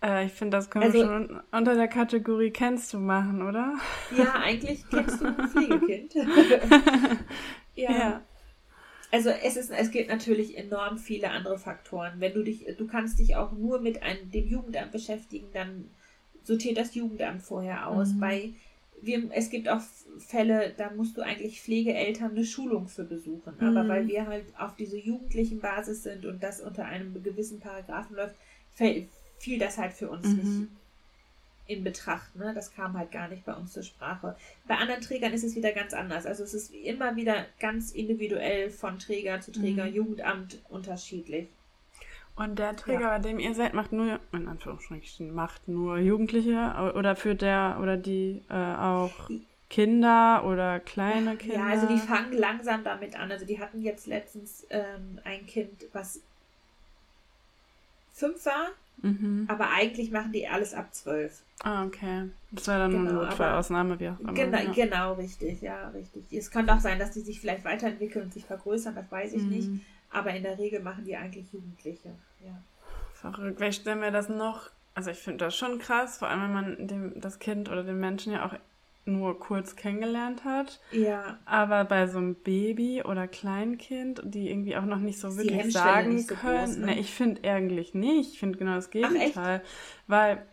Äh, 0.04 0.26
ich 0.26 0.34
finde, 0.34 0.58
das 0.58 0.70
können 0.70 0.86
also, 0.86 0.98
wir 0.98 1.06
schon 1.06 1.42
unter 1.52 1.76
der 1.76 1.88
Kategorie 1.88 2.52
kennst 2.52 2.94
du 2.94 3.00
machen, 3.00 3.42
oder? 3.42 3.76
Ja, 4.16 4.34
eigentlich 4.34 4.84
kennst 4.90 5.22
du 5.22 5.26
ein 5.26 5.50
Pflegekind. 5.50 6.16
ja. 7.76 7.92
ja. 7.92 8.22
Also 9.12 9.30
es 9.30 9.56
ist, 9.56 9.72
es 9.72 9.92
gibt 9.92 10.10
natürlich 10.10 10.58
enorm 10.58 10.98
viele 10.98 11.32
andere 11.32 11.58
Faktoren. 11.58 12.20
Wenn 12.20 12.34
du 12.34 12.44
dich, 12.44 12.66
du 12.78 12.88
kannst 12.88 13.20
dich 13.20 13.36
auch 13.36 13.52
nur 13.54 13.80
mit 13.80 14.04
einem, 14.04 14.30
dem 14.32 14.48
Jugendamt 14.48 14.92
beschäftigen, 14.92 15.48
dann 15.54 15.90
sortiert 16.44 16.78
das 16.78 16.96
Jugendamt 16.96 17.42
vorher 17.42 17.88
aus. 17.88 18.14
Mhm. 18.14 18.20
Bei 18.20 18.54
wir, 19.02 19.30
es 19.32 19.50
gibt 19.50 19.70
auch 19.70 19.82
Fälle, 20.18 20.74
da 20.78 20.92
musst 20.92 21.18
du 21.18 21.22
eigentlich 21.22 21.62
Pflegeeltern 21.62 22.32
eine 22.32 22.46
Schulung 22.46 22.88
für 22.88 23.04
besuchen. 23.04 23.54
Mhm. 23.60 23.68
Aber 23.68 23.88
weil 23.88 24.08
wir 24.08 24.28
halt 24.28 24.46
auf 24.58 24.76
diese 24.76 24.98
jugendlichen 24.98 25.60
Basis 25.60 26.04
sind 26.04 26.26
und 26.26 26.44
das 26.44 26.62
unter 26.62 26.86
einem 26.86 27.22
gewissen 27.24 27.60
Paragraphen 27.60 28.16
läuft, 28.16 28.36
fiel 29.46 29.60
das 29.60 29.78
halt 29.78 29.94
für 29.94 30.10
uns 30.10 30.26
mhm. 30.26 30.36
nicht 30.36 30.70
in 31.68 31.84
Betracht. 31.84 32.36
Ne? 32.36 32.52
Das 32.56 32.74
kam 32.74 32.98
halt 32.98 33.12
gar 33.12 33.28
nicht 33.28 33.46
bei 33.46 33.54
uns 33.54 33.74
zur 33.74 33.84
Sprache. 33.84 34.36
Bei 34.68 34.76
anderen 34.76 35.02
Trägern 35.02 35.34
ist 35.34 35.44
es 35.44 35.56
wieder 35.56 35.72
ganz 35.72 35.94
anders. 35.94 36.26
Also 36.26 36.44
es 36.44 36.56
ist 36.56 36.74
immer 36.74 37.16
wieder 37.16 37.46
ganz 37.60 37.92
individuell 37.92 38.72
von 38.72 38.98
Träger 38.98 39.42
zu 39.42 39.52
Träger, 39.52 39.86
mhm. 39.86 39.94
Jugendamt 39.94 40.60
unterschiedlich. 40.70 41.48
Und 42.36 42.58
der 42.58 42.76
Träger, 42.76 43.02
ja. 43.02 43.18
bei 43.18 43.20
dem 43.20 43.40
ihr 43.40 43.54
seid, 43.54 43.76
macht 43.76 43.92
nur, 43.92 44.20
in 44.34 44.48
Anführungsstrichen, 44.48 45.34
macht 45.34 45.68
nur 45.68 46.00
Jugendliche 46.00 46.94
oder 46.96 47.16
führt 47.16 47.42
der 47.42 47.78
oder 47.82 47.98
die 47.98 48.42
äh, 48.50 48.54
auch 48.54 49.30
Kinder 49.70 50.44
oder 50.44 50.80
kleine 50.80 51.38
Kinder? 51.38 51.56
Ja, 51.56 51.68
also 51.68 51.88
die 51.88 52.00
fangen 52.00 52.34
langsam 52.34 52.84
damit 52.84 53.18
an. 53.18 53.32
Also 53.32 53.46
die 53.46 53.60
hatten 53.60 53.82
jetzt 53.82 54.08
letztens 54.08 54.66
ähm, 54.72 55.20
ein 55.24 55.46
Kind, 55.46 55.86
was 55.94 56.20
fünf 58.12 58.44
war 58.46 58.72
Mhm. 59.02 59.46
Aber 59.48 59.70
eigentlich 59.70 60.12
machen 60.12 60.32
die 60.32 60.48
alles 60.48 60.74
ab 60.74 60.94
zwölf. 60.94 61.44
Ah, 61.64 61.86
okay. 61.86 62.30
Das 62.52 62.68
wäre 62.68 62.80
dann 62.80 62.92
genau, 62.92 63.10
eine 63.10 63.20
Notfallausnahme, 63.20 64.00
wie 64.00 64.10
auch 64.10 64.20
immer. 64.20 64.34
Genau, 64.34 64.58
ja. 64.58 64.72
genau, 64.72 65.14
richtig, 65.14 65.62
ja, 65.62 65.90
richtig. 65.90 66.24
Es 66.32 66.52
kann 66.52 66.70
auch 66.70 66.80
sein, 66.80 67.00
dass 67.00 67.12
die 67.12 67.22
sich 67.22 67.40
vielleicht 67.40 67.66
weiterentwickeln 67.66 68.26
und 68.26 68.34
sich 68.34 68.46
vergrößern, 68.46 68.96
das 68.96 69.12
weiß 69.12 69.34
ich 69.34 69.44
mhm. 69.44 69.50
nicht. 69.50 69.70
Aber 70.12 70.34
in 70.34 70.44
der 70.44 70.58
Regel 70.58 70.82
machen 70.82 71.06
die 71.06 71.16
eigentlich 71.16 71.52
Jugendliche, 71.52 72.10
ja. 72.44 72.62
Verrückt. 73.14 73.60
Wer 73.60 73.72
stellen 73.72 74.02
wir 74.02 74.12
das 74.12 74.30
noch? 74.30 74.70
Also 74.94 75.12
ich 75.12 75.18
finde 75.18 75.46
das 75.46 75.58
schon 75.58 75.80
krass, 75.80 76.18
vor 76.18 76.30
allem 76.30 76.42
wenn 76.42 76.54
man 76.54 76.88
dem, 76.88 77.20
das 77.20 77.40
Kind 77.40 77.70
oder 77.70 77.84
den 77.84 78.00
Menschen 78.00 78.32
ja 78.32 78.46
auch 78.46 78.54
nur 79.06 79.40
kurz 79.40 79.76
kennengelernt 79.76 80.44
hat. 80.44 80.80
Ja. 80.92 81.38
Aber 81.46 81.86
bei 81.86 82.08
so 82.08 82.18
einem 82.18 82.36
Baby 82.36 83.04
oder 83.04 83.28
Kleinkind, 83.28 84.22
die 84.24 84.50
irgendwie 84.50 84.76
auch 84.76 84.86
noch 84.86 85.00
nicht 85.00 85.20
so 85.20 85.38
wirklich 85.38 85.72
sagen 85.72 86.20
so 86.20 86.36
können. 86.36 86.66
Groß, 86.66 86.78
ne? 86.78 86.86
ne? 86.88 87.00
ich 87.00 87.14
finde 87.14 87.50
eigentlich 87.50 87.94
nicht. 87.94 88.34
Ich 88.34 88.40
finde 88.40 88.58
genau 88.58 88.76
das 88.76 88.90
Gegenteil. 88.90 89.62
Ach, 89.64 90.08
Weil, 90.08 90.46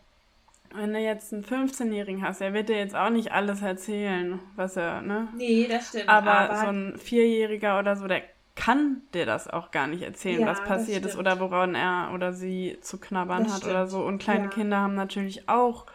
wenn 0.74 0.92
du 0.92 1.00
jetzt 1.00 1.32
einen 1.32 1.44
15-Jährigen 1.44 2.22
hast, 2.22 2.40
er 2.40 2.52
wird 2.52 2.68
dir 2.68 2.76
jetzt 2.76 2.94
auch 2.94 3.10
nicht 3.10 3.32
alles 3.32 3.62
erzählen, 3.62 4.38
was 4.56 4.76
er, 4.76 5.02
ne? 5.02 5.28
Nee, 5.36 5.66
das 5.68 5.88
stimmt. 5.88 6.08
Aber, 6.08 6.32
aber 6.32 6.56
so 6.56 6.66
ein 6.66 6.98
Vierjähriger 6.98 7.78
oder 7.78 7.96
so, 7.96 8.06
der 8.06 8.22
kann 8.54 9.02
dir 9.14 9.24
das 9.24 9.48
auch 9.48 9.70
gar 9.70 9.86
nicht 9.86 10.02
erzählen, 10.02 10.42
ja, 10.42 10.46
was 10.46 10.62
passiert 10.62 11.06
ist 11.06 11.16
oder 11.16 11.40
woran 11.40 11.74
er 11.74 12.10
oder 12.14 12.34
sie 12.34 12.76
zu 12.82 12.98
knabbern 12.98 13.44
das 13.44 13.52
hat 13.54 13.58
stimmt. 13.60 13.74
oder 13.74 13.86
so. 13.86 14.02
Und 14.02 14.18
kleine 14.18 14.44
ja. 14.44 14.50
Kinder 14.50 14.76
haben 14.78 14.94
natürlich 14.94 15.48
auch 15.48 15.86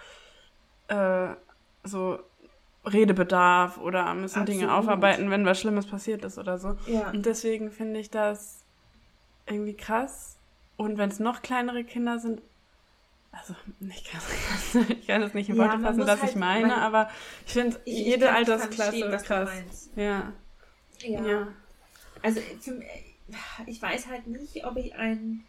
äh, 0.88 1.28
so 1.84 2.20
Redebedarf 2.94 3.78
oder 3.78 4.14
müssen 4.14 4.42
Absolut. 4.42 4.62
Dinge 4.62 4.74
aufarbeiten, 4.74 5.30
wenn 5.30 5.46
was 5.46 5.60
Schlimmes 5.60 5.86
passiert 5.86 6.24
ist 6.24 6.38
oder 6.38 6.58
so. 6.58 6.78
Ja. 6.88 7.10
Und 7.12 7.26
deswegen 7.26 7.72
finde 7.72 8.00
ich 8.00 8.10
das 8.10 8.64
irgendwie 9.46 9.76
krass. 9.76 10.38
Und 10.78 10.98
wenn 10.98 11.10
es 11.10 11.20
noch 11.20 11.42
kleinere 11.42 11.84
Kinder 11.84 12.20
sind, 12.20 12.42
also 13.32 13.56
ich 13.80 14.04
kann, 14.04 14.22
ich 15.00 15.08
kann 15.08 15.22
das 15.22 15.34
nicht 15.34 15.50
in 15.50 15.56
ja, 15.56 15.64
Worte 15.64 15.80
fassen, 15.80 16.02
was 16.02 16.22
halt, 16.22 16.32
ich 16.32 16.36
meine, 16.36 16.68
man, 16.68 16.80
aber 16.80 17.10
ich 17.46 17.54
finde 17.54 17.80
jede 17.86 18.32
Altersklasse 18.32 18.98
verstehen, 18.98 19.12
krass. 19.24 19.90
Ja. 19.96 20.34
ja. 21.02 21.26
ja. 21.26 21.48
Also 22.22 22.42
ich 23.66 23.82
weiß 23.82 24.08
halt 24.08 24.28
nicht, 24.28 24.66
ob 24.66 24.78
ich 24.78 24.96
ein, 24.96 25.44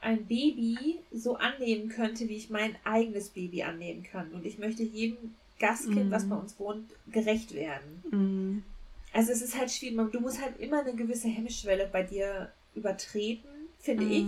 ein 0.00 0.26
Baby 0.26 1.00
so 1.12 1.36
annehmen 1.36 1.88
könnte, 1.88 2.28
wie 2.28 2.36
ich 2.36 2.50
mein 2.50 2.76
eigenes 2.84 3.30
Baby 3.30 3.62
annehmen 3.62 4.02
kann. 4.02 4.32
Und 4.32 4.46
ich 4.46 4.58
möchte 4.58 4.82
jedem 4.82 5.34
Gastkind, 5.60 6.06
mhm. 6.06 6.10
was 6.10 6.28
bei 6.28 6.34
uns 6.34 6.58
wohnt, 6.58 6.90
gerecht 7.06 7.54
werden. 7.54 8.02
Mhm. 8.10 8.64
Also 9.12 9.30
es 9.30 9.42
ist 9.42 9.56
halt 9.58 9.70
schwierig. 9.70 10.10
Du 10.12 10.20
musst 10.20 10.40
halt 10.40 10.58
immer 10.58 10.80
eine 10.80 10.94
gewisse 10.94 11.28
Hemmschwelle 11.28 11.88
bei 11.90 12.02
dir 12.02 12.50
übertreten, 12.74 13.48
finde 13.78 14.04
mhm. 14.04 14.10
ich, 14.10 14.26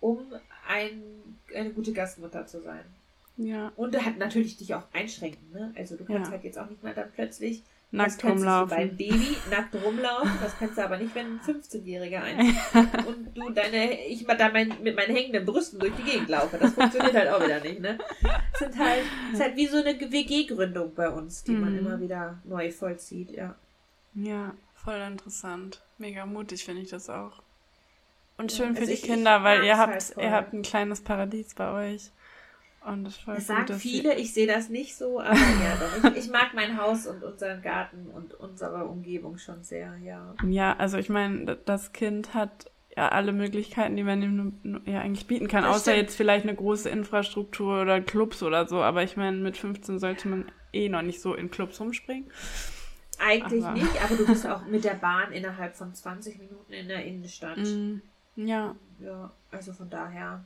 um 0.00 0.18
ein, 0.68 1.02
eine 1.54 1.70
gute 1.70 1.92
Gastmutter 1.92 2.46
zu 2.46 2.60
sein. 2.60 2.84
Ja. 3.36 3.72
Und 3.76 3.96
hat 4.04 4.18
natürlich 4.18 4.56
dich 4.56 4.74
auch 4.74 4.84
einschränken. 4.92 5.50
Ne? 5.52 5.72
Also 5.76 5.96
du 5.96 6.04
kannst 6.04 6.26
ja. 6.26 6.32
halt 6.32 6.44
jetzt 6.44 6.58
auch 6.58 6.68
nicht 6.68 6.82
mehr 6.82 6.94
dann 6.94 7.10
plötzlich 7.12 7.62
Nackt 7.96 8.24
rumlaufen. 8.24 8.68
Du 8.68 8.74
beim 8.74 8.96
Baby 8.96 9.36
nackt 9.50 9.74
rumlaufen, 9.74 10.32
das 10.42 10.58
kannst 10.58 10.78
du 10.78 10.84
aber 10.84 10.96
nicht, 10.96 11.14
wenn 11.14 11.26
ein 11.26 11.40
15-Jähriger 11.40 12.22
ein 12.22 12.56
und 13.06 13.36
du 13.36 13.50
deine, 13.50 14.06
ich 14.06 14.26
mal 14.26 14.36
da 14.36 14.48
mein, 14.48 14.74
mit 14.82 14.96
meinen 14.96 15.14
hängenden 15.14 15.44
Brüsten 15.44 15.78
durch 15.78 15.92
die 15.94 16.02
Gegend 16.02 16.28
laufe. 16.28 16.58
Das 16.58 16.72
funktioniert 16.72 17.14
halt 17.14 17.28
auch 17.28 17.42
wieder 17.42 17.60
nicht, 17.60 17.80
ne? 17.80 17.98
Es 18.52 18.58
sind 18.58 18.78
halt, 18.78 19.02
es 19.28 19.38
ist 19.38 19.44
halt 19.44 19.56
wie 19.56 19.66
so 19.66 19.78
eine 19.78 19.98
WG-Gründung 19.98 20.94
bei 20.94 21.08
uns, 21.08 21.44
die 21.44 21.52
mhm. 21.52 21.60
man 21.60 21.78
immer 21.78 22.00
wieder 22.00 22.38
neu 22.44 22.70
vollzieht, 22.72 23.30
ja. 23.30 23.54
Ja, 24.14 24.54
voll 24.74 25.00
interessant. 25.00 25.82
Mega 25.98 26.26
mutig 26.26 26.64
finde 26.64 26.82
ich 26.82 26.90
das 26.90 27.08
auch. 27.08 27.42
Und 28.36 28.50
schön 28.50 28.74
ja, 28.74 28.80
also 28.80 28.80
für 28.80 28.96
die 28.96 29.00
Kinder, 29.00 29.44
weil 29.44 29.64
ihr 29.64 29.78
habt, 29.78 29.92
halt 29.92 30.14
ihr 30.16 30.32
habt 30.32 30.52
ein 30.52 30.62
kleines 30.62 31.00
Paradies 31.00 31.54
bei 31.54 31.92
euch. 31.92 32.10
Und 32.84 33.04
das, 33.04 33.18
das 33.24 33.46
sagen 33.46 33.78
viele, 33.78 34.14
ich 34.14 34.34
sehe 34.34 34.46
das 34.46 34.68
nicht 34.68 34.94
so, 34.94 35.18
aber 35.18 35.34
ja, 35.34 35.76
doch. 36.02 36.10
Ich, 36.10 36.24
ich, 36.24 36.30
mag 36.30 36.52
mein 36.54 36.76
Haus 36.76 37.06
und 37.06 37.22
unseren 37.22 37.62
Garten 37.62 38.08
und 38.08 38.34
unsere 38.34 38.84
Umgebung 38.84 39.38
schon 39.38 39.62
sehr, 39.62 39.96
ja. 40.04 40.34
Ja, 40.46 40.76
also 40.76 40.98
ich 40.98 41.08
meine, 41.08 41.56
das 41.64 41.92
Kind 41.92 42.34
hat 42.34 42.70
ja 42.94 43.08
alle 43.08 43.32
Möglichkeiten, 43.32 43.96
die 43.96 44.02
man 44.02 44.22
ihm 44.22 44.82
ja 44.84 45.00
eigentlich 45.00 45.26
bieten 45.26 45.48
kann, 45.48 45.62
das 45.62 45.76
außer 45.76 45.92
stimmt. 45.92 45.96
jetzt 45.96 46.16
vielleicht 46.16 46.44
eine 46.44 46.54
große 46.54 46.90
Infrastruktur 46.90 47.80
oder 47.80 48.00
Clubs 48.02 48.42
oder 48.42 48.68
so, 48.68 48.82
aber 48.82 49.02
ich 49.02 49.16
meine, 49.16 49.38
mit 49.38 49.56
15 49.56 49.98
sollte 49.98 50.28
man 50.28 50.52
eh 50.72 50.90
noch 50.90 51.02
nicht 51.02 51.22
so 51.22 51.34
in 51.34 51.50
Clubs 51.50 51.80
rumspringen. 51.80 52.30
Eigentlich 53.18 53.64
aber. 53.64 53.74
nicht, 53.78 54.04
aber 54.04 54.16
du 54.16 54.26
bist 54.26 54.46
auch 54.48 54.66
mit 54.66 54.84
der 54.84 54.94
Bahn 54.94 55.32
innerhalb 55.32 55.74
von 55.74 55.94
20 55.94 56.38
Minuten 56.38 56.72
in 56.72 56.88
der 56.88 57.04
Innenstadt. 57.04 57.56
Mm, 57.56 58.02
ja. 58.36 58.76
Ja, 59.00 59.32
also 59.50 59.72
von 59.72 59.88
daher. 59.88 60.44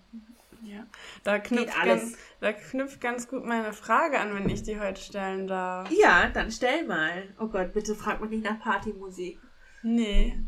Ja, 0.62 0.86
da 1.24 1.38
knüpft, 1.38 1.74
ganz, 1.84 2.16
da 2.40 2.52
knüpft 2.52 3.00
ganz 3.00 3.28
gut 3.28 3.44
meine 3.44 3.72
Frage 3.72 4.18
an, 4.18 4.34
wenn 4.34 4.48
ich 4.48 4.62
die 4.62 4.80
heute 4.80 5.00
stellen 5.00 5.46
darf. 5.46 5.90
Ja, 5.90 6.28
dann 6.28 6.50
stell 6.50 6.84
mal. 6.84 7.28
Oh 7.38 7.46
Gott, 7.46 7.72
bitte 7.72 7.94
frag 7.94 8.20
mich 8.20 8.30
nicht 8.30 8.44
nach 8.44 8.61
Partymusik. 8.61 9.38
Nee. 9.82 10.38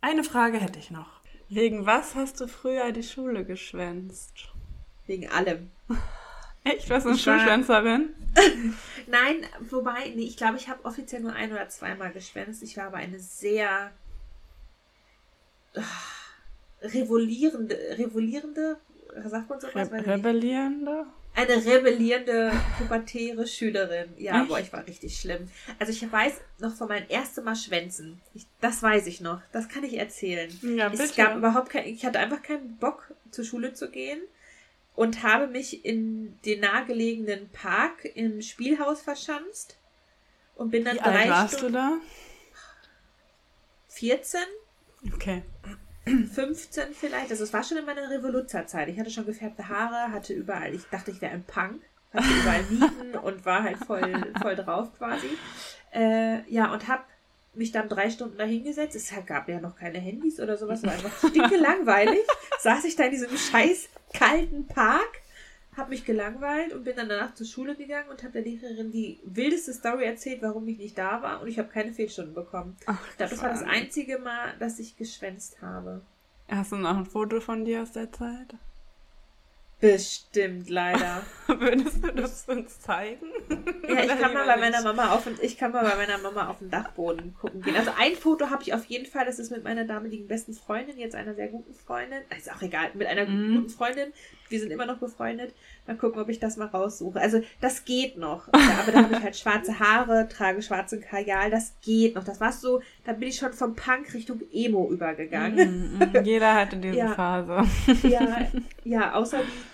Eine 0.00 0.24
Frage 0.24 0.58
hätte 0.58 0.78
ich 0.78 0.90
noch. 0.90 1.20
Wegen 1.48 1.86
was 1.86 2.14
hast 2.14 2.40
du 2.40 2.48
früher 2.48 2.92
die 2.92 3.02
Schule 3.02 3.44
geschwänzt? 3.44 4.48
Wegen 5.06 5.28
allem. 5.28 5.70
Echt? 6.64 6.90
Was 6.90 7.06
ist 7.06 7.22
Schulschwänzerin? 7.22 8.10
Nein, 9.06 9.46
wobei, 9.70 10.12
nee, 10.14 10.24
ich 10.24 10.36
glaube, 10.36 10.56
ich 10.56 10.68
habe 10.68 10.84
offiziell 10.84 11.22
nur 11.22 11.32
ein 11.32 11.50
oder 11.52 11.68
zweimal 11.68 12.12
geschwänzt. 12.12 12.62
Ich 12.62 12.76
war 12.76 12.88
aber 12.88 12.98
eine 12.98 13.18
sehr 13.18 13.92
revolierende, 16.82 17.76
revolierende 17.98 18.78
sagt 19.26 19.50
man 19.50 19.60
sowas? 19.60 19.90
Re 19.90 20.06
rebellierende? 20.06 21.06
Eine 21.34 21.64
rebellierende, 21.64 22.52
pubertäre 22.76 23.46
Schülerin. 23.46 24.12
Ja, 24.18 24.40
Echt? 24.40 24.48
boah, 24.48 24.58
ich 24.58 24.72
war 24.72 24.86
richtig 24.86 25.18
schlimm. 25.18 25.48
Also 25.78 25.92
ich 25.92 26.10
weiß 26.10 26.40
noch 26.58 26.74
von 26.74 26.88
meinem 26.88 27.08
ersten 27.08 27.44
Mal 27.44 27.54
Schwänzen. 27.54 28.20
Ich, 28.34 28.46
das 28.60 28.82
weiß 28.82 29.06
ich 29.06 29.20
noch. 29.20 29.40
Das 29.52 29.68
kann 29.68 29.84
ich 29.84 29.96
erzählen. 29.96 30.50
Ja, 30.62 30.88
bitte. 30.88 31.04
Es 31.04 31.14
gab 31.14 31.36
überhaupt 31.36 31.70
kein, 31.70 31.86
ich 31.86 32.04
hatte 32.04 32.18
einfach 32.18 32.42
keinen 32.42 32.76
Bock, 32.76 33.14
zur 33.30 33.44
Schule 33.44 33.74
zu 33.74 33.90
gehen 33.90 34.20
und 34.96 35.22
habe 35.22 35.46
mich 35.46 35.84
in 35.84 36.36
den 36.44 36.60
nahegelegenen 36.60 37.48
Park 37.50 38.04
im 38.14 38.42
Spielhaus 38.42 39.00
verschanzt 39.00 39.76
und 40.56 40.70
bin 40.70 40.84
dann 40.84 40.96
Wie 40.96 41.00
drei 41.00 41.20
alt 41.20 41.30
warst 41.30 41.58
Stunden, 41.58 41.74
du 41.74 41.78
da? 41.78 41.98
14. 43.88 44.40
Okay. 45.14 45.42
15 46.32 46.94
vielleicht. 46.94 47.30
Also 47.30 47.44
es 47.44 47.52
war 47.52 47.62
schon 47.62 47.78
in 47.78 47.86
meiner 47.86 48.10
Revoluzzerzeit. 48.10 48.88
Ich 48.88 48.98
hatte 48.98 49.10
schon 49.10 49.26
gefärbte 49.26 49.68
Haare, 49.68 50.12
hatte 50.12 50.32
überall, 50.32 50.74
ich 50.74 50.84
dachte, 50.90 51.10
ich 51.10 51.20
wäre 51.20 51.32
ein 51.32 51.44
Punk, 51.44 51.82
hatte 52.12 52.28
überall 52.28 52.62
Nieten 52.70 53.18
und 53.18 53.44
war 53.44 53.62
halt 53.62 53.78
voll, 53.78 54.32
voll 54.40 54.56
drauf 54.56 54.96
quasi. 54.96 55.28
Äh, 55.92 56.48
ja, 56.50 56.72
und 56.72 56.88
hab 56.88 57.06
mich 57.54 57.72
dann 57.72 57.88
drei 57.88 58.10
Stunden 58.10 58.38
da 58.38 58.44
hingesetzt. 58.44 58.96
Es 58.96 59.12
gab 59.26 59.48
ja 59.48 59.60
noch 59.60 59.76
keine 59.76 59.98
Handys 59.98 60.40
oder 60.40 60.56
sowas. 60.56 60.82
War 60.82 60.92
einfach 60.92 61.16
stinke 61.18 61.56
langweilig. 61.56 62.20
Saß 62.60 62.84
ich 62.84 62.96
da 62.96 63.04
in 63.04 63.10
diesem 63.10 63.36
scheiß 63.36 63.88
kalten 64.12 64.66
Park 64.66 65.20
habe 65.76 65.90
mich 65.90 66.04
gelangweilt 66.04 66.72
und 66.72 66.84
bin 66.84 66.96
dann 66.96 67.08
danach 67.08 67.34
zur 67.34 67.46
Schule 67.46 67.76
gegangen 67.76 68.08
und 68.10 68.22
habe 68.22 68.32
der 68.32 68.42
Lehrerin 68.42 68.90
die 68.90 69.20
wildeste 69.24 69.72
Story 69.72 70.04
erzählt, 70.04 70.42
warum 70.42 70.66
ich 70.68 70.78
nicht 70.78 70.98
da 70.98 71.22
war 71.22 71.40
und 71.40 71.48
ich 71.48 71.58
habe 71.58 71.68
keine 71.68 71.92
Fehlstunden 71.92 72.34
bekommen. 72.34 72.76
Ach, 72.86 72.98
ich 73.08 73.16
glaube, 73.16 73.30
das 73.30 73.42
war 73.42 73.50
das 73.50 73.62
einzige 73.62 74.18
Mal, 74.18 74.54
dass 74.58 74.78
ich 74.78 74.96
geschwänzt 74.96 75.62
habe. 75.62 76.02
Hast 76.48 76.72
du 76.72 76.76
noch 76.76 76.96
ein 76.96 77.06
Foto 77.06 77.40
von 77.40 77.64
dir 77.64 77.82
aus 77.82 77.92
der 77.92 78.10
Zeit? 78.10 78.54
Bestimmt, 79.80 80.68
leider. 80.68 81.22
Würdest 81.46 82.04
du 82.04 82.12
das 82.12 82.44
uns 82.46 82.80
zeigen? 82.80 83.26
Ja, 83.88 84.02
ich 84.02 84.08
kann 84.08 84.34
mal 84.34 84.46
bei 84.46 84.58
meiner 84.58 84.82
Mama 84.82 85.12
auf 85.12 85.26
ich 85.40 85.56
kann 85.56 85.72
mal 85.72 85.82
bei 85.82 85.96
meiner 85.96 86.18
Mama 86.18 86.48
auf 86.48 86.58
den 86.58 86.70
Dachboden 86.70 87.34
gucken 87.40 87.62
gehen. 87.62 87.76
Also 87.76 87.90
ein 87.98 88.14
Foto 88.14 88.50
habe 88.50 88.62
ich 88.62 88.74
auf 88.74 88.84
jeden 88.84 89.06
Fall, 89.06 89.24
das 89.24 89.38
ist 89.38 89.50
mit 89.50 89.64
meiner 89.64 89.86
damaligen 89.86 90.28
besten 90.28 90.52
Freundin, 90.52 90.98
jetzt 90.98 91.14
einer 91.14 91.34
sehr 91.34 91.48
guten 91.48 91.72
Freundin. 91.72 92.18
Ist 92.36 92.52
auch 92.52 92.60
egal, 92.60 92.90
mit 92.92 93.06
einer 93.06 93.24
mm. 93.24 93.54
guten 93.56 93.70
Freundin. 93.70 94.12
Wir 94.50 94.60
sind 94.60 94.70
immer 94.70 94.84
noch 94.84 94.98
befreundet. 94.98 95.54
Mal 95.86 95.96
gucken, 95.96 96.20
ob 96.20 96.28
ich 96.28 96.40
das 96.40 96.56
mal 96.56 96.66
raussuche. 96.66 97.20
Also 97.20 97.40
das 97.60 97.84
geht 97.84 98.18
noch. 98.18 98.48
Aber 98.52 98.92
da 98.92 99.02
habe 99.04 99.14
ich 99.14 99.22
halt 99.22 99.36
schwarze 99.36 99.78
Haare, 99.78 100.28
trage 100.28 100.60
schwarzen 100.60 101.00
Kajal, 101.00 101.50
das 101.50 101.74
geht 101.82 102.16
noch. 102.16 102.24
Das 102.24 102.40
war 102.40 102.52
so, 102.52 102.82
da 103.04 103.12
bin 103.12 103.28
ich 103.28 103.36
schon 103.36 103.52
vom 103.52 103.76
Punk 103.76 104.12
Richtung 104.12 104.42
Emo 104.52 104.90
übergegangen. 104.90 105.98
Mm, 105.98 106.18
mm, 106.18 106.24
jeder 106.24 106.54
hatte 106.54 106.76
diese 106.76 106.96
ja. 106.96 107.14
Phase. 107.14 107.62
Ja, 108.02 108.48
ja, 108.84 109.12
außer 109.14 109.38
die 109.38 109.69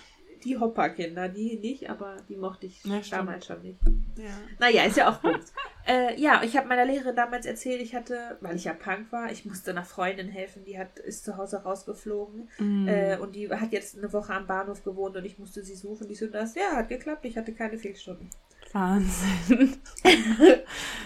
die 0.47 0.57
Hopper-Kinder, 0.57 1.27
die 1.27 1.57
nicht, 1.57 1.89
aber 1.89 2.15
die 2.29 2.37
mochte 2.37 2.67
ich 2.67 2.83
ja, 2.85 3.01
damals 3.11 3.45
schon 3.45 3.61
nicht. 3.61 3.79
Ja. 4.17 4.29
Naja, 4.59 4.85
ist 4.85 4.97
ja 4.97 5.09
auch 5.09 5.21
gut. 5.21 5.41
äh, 5.87 6.19
ja, 6.19 6.41
ich 6.43 6.55
habe 6.55 6.67
meiner 6.67 6.85
Lehrerin 6.85 7.15
damals 7.15 7.45
erzählt, 7.45 7.81
ich 7.81 7.93
hatte, 7.93 8.37
weil 8.39 8.55
ich 8.55 8.63
ja 8.63 8.73
Punk 8.73 9.11
war, 9.11 9.31
ich 9.31 9.45
musste 9.45 9.71
einer 9.71 9.83
Freundin 9.83 10.29
helfen, 10.29 10.63
die 10.63 10.79
hat, 10.79 10.99
ist 10.99 11.25
zu 11.25 11.37
Hause 11.37 11.57
rausgeflogen 11.57 12.49
mm. 12.59 12.87
äh, 12.87 13.17
und 13.17 13.35
die 13.35 13.49
hat 13.49 13.73
jetzt 13.73 13.97
eine 13.97 14.11
Woche 14.13 14.33
am 14.33 14.47
Bahnhof 14.47 14.83
gewohnt 14.83 15.17
und 15.17 15.25
ich 15.25 15.37
musste 15.37 15.63
sie 15.63 15.75
suchen. 15.75 16.07
Die 16.07 16.15
so 16.15 16.27
das, 16.27 16.55
ja, 16.55 16.75
hat 16.75 16.87
geklappt, 16.87 17.25
ich 17.25 17.37
hatte 17.37 17.53
keine 17.53 17.77
Fehlstunden. 17.77 18.29
Wahnsinn. 18.73 19.77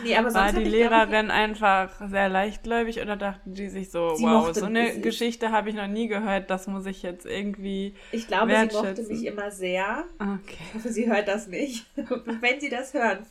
nee, 0.04 0.16
aber 0.16 0.34
War 0.34 0.52
die 0.52 0.64
Lehrerin 0.64 1.28
ich, 1.28 1.32
einfach 1.32 1.92
sehr 2.10 2.28
leichtgläubig 2.28 3.02
oder 3.02 3.16
dachten 3.16 3.54
die 3.54 3.70
sich 3.70 3.92
so, 3.92 4.16
wow, 4.20 4.54
so 4.54 4.66
eine 4.66 5.00
Geschichte 5.00 5.52
habe 5.52 5.70
ich 5.70 5.76
noch 5.76 5.88
nie 5.88 6.08
gehört, 6.08 6.50
das 6.50 6.68
muss 6.68 6.86
ich 6.86 7.04
jetzt 7.04 7.26
irgendwie. 7.26 7.94
Ich 8.12 8.28
glaube, 8.28 8.52
sie 8.52 8.76
mochte 8.76 9.04
mich 9.04 9.26
immer 9.26 9.52
sehr. 9.52 10.06
Okay. 10.20 10.58
Ich 10.70 10.74
hoffe, 10.74 10.90
sie 10.90 11.08
hört 11.08 11.28
das 11.28 11.48
nicht. 11.48 11.86
Wenn 11.96 12.60
sie 12.60 12.70
das 12.70 12.94
hören. 12.94 13.26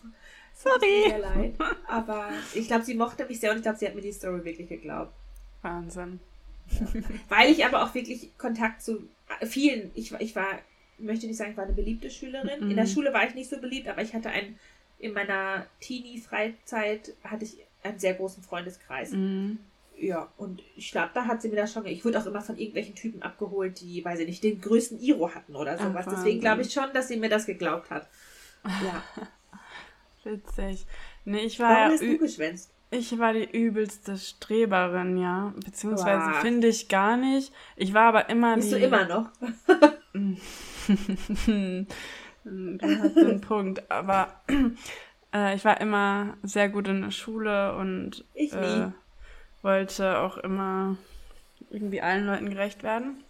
Sorry. 0.54 1.08
Sehr 1.08 1.18
leid. 1.18 1.54
Aber 1.88 2.28
ich 2.54 2.66
glaube, 2.66 2.84
sie 2.84 2.94
mochte 2.94 3.24
mich 3.26 3.40
sehr 3.40 3.50
und 3.50 3.58
ich 3.58 3.62
glaube, 3.62 3.78
sie 3.78 3.86
hat 3.86 3.94
mir 3.94 4.02
die 4.02 4.12
Story 4.12 4.44
wirklich 4.44 4.68
geglaubt. 4.68 5.12
Wahnsinn. 5.62 6.20
Weil 7.28 7.50
ich 7.50 7.64
aber 7.64 7.82
auch 7.82 7.94
wirklich 7.94 8.30
Kontakt 8.38 8.82
zu 8.82 9.08
vielen, 9.42 9.90
ich, 9.94 10.12
ich 10.20 10.36
war 10.36 10.46
möchte 11.00 11.26
nicht 11.26 11.36
sagen, 11.36 11.52
ich 11.52 11.56
war 11.56 11.64
eine 11.64 11.72
beliebte 11.72 12.10
Schülerin. 12.10 12.64
Mhm. 12.64 12.70
In 12.70 12.76
der 12.76 12.86
mhm. 12.86 12.90
Schule 12.90 13.12
war 13.12 13.26
ich 13.26 13.34
nicht 13.34 13.50
so 13.50 13.60
beliebt, 13.60 13.88
aber 13.88 14.02
ich 14.02 14.14
hatte 14.14 14.30
einen, 14.30 14.58
in 14.98 15.12
meiner 15.12 15.66
Teenie-Freizeit 15.80 17.14
hatte 17.24 17.44
ich 17.44 17.58
einen 17.82 17.98
sehr 17.98 18.14
großen 18.14 18.42
Freundeskreis. 18.42 19.12
Mhm. 19.12 19.58
Ja, 19.96 20.28
und 20.38 20.62
ich 20.76 20.92
glaube, 20.92 21.10
da 21.12 21.26
hat 21.26 21.42
sie 21.42 21.50
mir 21.50 21.56
das 21.56 21.72
schon. 21.72 21.84
Ich 21.84 22.04
wurde 22.04 22.18
auch 22.18 22.26
immer 22.26 22.40
von 22.40 22.56
irgendwelchen 22.56 22.94
Typen 22.94 23.22
abgeholt, 23.22 23.80
die, 23.80 24.02
weiß 24.02 24.20
ich 24.20 24.26
nicht, 24.26 24.42
den 24.42 24.60
größten 24.60 24.98
Iro 24.98 25.34
hatten 25.34 25.54
oder 25.54 25.76
sowas. 25.76 26.06
Ach, 26.08 26.14
Deswegen 26.14 26.40
glaube 26.40 26.62
ich 26.62 26.72
schon, 26.72 26.90
dass 26.94 27.08
sie 27.08 27.18
mir 27.18 27.28
das 27.28 27.44
geglaubt 27.44 27.90
hat. 27.90 28.08
Ja. 28.64 29.02
Witzig. 30.24 30.86
Nee, 31.26 31.40
ich 31.40 31.60
war 31.60 31.70
Warum 31.70 31.92
hast 31.92 32.02
du 32.02 32.18
geschwänzt? 32.18 32.70
Ich 32.90 33.18
war 33.18 33.32
die 33.32 33.48
übelste 33.48 34.18
Streberin, 34.18 35.16
ja. 35.16 35.52
Beziehungsweise 35.64 36.40
finde 36.40 36.66
ich 36.66 36.88
gar 36.88 37.16
nicht. 37.16 37.52
Ich 37.76 37.94
war 37.94 38.06
aber 38.06 38.28
immer 38.30 38.56
Bist 38.56 38.72
die... 38.72 38.76
du 38.76 38.86
immer 38.86 39.06
noch? 39.06 39.30
du 42.44 42.78
hast 42.82 43.16
einen 43.16 43.40
Punkt. 43.40 43.90
Aber 43.90 44.28
äh, 45.34 45.54
ich 45.54 45.64
war 45.64 45.80
immer 45.80 46.34
sehr 46.42 46.68
gut 46.68 46.88
in 46.88 47.02
der 47.02 47.10
Schule 47.10 47.76
und 47.76 48.24
äh, 48.34 48.88
wollte 49.62 50.18
auch 50.18 50.38
immer 50.38 50.96
irgendwie 51.70 52.00
allen 52.00 52.26
Leuten 52.26 52.50
gerecht 52.50 52.82
werden. 52.82 53.22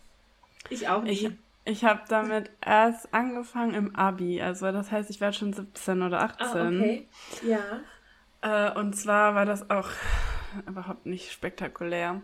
Ich 0.69 0.89
auch 0.89 1.03
nicht. 1.03 1.25
Ich, 1.25 1.33
ich 1.65 1.85
habe 1.85 2.01
damit 2.09 2.51
erst 2.65 3.13
angefangen 3.13 3.75
im 3.75 3.97
Abi. 3.97 4.41
Also 4.41 4.71
das 4.73 4.91
heißt, 4.91 5.11
ich 5.11 5.21
war 5.21 5.33
schon 5.33 5.53
17 5.53 6.03
oder 6.03 6.23
18. 6.23 6.47
Ah, 6.47 6.69
okay. 6.69 7.09
Ja. 7.43 7.81
Äh, 8.43 8.79
und 8.79 8.95
zwar 8.95 9.35
war 9.35 9.45
das 9.45 9.71
auch 9.71 9.89
überhaupt 10.67 11.07
nicht 11.07 11.31
spektakulär. 11.33 12.23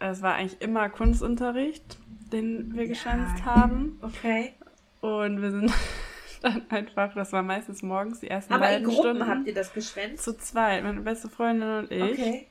Es 0.00 0.22
war 0.22 0.34
eigentlich 0.34 0.60
immer 0.60 0.88
Kunstunterricht, 0.88 1.98
den 2.32 2.74
wir 2.74 2.84
ja. 2.84 2.88
geschwänzt 2.90 3.44
haben. 3.44 3.98
Okay. 4.02 4.54
Und 5.00 5.42
wir 5.42 5.50
sind 5.50 5.72
dann 6.42 6.68
einfach, 6.70 7.14
das 7.14 7.32
war 7.32 7.42
meistens 7.42 7.82
morgens 7.82 8.20
die 8.20 8.28
ersten 8.28 8.52
Aber 8.52 8.64
beiden 8.64 8.84
in 8.84 8.94
Gruppen 8.94 9.16
Stunden. 9.16 9.28
habt 9.28 9.46
ihr 9.46 9.54
das 9.54 9.72
geschwänzt? 9.72 10.24
Zu 10.24 10.36
zweit, 10.36 10.82
meine 10.82 11.00
beste 11.00 11.28
Freundin 11.28 11.78
und 11.78 11.90
ich. 11.90 12.02
Okay. 12.02 12.46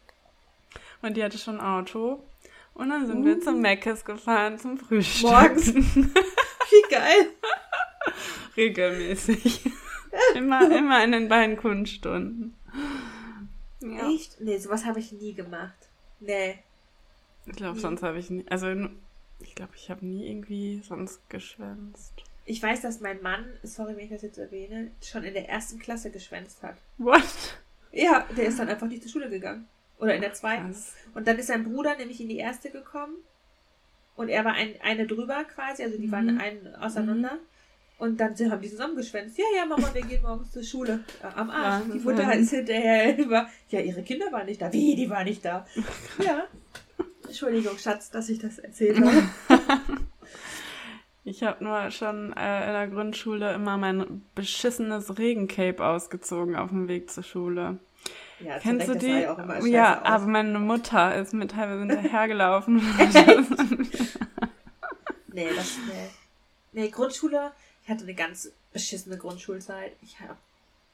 Und 1.02 1.18
die 1.18 1.24
hatte 1.24 1.38
schon 1.38 1.60
ein 1.60 1.66
Auto. 1.66 2.24
Und 2.74 2.90
dann 2.90 3.08
sind 3.08 3.22
uh. 3.22 3.26
wir 3.26 3.40
zum 3.40 3.62
Meckes 3.62 4.06
gefahren 4.06 4.60
zum 4.60 4.78
Frühstück. 4.78 5.30
Morgens. 5.32 5.74
Wie 5.76 6.90
geil. 6.90 7.28
Regelmäßig. 8.56 9.62
immer, 10.36 10.76
immer 10.76 11.04
in 11.04 11.12
den 11.12 11.28
beiden 11.28 11.58
Kunststunden. 11.58 12.56
Ja. 13.82 14.10
Echt? 14.10 14.40
Nee, 14.42 14.58
sowas 14.58 14.86
habe 14.86 15.00
ich 15.00 15.12
nie 15.12 15.34
gemacht. 15.34 15.90
Nee. 16.20 16.60
Ich 17.46 17.56
glaube, 17.56 17.80
sonst 17.80 18.04
habe 18.04 18.20
ich 18.20 18.30
nie. 18.30 18.46
Also, 18.50 18.68
ich 19.40 19.56
glaube, 19.56 19.74
ich 19.76 19.90
habe 19.90 20.06
nie 20.06 20.28
irgendwie 20.30 20.82
sonst 20.84 21.28
geschwänzt. 21.30 22.24
Ich 22.50 22.64
weiß, 22.64 22.82
dass 22.82 23.02
mein 23.02 23.22
Mann, 23.22 23.46
sorry, 23.62 23.98
wenn 23.98 24.06
ich 24.06 24.10
das 24.10 24.22
jetzt 24.22 24.38
erwähne, 24.38 24.92
schon 25.04 25.26
in 25.26 25.34
der 25.34 25.50
ersten 25.50 25.80
Klasse 25.80 26.12
geschwänzt 26.12 26.64
hat. 26.64 26.78
What? 26.98 27.22
Ja, 27.92 28.26
der 28.38 28.46
ist 28.46 28.58
dann 28.58 28.70
einfach 28.70 28.88
nicht 28.88 29.04
zur 29.04 29.12
Schule 29.12 29.30
gegangen. 29.30 29.68
Oder 30.00 30.16
in 30.16 30.22
der 30.22 30.34
zweiten. 30.34 30.70
Was? 30.70 30.94
Und 31.14 31.28
dann 31.28 31.38
ist 31.38 31.48
sein 31.48 31.66
Bruder 31.66 31.98
nämlich 31.98 32.22
in 32.22 32.30
die 32.30 32.38
erste 32.38 32.70
gekommen. 32.70 33.16
Und 34.16 34.30
er 34.30 34.46
war 34.46 34.54
ein, 34.54 34.76
eine 34.82 35.06
drüber 35.06 35.44
quasi, 35.44 35.84
also 35.84 35.98
die 35.98 36.08
mhm. 36.08 36.12
waren 36.12 36.40
ein 36.40 36.76
auseinander. 36.76 37.34
Mhm. 37.34 37.40
Und 38.00 38.22
dann 38.22 38.34
haben 38.50 38.62
die 38.62 38.70
zusammengeschwänzt. 38.70 39.38
Ja, 39.38 39.46
ja, 39.54 39.66
Mama, 39.66 39.94
wir 39.94 40.04
gehen 40.04 40.22
morgens 40.22 40.52
zur 40.52 40.64
Schule. 40.64 41.04
Äh, 41.22 41.28
am 41.36 41.50
Arsch. 41.50 41.86
Ja, 41.88 41.94
die 41.94 42.00
Mutter 42.00 42.34
ist 42.34 42.52
hinterher 42.52 43.18
über. 43.18 43.50
Ja, 43.70 43.82
ihre 43.82 44.04
Kinder 44.04 44.32
waren 44.32 44.46
nicht 44.46 44.62
da. 44.62 44.72
Wie, 44.72 44.96
die 44.96 45.10
waren 45.10 45.26
nicht 45.26 45.44
da? 45.44 45.68
Ja. 46.24 46.46
Entschuldigung, 47.26 47.78
Schatz, 47.78 48.10
dass 48.10 48.30
ich 48.30 48.40
das 48.40 48.60
erzählt 48.60 49.00
habe. 49.50 49.68
Ich 51.28 51.44
habe 51.44 51.62
nur 51.62 51.92
schon 51.92 52.32
äh, 52.38 52.68
in 52.68 52.72
der 52.72 52.88
Grundschule 52.88 53.54
immer 53.54 53.76
mein 53.76 54.24
beschissenes 54.34 55.18
Regencape 55.18 55.86
ausgezogen 55.86 56.56
auf 56.56 56.70
dem 56.70 56.88
Weg 56.88 57.12
zur 57.12 57.24
Schule. 57.24 57.80
Ja, 58.40 58.60
Kennst 58.60 58.88
Recht, 58.88 59.02
du 59.02 59.06
die? 59.06 59.20
Ja, 59.20 59.66
ja 59.66 60.02
aber 60.04 60.26
meine 60.26 60.58
Mutter 60.58 61.16
ist 61.16 61.34
mir 61.34 61.50
teilweise 61.50 61.80
hinterhergelaufen. 61.86 62.78
nee, 65.28 65.50
das 65.54 65.78
nee. 65.86 66.10
Nee, 66.72 66.90
Grundschule, 66.92 67.52
ich 67.84 67.90
hatte 67.90 68.06
eine 68.06 68.14
ganz 68.14 68.50
beschissene 68.72 69.18
Grundschulzeit. 69.18 69.92
Ich 70.04 70.22
habe 70.22 70.38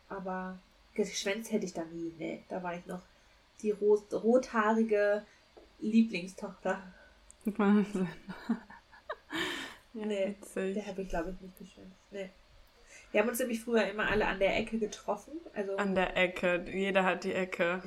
aber 0.10 0.58
geschwänzt 0.96 1.52
hätte 1.52 1.66
ich 1.66 1.74
da 1.74 1.84
nie. 1.94 2.12
Nee, 2.18 2.42
da 2.50 2.64
war 2.64 2.74
ich 2.74 2.88
noch 2.88 3.02
die 3.62 3.70
rot, 3.70 4.12
rothaarige 4.12 5.22
Lieblingstochter. 5.80 6.82
Wahnsinn. 7.46 8.08
Ja, 9.94 10.06
nee, 10.06 10.36
witzig. 10.40 10.74
der 10.76 10.88
habe 10.88 11.02
ich, 11.04 11.10
glaube 11.10 11.32
ich, 11.32 11.42
nicht 11.42 11.58
geschwänzt. 11.58 11.98
Nee. 12.12 12.30
Wir 13.12 13.22
haben 13.22 13.30
uns 13.30 13.40
nämlich 13.40 13.62
früher 13.62 13.86
immer 13.88 14.10
alle 14.10 14.26
an 14.28 14.40
der 14.40 14.58
Ecke 14.58 14.80
getroffen. 14.80 15.34
Also 15.54 15.76
an 15.78 15.94
der 15.96 16.18
Ecke. 16.18 16.66
Jeder 16.72 17.04
hat 17.04 17.24
die 17.24 17.34
Ecke. 17.34 17.82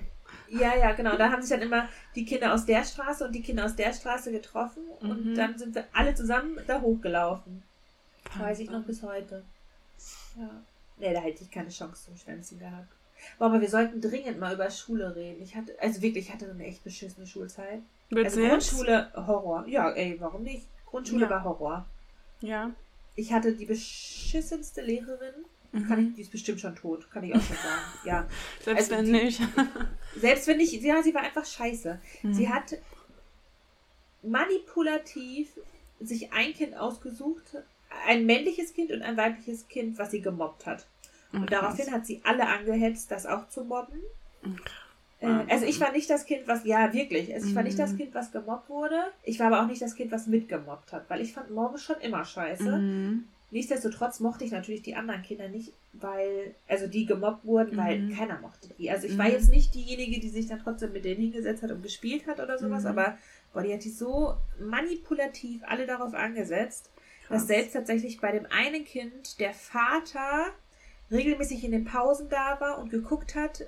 Ja, 0.49 0.77
ja, 0.77 0.93
genau. 0.93 1.17
Da 1.17 1.31
haben 1.31 1.43
sich 1.43 1.51
dann 1.51 1.63
immer 1.67 1.89
die 2.15 2.25
Kinder 2.25 2.55
aus 2.55 2.65
der 2.65 2.85
Straße 2.85 3.25
und 3.25 3.33
die 3.33 3.43
Kinder 3.43 3.65
aus 3.65 3.75
der 3.77 3.93
Straße 3.93 4.31
getroffen 4.33 4.83
und 5.01 5.27
Mhm. 5.27 5.35
dann 5.35 5.59
sind 5.59 5.75
wir 5.75 5.85
alle 5.93 6.15
zusammen 6.15 6.59
da 6.67 6.81
hochgelaufen. 6.81 7.63
Weiß 8.39 8.59
ich 8.61 8.71
noch 8.71 8.83
bis 8.85 9.03
heute. 9.03 9.45
Ja. 10.39 10.51
Nee, 10.99 11.13
da 11.15 11.21
hätte 11.21 11.43
ich 11.43 11.51
keine 11.51 11.69
Chance 11.71 12.07
zum 12.07 12.17
Schwänzen 12.17 12.59
gehabt. 12.59 12.89
Boah, 13.39 13.47
aber 13.47 13.61
wir 13.61 13.69
sollten 13.69 14.01
dringend 14.01 14.39
mal 14.39 14.55
über 14.55 14.71
Schule 14.71 15.15
reden. 15.15 15.43
Ich 15.43 15.55
hatte, 15.57 15.75
also 15.81 16.03
wirklich, 16.03 16.29
ich 16.29 16.33
hatte 16.35 16.51
eine 16.51 16.65
echt 16.67 16.85
beschissene 16.85 17.27
Schulzeit. 17.27 17.81
Willst 18.11 18.37
also? 18.37 18.49
Grundschule, 18.49 19.11
Horror. 19.15 19.65
Ja, 19.67 19.91
ey, 19.93 20.17
warum 20.21 20.43
nicht? 20.43 20.67
Grundschule 20.87 21.25
Ja. 21.25 21.31
war 21.31 21.45
Horror. 21.45 21.87
Ja. 22.41 22.73
Ich 23.15 23.33
hatte 23.33 23.53
die 23.53 23.67
beschissenste 23.67 24.83
Lehrerin. 24.83 25.35
Mhm. 25.73 25.89
Kann 25.89 26.07
ich, 26.09 26.15
die 26.15 26.23
ist 26.23 26.31
bestimmt 26.33 26.61
schon 26.61 26.77
tot, 26.77 27.11
kann 27.11 27.25
ich 27.25 27.35
auch 27.35 27.43
schon 27.43 27.57
sagen. 27.57 27.83
Ja. 28.05 28.29
Selbst 28.65 28.93
also 28.93 29.05
wenn 29.05 29.11
nicht. 29.13 29.41
Selbst 30.17 30.47
wenn 30.47 30.59
nicht, 30.59 30.73
ja, 30.83 31.03
sie 31.03 31.15
war 31.15 31.23
einfach 31.23 31.45
scheiße. 31.45 31.99
Sie 32.23 32.47
Mhm. 32.47 32.53
hat 32.53 32.75
manipulativ 34.23 35.49
sich 36.01 36.33
ein 36.33 36.53
Kind 36.53 36.77
ausgesucht, 36.77 37.57
ein 38.07 38.27
männliches 38.27 38.75
Kind 38.75 38.93
und 38.93 39.03
ein 39.03 39.17
weibliches 39.17 39.69
Kind, 39.69 39.99
was 39.99 40.11
sie 40.11 40.21
gemobbt 40.21 40.67
hat. 40.67 40.87
Und 41.33 41.53
daraufhin 41.53 41.91
hat 41.93 42.07
sie 42.07 42.21
alle 42.25 42.47
angehetzt, 42.47 43.11
das 43.11 43.27
auch 43.27 43.49
zu 43.49 43.65
mobben. 43.65 44.01
Äh, 44.43 44.49
Wahnsinn. 45.31 45.51
also 45.51 45.67
ich 45.67 45.81
war 45.81 45.93
nicht 45.93 46.09
das 46.11 46.25
Kind, 46.27 46.47
was, 46.47 46.65
ja 46.65 46.93
wirklich, 46.93 47.33
also 47.35 47.47
ich 47.47 47.55
war 47.55 47.63
nicht 47.63 47.79
das 47.79 47.93
Mhm. 47.93 47.97
Kind, 47.99 48.15
was 48.15 48.33
gemobbt 48.33 48.69
wurde. 48.69 49.01
Ich 49.23 49.39
war 49.41 49.49
aber 49.49 49.63
auch 49.63 49.67
nicht 49.67 49.83
das 49.83 49.95
Kind, 49.95 50.13
was 50.13 50.27
mitgemobbt 50.27 50.93
hat, 50.93 51.09
weil 51.09 51.21
ich 51.21 51.33
fand 51.33 51.51
Mobben 51.51 51.79
schon 51.79 52.01
immer 52.01 52.25
scheiße. 52.25 52.79
Mhm. 52.79 53.25
Nichtsdestotrotz 53.53 54.19
mochte 54.21 54.45
ich 54.45 54.51
natürlich 54.51 54.83
die 54.83 54.97
anderen 54.97 55.23
Kinder 55.23 55.49
nicht, 55.49 55.73
weil, 55.93 56.55
also 56.69 56.89
die 56.89 57.07
gemobbt 57.07 57.45
wurden, 57.47 57.77
weil 57.77 58.01
Mhm. 58.01 58.17
keiner 58.17 58.41
mochte 58.41 58.69
die. 58.77 58.91
Also 58.91 59.07
ich 59.07 59.15
Mhm. 59.15 59.19
war 59.19 59.29
jetzt 59.29 59.51
nicht 59.51 59.73
diejenige, 59.75 60.19
die 60.21 60.29
sich 60.29 60.49
dann 60.49 60.59
trotzdem 60.59 60.93
mit 60.93 61.05
denen 61.05 61.21
hingesetzt 61.21 61.63
hat 61.63 61.71
und 61.71 61.83
gespielt 61.83 62.27
hat 62.27 62.41
oder 62.41 62.59
sowas, 62.59 62.83
Mhm. 62.83 62.89
aber 62.91 63.19
boah, 63.53 63.63
die 63.63 63.73
hat 63.73 63.85
die 63.85 63.91
so 63.91 64.35
manipulativ 64.59 65.63
alle 65.67 65.87
darauf 65.87 66.13
angesetzt, 66.15 66.91
dass 67.29 67.39
Krass. 67.43 67.47
selbst 67.47 67.73
tatsächlich 67.73 68.21
bei 68.21 68.33
dem 68.33 68.47
einen 68.51 68.85
Kind 68.85 69.39
der 69.41 69.53
Vater 69.55 70.47
regelmäßig 71.11 71.65
in 71.65 71.71
den 71.71 71.85
Pausen 71.85 72.29
da 72.29 72.61
war 72.61 72.79
und 72.79 72.91
geguckt 72.91 73.35
hat, 73.37 73.63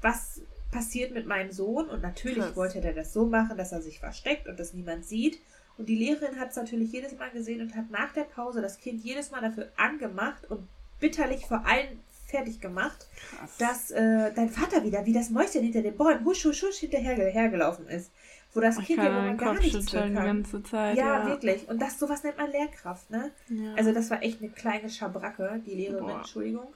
was 0.00 0.40
passiert 0.72 1.12
mit 1.12 1.26
meinem 1.26 1.52
Sohn. 1.52 1.88
Und 1.88 2.02
natürlich 2.02 2.38
Krass. 2.42 2.56
wollte 2.56 2.80
der 2.80 2.94
das 2.94 3.12
so 3.12 3.26
machen, 3.26 3.56
dass 3.56 3.70
er 3.70 3.80
sich 3.80 4.00
versteckt 4.00 4.48
und 4.48 4.58
das 4.58 4.74
niemand 4.74 5.04
sieht. 5.06 5.40
Und 5.78 5.88
die 5.88 5.96
Lehrerin 5.96 6.38
hat 6.40 6.50
es 6.50 6.56
natürlich 6.56 6.90
jedes 6.92 7.16
Mal 7.16 7.30
gesehen 7.30 7.60
und 7.60 7.76
hat 7.76 7.90
nach 7.90 8.12
der 8.12 8.24
Pause 8.24 8.60
das 8.60 8.78
Kind 8.78 9.04
jedes 9.04 9.30
Mal 9.30 9.40
dafür 9.40 9.70
angemacht 9.76 10.50
und 10.50 10.66
bitterlich 10.98 11.46
vor 11.46 11.64
allen 11.64 12.00
fertig 12.26 12.60
gemacht, 12.60 13.06
Krass. 13.38 13.56
dass 13.58 13.90
äh, 13.90 14.32
dein 14.34 14.48
Vater 14.48 14.84
wieder 14.84 15.04
wie 15.06 15.12
das 15.12 15.30
Mäuschen 15.30 15.62
hinter 15.62 15.82
den 15.82 15.96
Bäumen 15.96 16.24
husch, 16.24 16.44
husch, 16.44 16.62
husch 16.62 16.76
hinterher 16.78 17.14
hergelaufen 17.30 17.86
ist. 17.88 18.10
Wo 18.54 18.60
das 18.60 18.78
ich 18.78 18.86
Kind 18.86 18.98
kann 19.00 19.06
ja 19.12 19.26
immer 19.28 19.34
gar 19.36 19.54
nichts 19.54 19.70
für 19.70 19.82
schütteln 19.82 20.08
die 20.10 20.14
kann. 20.14 20.26
ganze 20.26 20.62
Zeit. 20.62 20.96
Ja, 20.96 21.20
Ja, 21.22 21.26
wirklich. 21.26 21.68
Und 21.68 21.80
das 21.80 21.98
sowas 21.98 22.22
nennt 22.22 22.36
man 22.38 22.50
Lehrkraft, 22.50 23.08
ne? 23.10 23.30
Ja. 23.48 23.74
Also 23.76 23.92
das 23.92 24.10
war 24.10 24.22
echt 24.22 24.40
eine 24.42 24.50
kleine 24.50 24.90
Schabracke, 24.90 25.60
die 25.66 25.74
Lehrerin, 25.74 26.04
Boah. 26.04 26.18
Entschuldigung. 26.18 26.66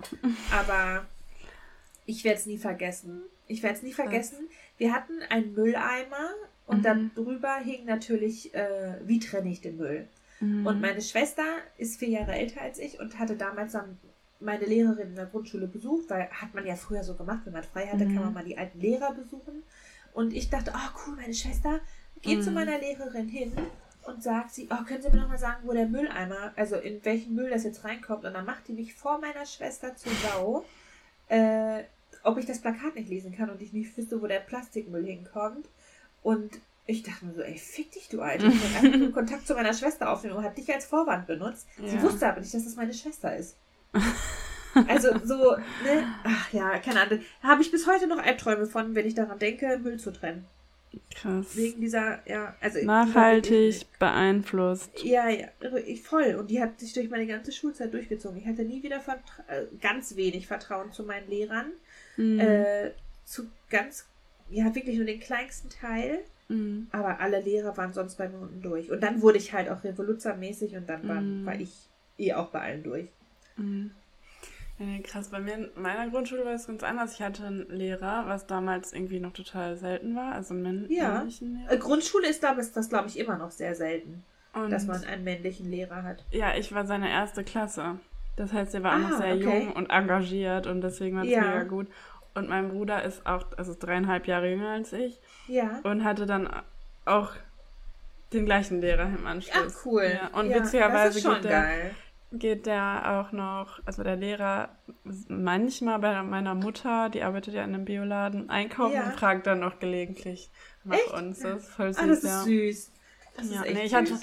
Aber 0.58 1.04
ich 2.06 2.24
werde 2.24 2.38
es 2.38 2.46
nie 2.46 2.58
vergessen. 2.58 3.22
Ich 3.48 3.62
werde 3.62 3.76
es 3.76 3.82
nie 3.82 3.92
vergessen. 3.92 4.48
Wir 4.78 4.92
hatten 4.92 5.22
einen 5.30 5.54
Mülleimer 5.54 6.30
und 6.66 6.78
Mhm. 6.78 6.82
dann 6.82 7.10
drüber 7.14 7.56
hing 7.56 7.84
natürlich, 7.84 8.54
äh, 8.54 8.94
wie 9.04 9.18
trenne 9.20 9.50
ich 9.50 9.60
den 9.60 9.76
Müll. 9.76 10.08
Mhm. 10.40 10.66
Und 10.66 10.80
meine 10.80 11.00
Schwester 11.00 11.44
ist 11.78 11.98
vier 11.98 12.08
Jahre 12.08 12.32
älter 12.34 12.60
als 12.62 12.78
ich 12.78 12.98
und 13.00 13.18
hatte 13.18 13.36
damals 13.36 13.72
dann 13.72 13.98
meine 14.40 14.66
Lehrerin 14.66 15.08
in 15.08 15.14
der 15.16 15.26
Grundschule 15.26 15.66
besucht, 15.66 16.10
weil 16.10 16.28
hat 16.30 16.54
man 16.54 16.66
ja 16.66 16.74
früher 16.76 17.02
so 17.04 17.14
gemacht, 17.14 17.40
wenn 17.44 17.52
man 17.54 17.62
frei 17.62 17.86
hatte, 17.86 18.04
Mhm. 18.04 18.14
kann 18.14 18.24
man 18.24 18.34
mal 18.34 18.44
die 18.44 18.58
alten 18.58 18.80
Lehrer 18.80 19.12
besuchen. 19.14 19.62
Und 20.12 20.32
ich 20.34 20.50
dachte, 20.50 20.72
oh 20.74 20.98
cool, 21.06 21.16
meine 21.16 21.32
Schwester 21.34 21.80
geht 22.22 22.42
zu 22.42 22.50
Mhm. 22.50 22.54
meiner 22.56 22.78
Lehrerin 22.78 23.28
hin 23.28 23.52
und 24.06 24.22
sagt 24.22 24.52
sie, 24.54 24.68
oh, 24.70 24.84
können 24.84 25.02
Sie 25.02 25.10
mir 25.10 25.16
nochmal 25.22 25.38
sagen, 25.38 25.62
wo 25.64 25.72
der 25.72 25.86
Mülleimer, 25.86 26.52
also 26.56 26.76
in 26.76 27.02
welchen 27.04 27.34
Müll 27.34 27.50
das 27.50 27.64
jetzt 27.64 27.84
reinkommt. 27.84 28.24
Und 28.24 28.34
dann 28.34 28.44
macht 28.44 28.68
die 28.68 28.72
mich 28.72 28.92
vor 28.94 29.18
meiner 29.18 29.46
Schwester 29.46 29.96
zur 29.96 30.12
Sau, 30.12 30.64
äh, 31.28 31.84
ob 32.26 32.38
ich 32.38 32.46
das 32.46 32.60
Plakat 32.60 32.94
nicht 32.96 33.08
lesen 33.08 33.34
kann 33.34 33.50
und 33.50 33.62
ich 33.62 33.72
nicht 33.72 33.96
wüsste, 33.96 34.20
wo 34.20 34.26
der 34.26 34.40
Plastikmüll 34.40 35.04
hinkommt. 35.04 35.66
Und 36.22 36.50
ich 36.86 37.02
dachte 37.02 37.24
mir 37.26 37.34
so, 37.34 37.42
ey, 37.42 37.56
fick 37.56 37.90
dich, 37.92 38.08
du 38.08 38.20
Alter. 38.20 38.46
Ich 38.48 38.62
wollte 38.62 38.76
einfach 38.86 38.98
nur 38.98 39.12
Kontakt 39.12 39.46
zu 39.46 39.54
meiner 39.54 39.74
Schwester 39.74 40.10
aufnehmen 40.10 40.36
und 40.36 40.44
hat 40.44 40.56
dich 40.58 40.72
als 40.72 40.86
Vorwand 40.86 41.26
benutzt. 41.26 41.66
Sie 41.78 41.96
Ja. 41.96 42.02
wusste 42.02 42.28
aber 42.28 42.40
nicht, 42.40 42.52
dass 42.54 42.64
das 42.64 42.76
meine 42.76 42.94
Schwester 42.94 43.36
ist. 43.36 43.56
Also 44.88 45.08
so, 45.24 45.56
ne? 45.84 46.04
Ach 46.22 46.52
ja, 46.52 46.78
keine 46.80 47.00
Ahnung. 47.00 47.20
Habe 47.42 47.62
ich 47.62 47.70
bis 47.70 47.86
heute 47.86 48.06
noch 48.06 48.18
Albträume 48.18 48.66
von, 48.66 48.94
wenn 48.94 49.06
ich 49.06 49.14
daran 49.14 49.38
denke, 49.38 49.78
Müll 49.78 49.98
zu 49.98 50.12
trennen. 50.12 50.44
Krass. 51.14 51.56
Wegen 51.56 51.80
dieser, 51.80 52.18
ja, 52.28 52.54
also 52.60 52.84
Nachhaltig 52.84 53.86
beeinflusst. 53.98 55.02
Ja, 55.02 55.30
ja, 55.30 55.48
ich 55.86 56.02
voll. 56.02 56.34
Und 56.38 56.50
die 56.50 56.60
hat 56.60 56.78
sich 56.78 56.92
durch 56.92 57.08
meine 57.08 57.26
ganze 57.26 57.52
Schulzeit 57.52 57.94
durchgezogen. 57.94 58.36
Ich 58.36 58.46
hatte 58.46 58.64
nie 58.64 58.82
wieder 58.82 59.00
Vertra 59.00 59.44
äh, 59.48 59.64
ganz 59.80 60.14
wenig 60.16 60.46
Vertrauen 60.46 60.92
zu 60.92 61.04
meinen 61.04 61.28
Lehrern. 61.30 61.72
Mhm. 62.16 62.40
Äh, 62.40 62.90
zu 63.24 63.46
ganz, 63.70 64.06
ja, 64.50 64.74
wirklich 64.74 64.96
nur 64.96 65.06
den 65.06 65.20
kleinsten 65.20 65.68
Teil. 65.70 66.20
Mhm. 66.48 66.86
Aber 66.92 67.18
alle 67.20 67.40
Lehrer 67.40 67.76
waren 67.76 67.92
sonst 67.92 68.16
bei 68.16 68.28
mir 68.28 68.38
unten 68.38 68.62
durch. 68.62 68.90
Und 68.90 69.02
dann 69.02 69.20
wurde 69.22 69.38
ich 69.38 69.52
halt 69.52 69.68
auch 69.68 69.82
revoluzermäßig 69.82 70.76
und 70.76 70.88
dann 70.88 71.06
war, 71.08 71.20
Mhm. 71.20 71.44
war 71.44 71.54
ich 71.58 71.72
eh 72.18 72.32
auch 72.34 72.48
bei 72.50 72.60
allen 72.60 72.82
durch. 72.84 73.08
Mhm. 73.56 73.90
Ja, 74.78 74.84
nee, 74.86 75.00
krass, 75.00 75.28
bei 75.30 75.40
mir 75.40 75.54
in 75.54 75.70
meiner 75.76 76.08
Grundschule 76.10 76.44
war 76.44 76.52
es 76.52 76.66
ganz 76.66 76.82
anders. 76.82 77.14
Ich 77.14 77.22
hatte 77.22 77.46
einen 77.46 77.68
Lehrer, 77.70 78.24
was 78.26 78.46
damals 78.46 78.92
irgendwie 78.92 79.20
noch 79.20 79.32
total 79.32 79.76
selten 79.76 80.14
war, 80.14 80.32
also 80.34 80.52
einen 80.54 80.62
männ- 80.62 80.86
Ja. 80.90 81.14
männlichen 81.14 81.56
Äh, 81.56 81.60
Lehrer. 81.70 81.76
Grundschule 81.78 82.28
ist 82.28 82.42
damals 82.42 82.72
das, 82.72 82.88
glaube 82.90 83.08
ich, 83.08 83.18
immer 83.18 83.38
noch 83.38 83.50
sehr 83.50 83.74
selten, 83.74 84.22
Und 84.52 84.70
dass 84.70 84.86
man 84.86 85.02
einen 85.04 85.24
männlichen 85.24 85.70
Lehrer 85.70 86.02
hat. 86.02 86.24
ja, 86.30 86.54
ich 86.56 86.72
war 86.74 86.86
seine 86.86 87.08
erste 87.08 87.42
Klasse. 87.42 87.98
Das 88.36 88.52
heißt, 88.52 88.74
er 88.74 88.82
war 88.82 88.92
auch 88.92 88.98
Ah, 88.98 89.10
noch 89.10 89.18
sehr 89.18 89.34
okay. 89.34 89.42
jung 89.44 89.72
und 89.72 89.90
engagiert 89.90 90.66
und 90.66 90.80
deswegen 90.82 91.16
war 91.16 91.24
es 91.24 91.30
Ja. 91.30 91.40
mega 91.40 91.62
gut. 91.64 91.88
Und 92.34 92.48
mein 92.48 92.68
Bruder 92.68 93.02
ist 93.02 93.26
auch, 93.26 93.46
also 93.56 93.74
dreieinhalb 93.78 94.26
Jahre 94.26 94.50
jünger 94.50 94.70
als 94.70 94.92
ich 94.92 95.20
Ja. 95.48 95.80
und 95.84 96.04
hatte 96.04 96.26
dann 96.26 96.50
auch 97.06 97.30
den 98.32 98.44
gleichen 98.44 98.80
Lehrer 98.80 99.04
im 99.04 99.24
Ach, 99.24 99.30
Anschluss. 99.30 99.86
cool. 99.86 100.10
Ja, 100.20 100.38
und 100.38 100.50
Ja, 100.50 100.54
witzigerweise 100.56 101.22
geht 101.22 101.44
der, 101.44 101.50
geil. 101.62 101.94
geht 102.32 102.66
der 102.66 103.20
auch 103.20 103.32
noch, 103.32 103.80
also 103.86 104.02
der 104.02 104.16
Lehrer 104.16 104.68
manchmal 105.28 105.98
bei 106.00 106.22
meiner 106.22 106.54
Mutter, 106.54 107.08
die 107.08 107.22
arbeitet 107.22 107.54
ja 107.54 107.64
in 107.64 107.74
einem 107.74 107.84
Bioladen, 107.84 108.50
einkaufen 108.50 109.00
und 109.02 109.12
fragt 109.12 109.46
dann 109.46 109.60
noch 109.60 109.78
gelegentlich 109.78 110.50
nach 110.84 110.96
Echt? 110.98 111.14
uns. 111.14 111.40
Das 111.40 111.62
ist 111.62 111.70
voll 111.70 111.92
süß, 111.94 112.02
Ah, 112.02 112.06
das 112.06 112.24
ist 112.24 112.44
süß. 112.44 112.90
Das 113.36 113.50
ja, 113.50 113.62
nee, 113.62 113.84
ich 113.84 113.94
hatte, 113.94 114.18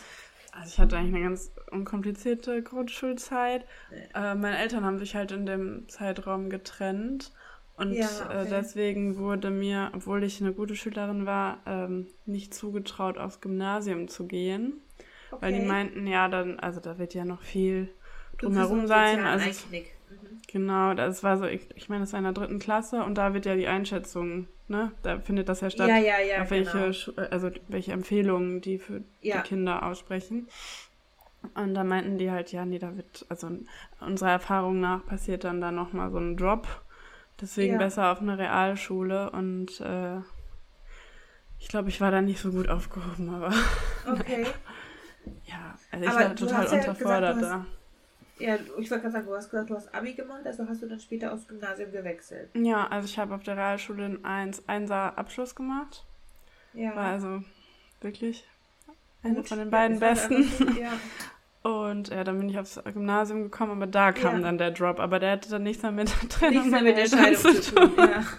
also 0.55 0.69
ich 0.69 0.79
hatte 0.79 0.97
eigentlich 0.97 1.15
eine 1.15 1.23
ganz 1.23 1.51
unkomplizierte 1.71 2.61
Grundschulzeit. 2.63 3.65
Äh, 4.13 4.35
meine 4.35 4.57
Eltern 4.57 4.85
haben 4.85 4.99
sich 4.99 5.15
halt 5.15 5.31
in 5.31 5.45
dem 5.45 5.87
Zeitraum 5.89 6.49
getrennt. 6.49 7.31
Und 7.75 7.95
Ja, 7.95 8.29
äh, 8.29 8.45
okay. 8.45 8.49
deswegen 8.49 9.17
wurde 9.17 9.49
mir, 9.49 9.91
obwohl 9.95 10.23
ich 10.23 10.39
eine 10.41 10.53
gute 10.53 10.75
Schülerin 10.75 11.25
war, 11.25 11.57
ähm, 11.65 12.07
nicht 12.25 12.53
zugetraut, 12.53 13.17
aufs 13.17 13.41
Gymnasium 13.41 14.07
zu 14.07 14.27
gehen. 14.27 14.73
Weil 15.39 15.53
die 15.53 15.59
Okay. 15.59 15.67
meinten, 15.67 16.07
ja, 16.07 16.29
dann, 16.29 16.59
also 16.59 16.79
da 16.79 16.97
wird 16.99 17.13
ja 17.15 17.25
noch 17.25 17.41
viel 17.41 17.89
drumherum 18.37 18.87
sein. 18.87 19.25
Also 19.25 19.49
Einknick. 19.49 19.93
Genau, 20.51 20.93
das 20.93 21.23
war 21.23 21.37
so, 21.37 21.45
ich, 21.45 21.67
ich 21.75 21.89
meine, 21.89 22.01
das 22.01 22.13
war 22.13 22.19
in 22.19 22.25
der 22.25 22.33
dritten 22.33 22.59
Klasse 22.59 23.03
und 23.03 23.15
da 23.17 23.33
wird 23.33 23.45
ja 23.45 23.55
die 23.55 23.67
Einschätzung, 23.67 24.47
ne? 24.67 24.91
Da 25.01 25.19
findet 25.19 25.49
das 25.49 25.61
ja 25.61 25.69
statt, 25.69 25.87
Ja, 25.89 25.97
ja, 25.97 26.19
ja, 26.19 26.41
auf 26.43 26.51
welche, 26.51 26.91
genau. 27.15 27.27
Also 27.31 27.49
welche 27.69 27.91
Empfehlungen 27.91 28.61
die 28.61 28.77
für 28.77 29.03
Ja. 29.21 29.37
die 29.41 29.47
Kinder 29.47 29.83
aussprechen. 29.83 30.47
Und 31.55 31.73
da 31.73 31.83
meinten 31.83 32.17
die 32.17 32.29
halt, 32.31 32.51
ja, 32.51 32.65
nee, 32.65 32.79
da 32.79 32.95
wird, 32.95 33.25
also 33.29 33.49
unserer 33.99 34.31
Erfahrung 34.31 34.79
nach 34.79 35.05
passiert 35.05 35.43
dann 35.43 35.59
da 35.59 35.71
nochmal 35.71 36.11
so 36.11 36.17
ein 36.17 36.37
Drop. 36.37 36.67
Deswegen 37.41 37.73
Ja. 37.73 37.79
besser 37.79 38.11
auf 38.11 38.21
eine 38.21 38.37
Realschule 38.37 39.31
und 39.31 39.81
äh, 39.81 40.17
ich 41.59 41.67
glaube, 41.67 41.89
ich 41.89 41.99
war 41.99 42.11
da 42.11 42.21
nicht 42.21 42.39
so 42.39 42.51
gut 42.51 42.69
aufgehoben, 42.69 43.29
aber 43.33 43.51
Okay. 44.07 44.45
ja, 45.45 45.73
also 45.91 46.05
ich 46.05 46.11
Aber 46.11 46.19
war 46.29 46.35
total 46.35 46.61
gesagt, 46.63 46.87
unterfordert 46.87 47.35
hast- 47.37 47.41
da. 47.43 47.65
Ja, 48.43 48.55
ich 48.55 48.89
wollte 48.91 49.01
gerade 49.01 49.11
sagen, 49.11 49.25
du 49.25 49.35
hast 49.35 49.49
gesagt, 49.49 49.69
du 49.69 49.75
hast 49.75 49.93
Abi 49.93 50.13
gemacht, 50.13 50.41
also 50.45 50.67
hast 50.67 50.81
du 50.81 50.87
dann 50.87 50.99
später 50.99 51.31
aufs 51.33 51.47
Gymnasium 51.47 51.91
gewechselt. 51.91 52.49
Ja, 52.55 52.87
also 52.87 53.05
ich 53.05 53.17
habe 53.17 53.33
auf 53.35 53.43
der 53.43 53.55
Realschule 53.57 54.05
einen 54.05 54.25
1 54.25 54.67
1er 54.67 55.15
Abschluss 55.15 55.55
gemacht. 55.55 56.03
Ja. 56.73 56.95
War 56.95 57.05
also 57.13 57.43
wirklich 58.01 58.43
eine 59.23 59.35
Gut. 59.35 59.47
von 59.47 59.57
den 59.59 59.67
Ja, 59.67 59.71
beiden 59.71 60.01
halt 60.01 60.15
besten. 60.29 60.57
gut, 60.65 60.77
Ja. 60.77 60.91
Und 61.63 62.09
ja, 62.09 62.25
dann 62.25 62.39
bin 62.39 62.49
ich 62.49 62.59
aufs 62.59 62.77
Gymnasium 62.83 63.43
gekommen, 63.43 63.71
aber 63.71 63.87
da 63.87 64.11
kam 64.11 64.35
Ja. 64.35 64.41
dann 64.41 64.57
der 64.57 64.71
Drop. 64.71 64.99
Aber 64.99 65.19
der 65.19 65.31
hatte 65.31 65.49
dann 65.49 65.63
nichts 65.63 65.81
mehr 65.81 65.93
mit 65.93 66.09
Trennung 66.29 66.55
Nichts 66.55 66.71
mehr 66.71 66.81
mit 66.81 66.97
der 66.97 67.03
Eltern 67.03 67.19
Scheidung 67.19 67.61
zu 67.63 67.75
tun. 67.75 67.91
Ja. 67.97 68.23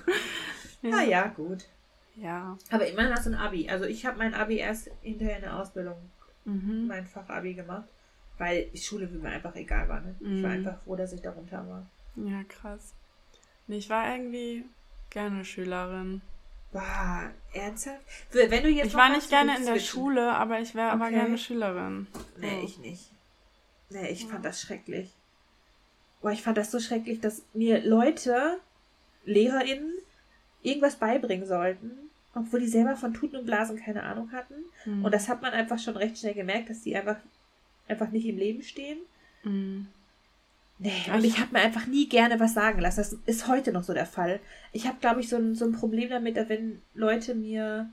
Ja. 0.82 1.00
Ja, 1.00 1.26
gut. 1.28 1.64
Ja. 2.16 2.58
Aber 2.70 2.86
immerhin 2.86 3.10
hast 3.14 3.24
du 3.24 3.30
ein 3.30 3.36
Abi. 3.36 3.70
Also 3.70 3.86
ich 3.86 4.04
habe 4.04 4.18
mein 4.18 4.34
Abi 4.34 4.58
erst 4.58 4.90
hinterher 5.00 5.36
in 5.36 5.42
der 5.44 5.58
Ausbildung, 5.58 5.96
Mhm. 6.44 6.86
mein 6.88 7.06
Fachabi 7.06 7.54
gemacht, 7.54 7.84
weil 8.38 8.66
die 8.66 8.78
Schule 8.78 9.06
mir 9.06 9.28
einfach 9.30 9.54
egal 9.56 9.88
war. 9.88 10.00
Ne? 10.00 10.14
Ich 10.20 10.42
war 10.42 10.50
Mhm. 10.50 10.66
einfach 10.66 10.80
froh, 10.82 10.96
dass 10.96 11.12
ich 11.12 11.22
darunter 11.22 11.66
war. 11.68 11.86
Ja, 12.16 12.42
krass. 12.44 12.94
Nee, 13.66 13.78
ich 13.78 13.88
war 13.90 14.12
irgendwie 14.14 14.64
gerne 15.10 15.44
Schülerin. 15.44 16.20
Boah, 16.72 17.30
ernsthaft? 17.52 18.00
Wenn 18.32 18.62
du 18.62 18.68
jetzt 18.68 18.88
ich 18.88 18.94
war 18.94 19.08
nicht 19.08 19.28
gerne 19.30 19.56
in 19.56 19.64
der 19.64 19.78
Schule, 19.78 20.32
aber 20.32 20.58
ich 20.60 20.74
wäre 20.74 20.88
okay. 20.88 20.94
aber 20.96 21.10
gerne 21.10 21.38
Schülerin. 21.38 22.08
Nee, 22.38 22.62
ich 22.64 22.78
nicht. 22.78 23.10
Nee, 23.90 24.08
ich 24.08 24.22
ja. 24.24 24.28
fand 24.28 24.44
das 24.44 24.60
schrecklich. 24.60 25.12
Boah, 26.20 26.32
ich 26.32 26.42
fand 26.42 26.58
das 26.58 26.70
so 26.72 26.80
schrecklich, 26.80 27.20
dass 27.20 27.42
mir 27.54 27.84
Leute, 27.86 28.58
LehrerInnen, 29.24 29.92
irgendwas 30.62 30.96
beibringen 30.96 31.46
sollten, 31.46 31.92
obwohl 32.34 32.60
die 32.60 32.66
selber 32.68 32.96
von 32.96 33.14
Tuten 33.14 33.36
und 33.36 33.46
Blasen 33.46 33.76
keine 33.78 34.02
Ahnung 34.02 34.32
hatten. 34.32 34.54
Mhm. 34.84 35.04
Und 35.04 35.12
das 35.14 35.28
hat 35.28 35.42
man 35.42 35.52
einfach 35.52 35.78
schon 35.78 35.96
recht 35.96 36.18
schnell 36.18 36.34
gemerkt, 36.34 36.70
dass 36.70 36.80
die 36.80 36.96
einfach, 36.96 37.16
einfach 37.88 38.10
nicht 38.10 38.26
im 38.26 38.38
Leben 38.38 38.62
stehen. 38.62 38.98
Mhm. 39.42 39.88
Nee, 40.78 41.04
und 41.14 41.24
ich 41.24 41.38
habe 41.38 41.52
mir 41.52 41.60
einfach 41.60 41.86
nie 41.86 42.08
gerne 42.08 42.40
was 42.40 42.54
sagen 42.54 42.80
lassen. 42.80 42.96
Das 42.98 43.16
ist 43.26 43.46
heute 43.46 43.72
noch 43.72 43.84
so 43.84 43.94
der 43.94 44.06
Fall. 44.06 44.40
Ich 44.72 44.86
habe, 44.86 44.98
glaube 45.00 45.20
ich, 45.20 45.28
so 45.28 45.36
ein, 45.36 45.54
so 45.54 45.64
ein 45.64 45.72
Problem 45.72 46.10
damit, 46.10 46.36
wenn 46.48 46.82
Leute 46.94 47.34
mir 47.34 47.88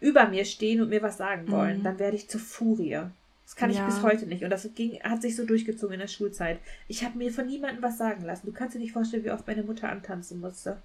über 0.00 0.28
mir 0.28 0.44
stehen 0.44 0.80
und 0.80 0.88
mir 0.88 1.02
was 1.02 1.16
sagen 1.16 1.50
wollen, 1.50 1.78
mhm. 1.78 1.82
dann 1.84 1.98
werde 1.98 2.16
ich 2.16 2.28
zur 2.28 2.40
Furie. 2.40 3.00
Das 3.44 3.56
kann 3.56 3.70
ja. 3.70 3.86
ich 3.86 3.94
bis 3.94 4.02
heute 4.02 4.26
nicht. 4.26 4.42
Und 4.42 4.50
das 4.50 4.68
ging, 4.74 5.00
hat 5.02 5.22
sich 5.22 5.36
so 5.36 5.46
durchgezogen 5.46 5.94
in 5.94 6.00
der 6.00 6.08
Schulzeit. 6.08 6.58
Ich 6.88 7.04
habe 7.04 7.18
mir 7.18 7.32
von 7.32 7.46
niemandem 7.46 7.82
was 7.82 7.98
sagen 7.98 8.24
lassen. 8.24 8.46
Du 8.46 8.52
kannst 8.52 8.74
dir 8.74 8.80
nicht 8.80 8.92
vorstellen, 8.92 9.24
wie 9.24 9.30
oft 9.30 9.46
meine 9.46 9.62
Mutter 9.62 9.88
antanzen 9.88 10.40
musste. 10.40 10.82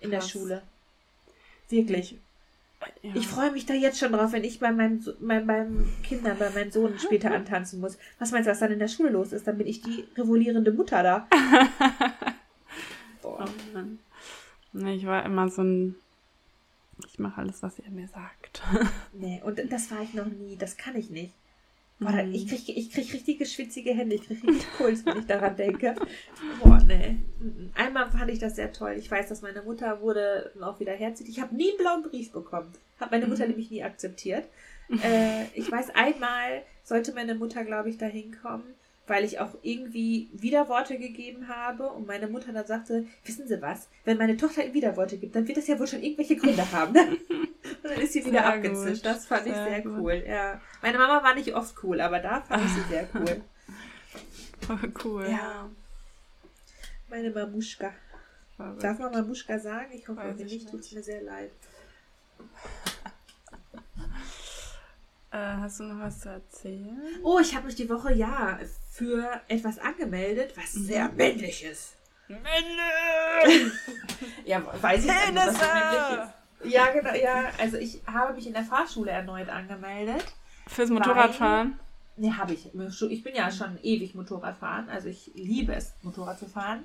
In 0.00 0.10
Krass. 0.10 0.24
der 0.24 0.30
Schule. 0.30 0.62
Wirklich. 1.68 2.18
Ja. 3.02 3.12
Ich 3.14 3.26
freue 3.26 3.50
mich 3.52 3.66
da 3.66 3.74
jetzt 3.74 3.98
schon 3.98 4.12
drauf, 4.12 4.32
wenn 4.32 4.44
ich 4.44 4.58
bei 4.58 4.72
meinem, 4.72 5.04
bei 5.20 5.42
meinem 5.42 5.88
Kindern, 6.02 6.38
bei 6.38 6.50
meinem 6.50 6.70
Sohn 6.70 6.98
später 6.98 7.30
antanzen 7.32 7.80
muss. 7.80 7.98
Was 8.18 8.30
meinst 8.30 8.46
du, 8.46 8.50
was 8.50 8.58
dann 8.58 8.72
in 8.72 8.78
der 8.78 8.88
Schule 8.88 9.10
los 9.10 9.32
ist? 9.32 9.46
Dann 9.46 9.58
bin 9.58 9.66
ich 9.66 9.82
die 9.82 10.06
revolierende 10.16 10.72
Mutter 10.72 11.02
da. 11.02 11.28
Boah. 13.22 13.44
Oh 13.46 13.74
Mann. 13.74 13.98
Nee, 14.72 14.94
ich 14.94 15.06
war 15.06 15.24
immer 15.24 15.48
so 15.48 15.62
ein. 15.62 15.94
Ich 17.06 17.18
mache 17.18 17.40
alles, 17.40 17.62
was 17.62 17.78
er 17.78 17.90
mir 17.90 18.08
sagt. 18.08 18.62
nee, 19.12 19.40
und 19.44 19.60
das 19.70 19.90
war 19.90 20.02
ich 20.02 20.14
noch 20.14 20.26
nie. 20.26 20.56
Das 20.56 20.76
kann 20.76 20.96
ich 20.96 21.10
nicht. 21.10 21.32
Boah, 22.00 22.12
mhm. 22.12 22.34
ich 22.34 22.48
kriege 22.48 22.72
ich 22.72 22.90
krieg 22.90 23.12
richtige 23.12 23.44
schwitzige 23.44 23.92
Hände. 23.92 24.16
Ich 24.16 24.22
kriege 24.22 24.46
richtig 24.48 24.66
Puls, 24.78 25.04
wenn 25.04 25.18
ich 25.18 25.26
daran 25.26 25.54
denke. 25.56 25.94
Boah, 26.62 26.82
nee. 26.86 27.18
Einmal 27.74 28.10
fand 28.10 28.30
ich 28.30 28.38
das 28.38 28.56
sehr 28.56 28.72
toll. 28.72 28.96
Ich 28.98 29.10
weiß, 29.10 29.28
dass 29.28 29.42
meine 29.42 29.62
Mutter 29.62 30.00
wurde 30.00 30.50
auch 30.62 30.80
wieder 30.80 30.92
herzig. 30.92 31.28
Ich 31.28 31.40
habe 31.40 31.54
nie 31.54 31.68
einen 31.68 31.78
blauen 31.78 32.02
Brief 32.02 32.32
bekommen. 32.32 32.72
Hat 32.98 33.10
meine 33.10 33.26
Mutter 33.26 33.44
mhm. 33.44 33.50
nämlich 33.50 33.70
nie 33.70 33.82
akzeptiert. 33.82 34.44
Äh, 35.04 35.44
ich 35.54 35.70
weiß, 35.70 35.90
einmal 35.94 36.64
sollte 36.82 37.12
meine 37.12 37.36
Mutter, 37.36 37.62
glaube 37.62 37.90
ich, 37.90 37.96
da 37.96 38.06
hinkommen 38.06 38.74
weil 39.10 39.24
ich 39.24 39.40
auch 39.40 39.56
irgendwie 39.62 40.30
Widerworte 40.32 40.96
gegeben 40.96 41.48
habe 41.48 41.88
und 41.88 42.06
meine 42.06 42.28
Mutter 42.28 42.52
dann 42.52 42.64
sagte, 42.64 43.06
wissen 43.24 43.48
Sie 43.48 43.60
was, 43.60 43.88
wenn 44.04 44.16
meine 44.18 44.36
Tochter 44.36 44.72
Widerworte 44.72 45.18
gibt, 45.18 45.34
dann 45.34 45.48
wird 45.48 45.58
das 45.58 45.66
ja 45.66 45.76
wohl 45.80 45.88
schon 45.88 46.00
irgendwelche 46.00 46.36
Gründe 46.36 46.70
haben. 46.72 46.96
und 46.96 47.18
dann 47.82 48.00
ist 48.00 48.12
sie 48.12 48.24
wieder 48.24 48.42
sehr 48.42 48.54
abgezischt. 48.54 49.04
Das 49.04 49.26
fand 49.26 49.42
sehr 49.44 49.52
ich 49.52 49.68
sehr 49.68 49.82
gut. 49.82 49.98
cool. 49.98 50.24
Ja. 50.24 50.60
Meine 50.80 50.96
Mama 50.96 51.24
war 51.24 51.34
nicht 51.34 51.52
oft 51.52 51.74
cool, 51.82 52.00
aber 52.00 52.20
da 52.20 52.40
fand 52.42 52.64
ich 52.64 52.70
sie 52.70 52.88
sehr 52.88 53.08
cool. 53.14 53.42
cool. 55.04 55.28
Ja. 55.28 55.68
Meine 57.08 57.30
Mamuschka. 57.32 57.92
Darf 58.78 59.00
man 59.00 59.10
Mamuschka 59.10 59.58
sagen? 59.58 59.90
Ich 59.92 60.06
hoffe, 60.06 60.20
wenn 60.36 60.46
nicht, 60.46 60.70
tut 60.70 60.80
es 60.80 60.92
mir 60.92 61.02
sehr 61.02 61.22
leid. 61.22 61.50
Äh, 65.32 65.38
hast 65.60 65.80
du 65.80 65.84
noch 65.84 66.00
was 66.04 66.20
zu 66.20 66.28
erzählen? 66.28 67.00
Oh, 67.22 67.38
ich 67.38 67.54
habe 67.54 67.66
mich 67.66 67.76
die 67.76 67.88
Woche 67.88 68.12
ja 68.12 68.58
für 68.90 69.40
etwas 69.46 69.78
angemeldet, 69.78 70.54
was 70.56 70.74
mhm. 70.74 70.84
sehr 70.84 71.08
männlich 71.12 71.64
ist. 71.64 71.94
Männlich! 72.26 73.72
ja, 74.44 74.62
weiß 74.80 75.00
ich 75.00 75.06
nicht, 75.06 75.34
was 75.34 75.52
männlich 75.52 76.24
ist. 76.24 76.72
Ja, 76.72 76.90
genau, 76.92 77.14
ja. 77.14 77.50
Also 77.58 77.76
ich 77.76 78.02
habe 78.06 78.34
mich 78.34 78.46
in 78.46 78.52
der 78.52 78.64
Fahrschule 78.64 79.10
erneut 79.10 79.48
angemeldet. 79.48 80.24
Fürs 80.66 80.90
Motorradfahren? 80.90 81.78
Ne, 82.16 82.36
habe 82.36 82.52
ich. 82.52 82.70
Ich 82.74 83.22
bin 83.22 83.34
ja 83.34 83.50
schon 83.50 83.78
ewig 83.82 84.14
Motorradfahren. 84.14 84.88
Also 84.90 85.08
ich 85.08 85.30
liebe 85.34 85.74
es, 85.74 85.94
Motorrad 86.02 86.38
zu 86.38 86.46
fahren. 86.46 86.84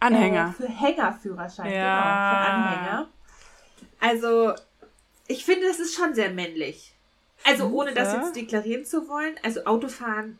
Anhänger. 0.00 0.54
Äh, 0.58 0.62
für 0.62 0.68
Hängerführerschein, 0.68 1.72
ja. 1.72 1.80
genau. 1.80 2.02
Für 2.30 2.50
Anhänger. 2.50 3.08
Also, 4.00 4.54
ich 5.26 5.44
finde, 5.44 5.68
das 5.68 5.78
ist 5.78 5.94
schon 5.94 6.14
sehr 6.14 6.30
männlich. 6.30 6.93
Also 7.44 7.68
ohne 7.68 7.92
das 7.92 8.12
jetzt 8.12 8.36
deklarieren 8.36 8.84
zu 8.84 9.08
wollen, 9.08 9.34
also 9.42 9.64
Autofahren 9.64 10.38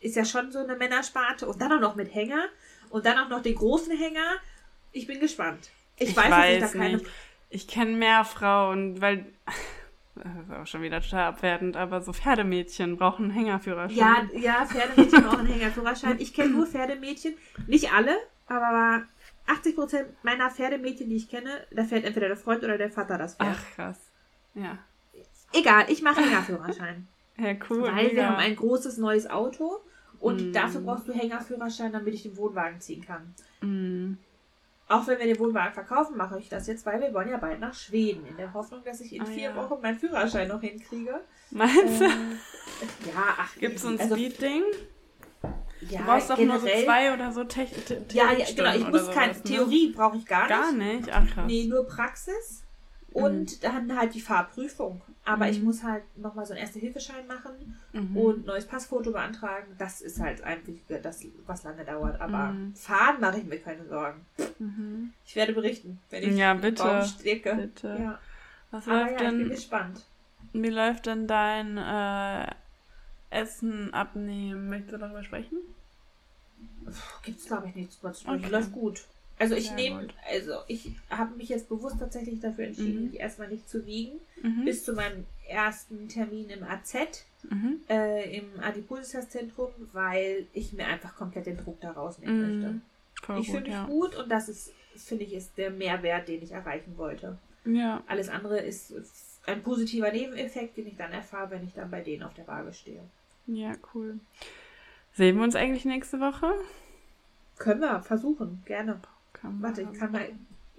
ist 0.00 0.16
ja 0.16 0.24
schon 0.24 0.52
so 0.52 0.60
eine 0.60 0.76
Männersparte 0.76 1.46
und 1.46 1.60
dann 1.60 1.72
auch 1.72 1.80
noch 1.80 1.96
mit 1.96 2.14
Hänger 2.14 2.44
und 2.90 3.04
dann 3.06 3.18
auch 3.18 3.28
noch 3.28 3.42
den 3.42 3.54
großen 3.54 3.96
Hänger. 3.96 4.36
Ich 4.92 5.06
bin 5.06 5.20
gespannt. 5.20 5.70
Ich, 5.96 6.10
ich 6.10 6.16
weiß, 6.16 6.30
weiß 6.30 6.60
dass 6.60 6.70
ich 6.70 6.78
da 6.78 6.84
keine. 6.84 6.96
Nicht. 6.98 7.10
Ich 7.50 7.68
kenne 7.68 7.92
mehr 7.92 8.24
Frauen, 8.24 9.00
weil 9.00 9.26
das 10.14 10.24
ist 10.26 10.54
auch 10.54 10.66
schon 10.66 10.82
wieder 10.82 11.00
total 11.00 11.24
abwertend, 11.24 11.76
aber 11.76 12.00
so 12.00 12.12
Pferdemädchen 12.12 12.96
brauchen 12.96 13.26
einen 13.26 13.34
Hängerführerschein. 13.34 13.96
Ja, 13.96 14.26
ja, 14.34 14.66
Pferdemädchen 14.66 15.22
brauchen 15.22 15.40
einen 15.40 15.52
Hängerführerschein. 15.52 16.16
Ich 16.20 16.34
kenne 16.34 16.50
nur 16.50 16.66
Pferdemädchen, 16.66 17.34
nicht 17.66 17.92
alle, 17.92 18.16
aber 18.46 19.04
80% 19.46 20.04
meiner 20.22 20.50
Pferdemädchen, 20.50 21.08
die 21.08 21.16
ich 21.16 21.28
kenne, 21.28 21.66
da 21.70 21.84
fährt 21.84 22.04
entweder 22.04 22.28
der 22.28 22.36
Freund 22.36 22.64
oder 22.64 22.78
der 22.78 22.90
Vater 22.90 23.18
das 23.18 23.36
Pferd. 23.36 23.56
Ach 23.56 23.74
krass. 23.74 23.98
Ja. 24.54 24.78
Egal, 25.52 25.86
ich 25.88 26.02
mache 26.02 26.20
Hängerführerschein. 26.22 27.06
ja, 27.38 27.54
cool. 27.70 27.82
Weil 27.82 27.94
mega. 27.94 28.16
wir 28.16 28.28
haben 28.28 28.36
ein 28.36 28.56
großes 28.56 28.98
neues 28.98 29.28
Auto 29.28 29.78
und 30.20 30.50
mm. 30.50 30.52
dafür 30.52 30.80
brauchst 30.80 31.08
du 31.08 31.12
Hängerführerschein, 31.12 31.92
damit 31.92 32.14
ich 32.14 32.22
den 32.22 32.36
Wohnwagen 32.36 32.80
ziehen 32.80 33.04
kann. 33.04 33.34
Mm. 33.60 34.18
Auch 34.88 35.06
wenn 35.08 35.18
wir 35.18 35.26
den 35.26 35.38
Wohnwagen 35.38 35.74
verkaufen, 35.74 36.16
mache 36.16 36.38
ich 36.38 36.48
das 36.48 36.68
jetzt, 36.68 36.86
weil 36.86 37.00
wir 37.00 37.12
wollen 37.12 37.28
ja 37.28 37.38
bald 37.38 37.58
nach 37.58 37.74
Schweden. 37.74 38.24
In 38.26 38.36
der 38.36 38.54
Hoffnung, 38.54 38.84
dass 38.84 39.00
ich 39.00 39.14
in 39.14 39.22
ah, 39.22 39.26
vier 39.26 39.50
ja. 39.50 39.56
Wochen 39.56 39.80
meinen 39.82 39.98
Führerschein 39.98 40.46
noch 40.46 40.60
hinkriege. 40.60 41.20
Meinst 41.50 42.00
du? 42.00 42.04
Ähm, 42.04 42.38
ja, 43.04 43.34
ach. 43.38 43.54
Gibt 43.58 43.76
es 43.76 43.84
ein 43.84 43.98
also, 43.98 44.14
Speed-Ding? 44.14 44.62
Ja, 45.90 45.98
du 45.98 46.04
brauchst 46.04 46.30
doch 46.30 46.36
generell, 46.36 46.60
nur 46.60 46.68
so 46.68 46.84
zwei 46.84 47.14
oder 47.14 47.32
so 47.32 47.44
Technik. 47.44 48.14
Ja, 48.14 48.32
ja, 48.32 48.46
genau. 48.54 48.74
Ich 48.74 48.88
muss 48.88 49.10
keine 49.10 49.32
ne? 49.32 49.42
Theorie, 49.42 49.92
brauche 49.92 50.16
ich 50.16 50.26
gar 50.26 50.46
nicht. 50.46 50.56
Gar 50.56 50.72
nicht? 50.72 51.08
Ach 51.12 51.34
krass. 51.34 51.44
Nee, 51.46 51.66
nur 51.66 51.86
Praxis. 51.86 52.62
Und 53.12 53.56
mhm. 53.56 53.60
dann 53.60 53.98
halt 53.98 54.14
die 54.14 54.20
Fahrprüfung. 54.20 55.02
Aber 55.26 55.46
mhm. 55.46 55.50
ich 55.50 55.62
muss 55.62 55.82
halt 55.82 56.04
nochmal 56.16 56.46
so 56.46 56.52
einen 56.52 56.62
Erste-Hilfeschein 56.62 57.26
machen 57.26 57.76
mhm. 57.92 58.16
und 58.16 58.46
neues 58.46 58.64
Passfoto 58.64 59.10
beantragen. 59.10 59.74
Das 59.76 60.00
ist 60.00 60.20
halt 60.20 60.40
einfach 60.42 60.72
das, 61.02 61.24
was 61.46 61.64
lange 61.64 61.84
dauert. 61.84 62.20
Aber 62.20 62.52
mhm. 62.52 62.74
fahren 62.76 63.20
mache 63.20 63.38
ich 63.38 63.44
mir 63.44 63.58
keine 63.58 63.84
Sorgen. 63.86 64.24
Mhm. 64.60 65.12
Ich 65.26 65.34
werde 65.34 65.52
berichten, 65.52 65.98
wenn 66.10 66.22
ich 66.22 66.36
ja, 66.36 66.54
bitte, 66.54 66.82
Baum 66.82 67.02
stecke. 67.02 67.56
Bitte. 67.56 67.96
Ja. 67.98 68.18
Was 68.70 68.86
Aber 68.86 69.00
läuft 69.00 69.12
ja, 69.12 69.18
denn, 69.18 69.40
ich 69.40 69.46
bin 69.48 69.56
gespannt. 69.56 70.04
Wie 70.52 70.70
läuft 70.70 71.06
denn 71.06 71.26
dein 71.26 71.76
äh, 71.76 72.46
Essen 73.30 73.92
abnehmen? 73.92 74.68
Möchtest 74.68 74.92
du 74.92 74.98
darüber 74.98 75.24
sprechen? 75.24 75.58
Gibt 77.24 77.40
es, 77.40 77.46
glaube 77.46 77.68
ich, 77.68 77.74
nichts 77.74 78.00
zu 78.00 78.14
sprechen. 78.14 78.38
Okay. 78.38 78.48
Läuft 78.48 78.72
gut. 78.72 79.04
Also 79.38 79.54
ich 79.54 79.70
nehme, 79.72 80.08
also 80.30 80.54
ich 80.66 80.92
habe 81.10 81.36
mich 81.36 81.50
jetzt 81.50 81.68
bewusst 81.68 81.96
tatsächlich 81.98 82.40
dafür 82.40 82.64
entschieden, 82.64 83.04
mhm. 83.04 83.10
mich 83.10 83.20
erstmal 83.20 83.48
nicht 83.48 83.68
zu 83.68 83.84
wiegen, 83.84 84.18
mhm. 84.42 84.64
bis 84.64 84.84
zu 84.84 84.94
meinem 84.94 85.26
ersten 85.46 86.08
Termin 86.08 86.48
im 86.48 86.62
AZ, 86.64 86.94
mhm. 87.42 87.80
äh, 87.88 88.38
im 88.38 88.60
Adipositas-Zentrum, 88.60 89.70
weil 89.92 90.46
ich 90.54 90.72
mir 90.72 90.86
einfach 90.86 91.14
komplett 91.16 91.46
den 91.46 91.58
Druck 91.58 91.80
da 91.80 91.90
rausnehmen 91.90 92.36
mhm. 92.36 92.60
möchte. 92.62 92.80
Voll 93.22 93.40
ich 93.40 93.50
fühle 93.50 93.62
mich 93.62 93.72
ja. 93.72 93.84
gut 93.86 94.16
und 94.16 94.30
das 94.30 94.48
ist, 94.48 94.72
finde 94.96 95.24
ich, 95.24 95.34
ist 95.34 95.58
der 95.58 95.70
Mehrwert, 95.70 96.28
den 96.28 96.42
ich 96.42 96.52
erreichen 96.52 96.96
wollte. 96.96 97.36
Ja. 97.66 98.02
Alles 98.06 98.28
andere 98.28 98.58
ist 98.58 98.94
ein 99.46 99.62
positiver 99.62 100.10
Nebeneffekt, 100.10 100.76
den 100.76 100.86
ich 100.86 100.96
dann 100.96 101.12
erfahre, 101.12 101.50
wenn 101.50 101.64
ich 101.64 101.74
dann 101.74 101.90
bei 101.90 102.00
denen 102.00 102.22
auf 102.22 102.34
der 102.34 102.46
Waage 102.46 102.72
stehe. 102.72 103.00
Ja, 103.46 103.72
cool. 103.94 104.18
Sehen 105.12 105.36
wir 105.36 105.44
uns 105.44 105.56
eigentlich 105.56 105.84
nächste 105.84 106.20
Woche? 106.20 106.52
Können 107.58 107.80
wir 107.80 108.00
versuchen, 108.00 108.62
gerne. 108.66 109.00
Kann 109.46 109.62
Warte, 109.62 109.82
ich 109.82 109.98
kann 109.98 110.12
mal 110.12 110.28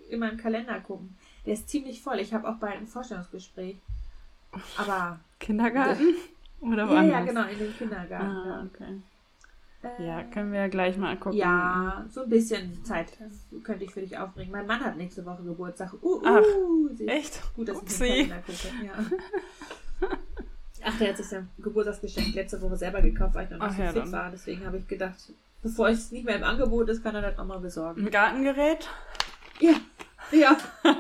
in 0.10 0.20
meinen 0.20 0.38
Kalender 0.38 0.80
gucken. 0.82 1.16
Der 1.46 1.54
ist 1.54 1.70
ziemlich 1.70 2.02
voll. 2.02 2.20
Ich 2.20 2.34
habe 2.34 2.48
auch 2.48 2.56
bald 2.56 2.76
ein 2.76 2.88
Vorstellungsgespräch. 2.88 3.78
Aber. 4.78 5.20
Kindergarten? 5.40 6.16
Oder 6.62 6.84
ja, 6.84 6.90
woanders? 6.90 7.12
Ja, 7.12 7.26
genau, 7.26 7.48
in 7.48 7.60
den 7.60 7.78
Kindergarten. 7.78 8.26
Ah, 8.26 8.66
okay. 8.66 9.02
Äh, 9.84 10.08
ja, 10.08 10.24
können 10.24 10.52
wir 10.52 10.62
ja 10.62 10.68
gleich 10.68 10.98
mal 10.98 11.16
gucken. 11.18 11.38
Ja, 11.38 12.06
so 12.10 12.24
ein 12.24 12.30
bisschen 12.30 12.84
Zeit 12.84 13.14
könnte 13.64 13.86
ich 13.86 13.92
für 13.92 14.02
dich 14.02 14.18
aufbringen. 14.18 14.52
Mein 14.52 14.66
Mann 14.66 14.84
hat 14.84 14.98
nächste 14.98 15.24
Woche 15.26 15.44
Geburtstag. 15.44 15.94
Uh, 16.02 16.16
uh, 16.16 16.22
Ach, 16.26 17.00
echt? 17.08 17.42
Gut, 17.56 17.70
dass 17.70 17.78
Upsi. 17.78 18.06
ich 18.06 18.28
den 18.28 18.30
Kalender 18.30 18.44
gucke. 18.46 18.86
Ja. 18.86 20.10
Ach, 20.84 20.98
der 20.98 21.10
hat 21.10 21.18
sich 21.18 21.28
sein 21.28 21.48
Geburtstagsgeschenk 21.60 22.34
letzte 22.34 22.62
Woche 22.62 22.78
selber 22.78 23.02
gekauft, 23.02 23.36
weil 23.36 23.46
ich 23.46 23.52
noch 23.52 23.60
nicht 23.60 23.70
Ach, 23.72 23.76
so 23.76 23.84
ja, 23.84 23.92
fit 23.92 24.12
war. 24.12 24.32
Deswegen 24.32 24.66
habe 24.66 24.78
ich 24.78 24.88
gedacht, 24.88 25.16
Bevor 25.62 25.90
es 25.90 26.12
nicht 26.12 26.26
mehr 26.26 26.36
im 26.36 26.44
Angebot 26.44 26.88
ist, 26.90 27.04
kann 27.04 27.16
er 27.16 27.22
das 27.22 27.38
nochmal 27.38 27.60
besorgen. 27.60 28.06
Ein 28.06 28.12
Gartengerät? 28.12 28.88
Ja. 29.60 29.74
Ja. 30.32 30.58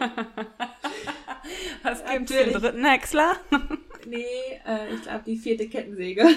Was 1.83 2.03
gibt 2.05 2.31
es 2.31 2.37
den 2.37 2.53
dritten 2.53 2.83
Häcksler? 2.85 3.33
nee, 4.05 4.25
äh, 4.65 4.93
ich 4.93 5.01
glaube 5.03 5.23
die 5.25 5.37
vierte 5.37 5.67
Kettensäge. 5.69 6.23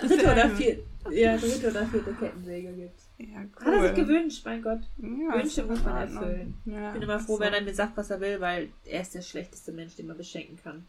dritte 0.00 0.24
oder 0.32 0.50
vierte, 0.50 0.82
ja, 1.10 1.36
dritte 1.36 1.70
oder 1.70 1.86
vierte 1.86 2.14
Kettensäge 2.14 2.72
gibt's. 2.72 3.08
Ja, 3.18 3.38
Hat 3.38 3.66
er 3.66 3.80
sich 3.82 3.90
cool. 3.90 4.04
gewünscht, 4.06 4.42
mein 4.44 4.62
Gott. 4.62 4.80
Ja, 4.98 5.34
Wünsche 5.34 5.62
muss 5.64 5.82
man 5.84 5.96
erfüllen. 5.96 6.54
Ja, 6.64 6.88
Ich 6.88 6.92
bin 6.94 7.02
immer 7.02 7.20
froh, 7.20 7.36
so. 7.36 7.40
wenn 7.40 7.52
er 7.54 7.60
mir 7.62 7.74
sagt, 7.74 7.96
was 7.96 8.10
er 8.10 8.20
will, 8.20 8.40
weil 8.40 8.70
er 8.84 9.02
ist 9.02 9.14
der 9.14 9.22
schlechteste 9.22 9.72
Mensch, 9.72 9.94
den 9.96 10.06
man 10.08 10.16
beschenken 10.16 10.58
kann. 10.62 10.86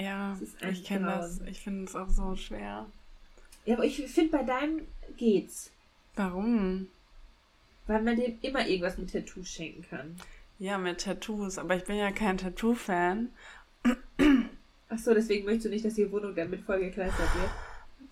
Ja, 0.00 0.38
ich 0.70 0.84
kenne 0.84 1.06
grauen. 1.06 1.20
das. 1.20 1.40
Ich 1.42 1.60
finde 1.60 1.84
es 1.84 1.94
auch 1.94 2.08
so 2.08 2.36
schwer. 2.36 2.86
Ja, 3.64 3.74
aber 3.74 3.84
ich 3.84 4.02
finde, 4.06 4.38
bei 4.38 4.42
deinem 4.42 4.86
geht's. 5.16 5.70
Warum? 6.16 6.88
Weil 7.86 8.02
man 8.02 8.16
dem 8.16 8.38
immer 8.42 8.66
irgendwas 8.66 8.98
mit 8.98 9.12
Tattoos 9.12 9.48
schenken 9.48 9.84
kann. 9.88 10.16
Ja, 10.58 10.78
mit 10.78 11.02
Tattoos. 11.02 11.58
Aber 11.58 11.76
ich 11.76 11.84
bin 11.84 11.96
ja 11.96 12.10
kein 12.10 12.38
Tattoo-Fan. 12.38 13.30
Ach 14.88 14.98
so, 14.98 15.14
deswegen 15.14 15.44
möchtest 15.44 15.66
du 15.66 15.70
nicht, 15.70 15.84
dass 15.84 15.94
die 15.94 16.10
Wohnung 16.10 16.34
dann 16.34 16.50
mit 16.50 16.62
vollgekleistert 16.62 17.28
wird. 17.34 17.50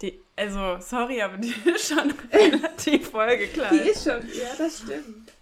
Die, 0.01 0.21
also, 0.37 0.79
sorry, 0.81 1.21
aber 1.21 1.39
die 1.39 1.53
ist 1.65 1.89
schon 1.89 2.13
relativ 2.33 3.11
vollgekleidet. 3.11 3.85
Die 3.85 3.91
ist 3.91 4.05
schon, 4.05 4.23
ja, 4.29 4.55
das 4.57 4.79
stimmt. 4.79 5.33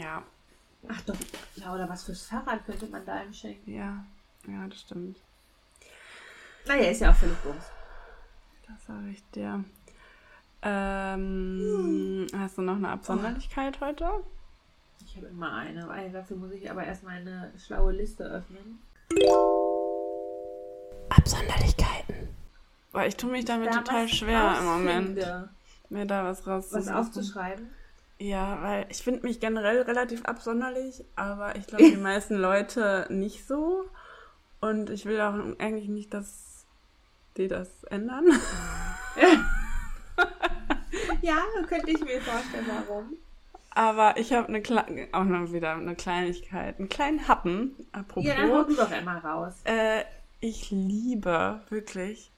Ja, 0.00 0.24
Ach 0.88 1.00
doch, 1.02 1.16
ja, 1.56 1.74
oder 1.74 1.88
was 1.88 2.04
fürs 2.04 2.22
Fahrrad 2.26 2.64
könnte 2.64 2.86
man 2.86 3.04
da 3.04 3.22
ihm 3.22 3.32
schenken? 3.32 3.72
ja, 3.74 4.04
ja, 4.46 4.66
das 4.68 4.80
stimmt. 4.80 5.18
Naja, 6.66 6.90
ist 6.90 7.00
ja 7.00 7.10
auch 7.10 7.16
völlig 7.16 7.36
bums. 7.38 7.64
Das 8.66 8.84
sage 8.86 9.08
ich 9.10 9.22
dir. 9.30 9.64
Ähm, 10.62 12.26
hast 12.36 12.58
du 12.58 12.62
noch 12.62 12.76
eine 12.76 12.88
Absonderlichkeit 12.88 13.80
heute? 13.80 14.08
Ich 15.04 15.16
habe 15.16 15.26
immer 15.28 15.52
eine, 15.52 15.86
weil 15.88 16.10
dafür 16.10 16.36
muss 16.36 16.50
ich 16.52 16.68
aber 16.70 16.84
erstmal 16.84 17.16
eine 17.16 17.52
schlaue 17.64 17.92
Liste 17.92 18.24
öffnen. 18.24 18.80
Absonderlichkeiten. 21.08 22.28
Weil 22.92 23.08
ich 23.08 23.16
tue 23.16 23.30
mich 23.30 23.44
damit 23.44 23.68
Da 23.68 23.78
total 23.78 24.04
was 24.04 24.10
schwer 24.10 24.56
im 24.58 24.64
Moment, 24.66 25.18
mir 25.90 26.06
da 26.06 26.24
was 26.24 26.38
Was 26.38 26.46
rauszusuchen. 26.46 26.94
aufzuschreiben. 26.94 27.70
Ja, 28.18 28.62
weil 28.62 28.86
ich 28.88 29.02
finde 29.02 29.26
mich 29.26 29.40
generell 29.40 29.82
relativ 29.82 30.24
absonderlich, 30.24 31.04
aber 31.14 31.54
ich 31.56 31.66
glaube, 31.66 31.84
die 31.90 31.96
meisten 31.96 32.34
Leute 32.36 33.06
nicht 33.10 33.46
so. 33.46 33.84
Und 34.60 34.88
ich 34.90 35.04
will 35.04 35.20
auch 35.20 35.34
eigentlich 35.58 35.88
nicht, 35.88 36.14
dass 36.14 36.45
die 37.36 37.48
das 37.48 37.84
ändern. 37.84 38.24
Ja, 41.22 41.38
könnte 41.68 41.90
ich 41.90 42.00
mir 42.04 42.20
vorstellen, 42.20 42.66
warum. 42.68 43.16
Aber 43.70 44.16
ich 44.16 44.32
habe 44.32 44.48
eine 44.48 44.62
Kle 44.62 45.08
auch 45.12 45.24
noch 45.24 45.52
wieder 45.52 45.74
eine 45.74 45.94
Kleinigkeit, 45.94 46.78
einen 46.78 46.88
kleinen 46.88 47.28
Happen, 47.28 47.74
apropos. 47.92 48.24
Ja, 48.24 48.36
dann 48.36 48.68
du 48.68 48.74
doch 48.74 48.90
einmal 48.90 49.18
raus. 49.18 49.54
Äh, 49.64 50.04
ich 50.40 50.70
liebe 50.70 51.60
wirklich 51.68 52.30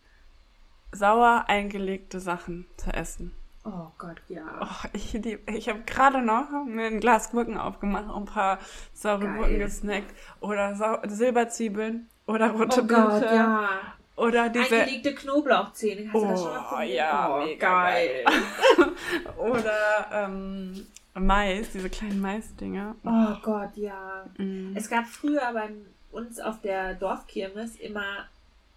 sauer 0.91 1.45
eingelegte 1.47 2.19
Sachen 2.19 2.67
zu 2.77 2.93
essen. 2.93 3.33
Oh 3.65 3.89
Gott, 3.99 4.21
ja. 4.29 4.43
Oh, 4.63 4.89
ich 4.95 5.13
lieb, 5.13 5.49
ich 5.51 5.69
habe 5.69 5.81
gerade 5.81 6.23
noch 6.23 6.49
mir 6.67 6.87
ein 6.87 7.01
Glas 7.01 7.31
Gurken 7.31 7.59
aufgemacht 7.59 8.09
und 8.09 8.23
ein 8.23 8.25
paar 8.25 8.59
saure 8.95 9.27
Geil. 9.27 9.37
Gurken 9.37 9.59
gesnackt. 9.59 10.15
Oder 10.41 11.03
Silberzwiebeln 11.07 12.09
oder 12.27 12.51
rote 12.51 12.83
Oh 12.83 12.87
Gott, 12.87 13.23
ja. 13.23 13.69
Oder 14.19 14.49
diese. 14.49 14.77
Eingelegte 14.81 15.15
Knoblauchzehen. 15.15 16.13
Hast 16.13 16.23
du 16.23 16.29
das 16.29 16.41
schon 16.43 16.51
mal 16.51 16.61
Oh, 16.65 16.75
probiert? 16.75 16.95
ja, 16.97 17.31
oh, 17.37 17.45
mega 17.45 17.85
geil. 17.93 18.25
Oder 19.39 20.07
ähm, 20.13 20.87
Mais, 21.15 21.71
diese 21.73 21.89
kleinen 21.91 22.21
Maisdinger. 22.21 22.95
Oh 23.05 23.37
Gott, 23.43 23.71
ja. 23.77 24.25
Mm. 24.39 24.77
Es 24.77 24.89
gab 24.89 25.07
früher 25.07 25.43
bei 25.53 25.71
uns 26.13 26.41
auf 26.41 26.61
der 26.63 26.95
Dorfkirmes 26.95 27.77
immer 27.77 28.27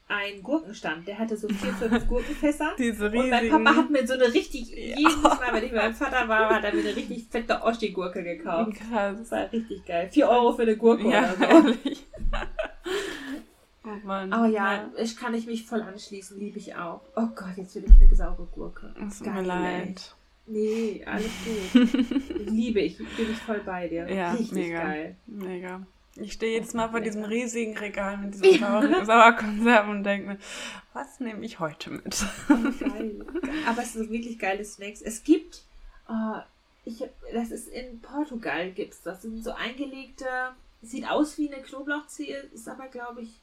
einen 0.08 0.44
Gurkenstand. 0.44 1.08
Der 1.08 1.18
hatte 1.18 1.38
so 1.38 1.48
vier, 1.48 1.72
fünf 1.74 2.08
Gurkenfässer. 2.10 2.74
Diese 2.78 3.06
Und 3.06 3.16
mein 3.30 3.34
riesigen. 3.34 3.64
Papa 3.64 3.78
hat 3.78 3.89
mir 3.89 4.06
so 4.06 4.14
eine 4.14 4.26
richtig, 4.34 4.70
jedes 4.76 5.22
Mal, 5.24 5.39
wenn 5.54 5.64
ich 5.64 5.72
bei 5.72 5.78
meinem 5.78 5.96
Vater 5.96 6.28
war, 6.28 6.50
hat 6.50 6.64
er 6.66 6.74
mir 6.74 6.82
eine 6.82 6.96
richtig 6.96 7.26
fette 7.30 7.62
Oschi-Gurke 7.64 8.22
gekauft. 8.24 8.74
Das 8.80 8.89
Krass. 8.89 9.32
war 9.32 9.52
richtig 9.52 9.86
geil. 9.86 10.10
Vier 10.12 10.28
Euro 10.30 10.52
für 10.54 10.64
eine 10.64 10.76
Gurke 10.76 11.10
Ja, 11.10 11.34
oder 11.38 11.64
so. 11.70 11.74
oh 13.86 14.06
Mann. 14.06 14.34
Oh 14.34 14.46
ja, 14.46 14.90
ich 14.98 15.18
kann 15.18 15.34
ich 15.34 15.46
mich 15.46 15.66
voll 15.66 15.82
anschließen, 15.82 16.40
liebe 16.40 16.60
ich 16.60 16.76
auch. 16.76 17.02
Oh 17.16 17.28
Gott, 17.36 17.58
jetzt 17.58 17.76
will 17.76 17.86
ich 17.86 18.02
eine 18.02 18.16
saure 18.16 18.48
Gurke. 18.52 18.94
Es 19.08 19.20
tut 19.20 19.34
mir 19.34 19.42
leid. 19.42 20.16
Nee, 20.48 21.04
alles 21.06 21.32
gut. 21.46 21.94
liebe 22.48 22.82
ich, 22.82 22.98
bin 22.98 23.32
ich 23.32 23.38
voll 23.38 23.62
bei 23.66 23.88
dir. 23.88 24.12
Ja, 24.12 24.32
Richtig 24.32 24.52
mega. 24.52 24.84
geil. 24.84 25.16
Mega. 25.28 25.86
Ich 26.18 26.34
stehe 26.34 26.58
jetzt 26.60 26.76
mal 26.76 26.90
vor 26.90 27.00
diesem 27.00 27.24
riesigen 27.24 27.78
Regal 27.78 28.18
mit 28.18 28.34
diesen 28.34 28.60
Sauer 28.60 29.06
Sauerkonserven 29.06 29.92
und 29.98 30.04
denke 30.04 30.28
mir, 30.28 30.38
was 30.92 31.22
nehme 31.22 31.46
ich 31.46 31.60
heute 31.60 31.92
mit? 31.92 32.26
Geil. 32.80 33.26
Aber 33.66 33.82
es 33.82 33.94
sind 33.94 34.12
wirklich 34.12 34.38
geile 34.38 34.66
Snacks. 34.66 35.02
Es 35.02 35.24
gibt, 35.24 35.64
oh, 36.10 36.40
ich, 36.84 37.02
das 37.34 37.52
ist 37.52 37.70
in 37.70 38.02
Portugal 38.02 38.72
gibt's 38.72 39.02
das. 39.04 39.22
Das 39.22 39.32
sind 39.32 39.44
so 39.44 39.52
eingelegte, 39.52 40.26
sieht 40.82 41.10
aus 41.10 41.38
wie 41.38 41.52
eine 41.52 41.64
Knoblauchzehe, 41.64 42.38
ist 42.54 42.68
aber 42.68 42.88
glaube 42.88 43.22
ich 43.22 43.40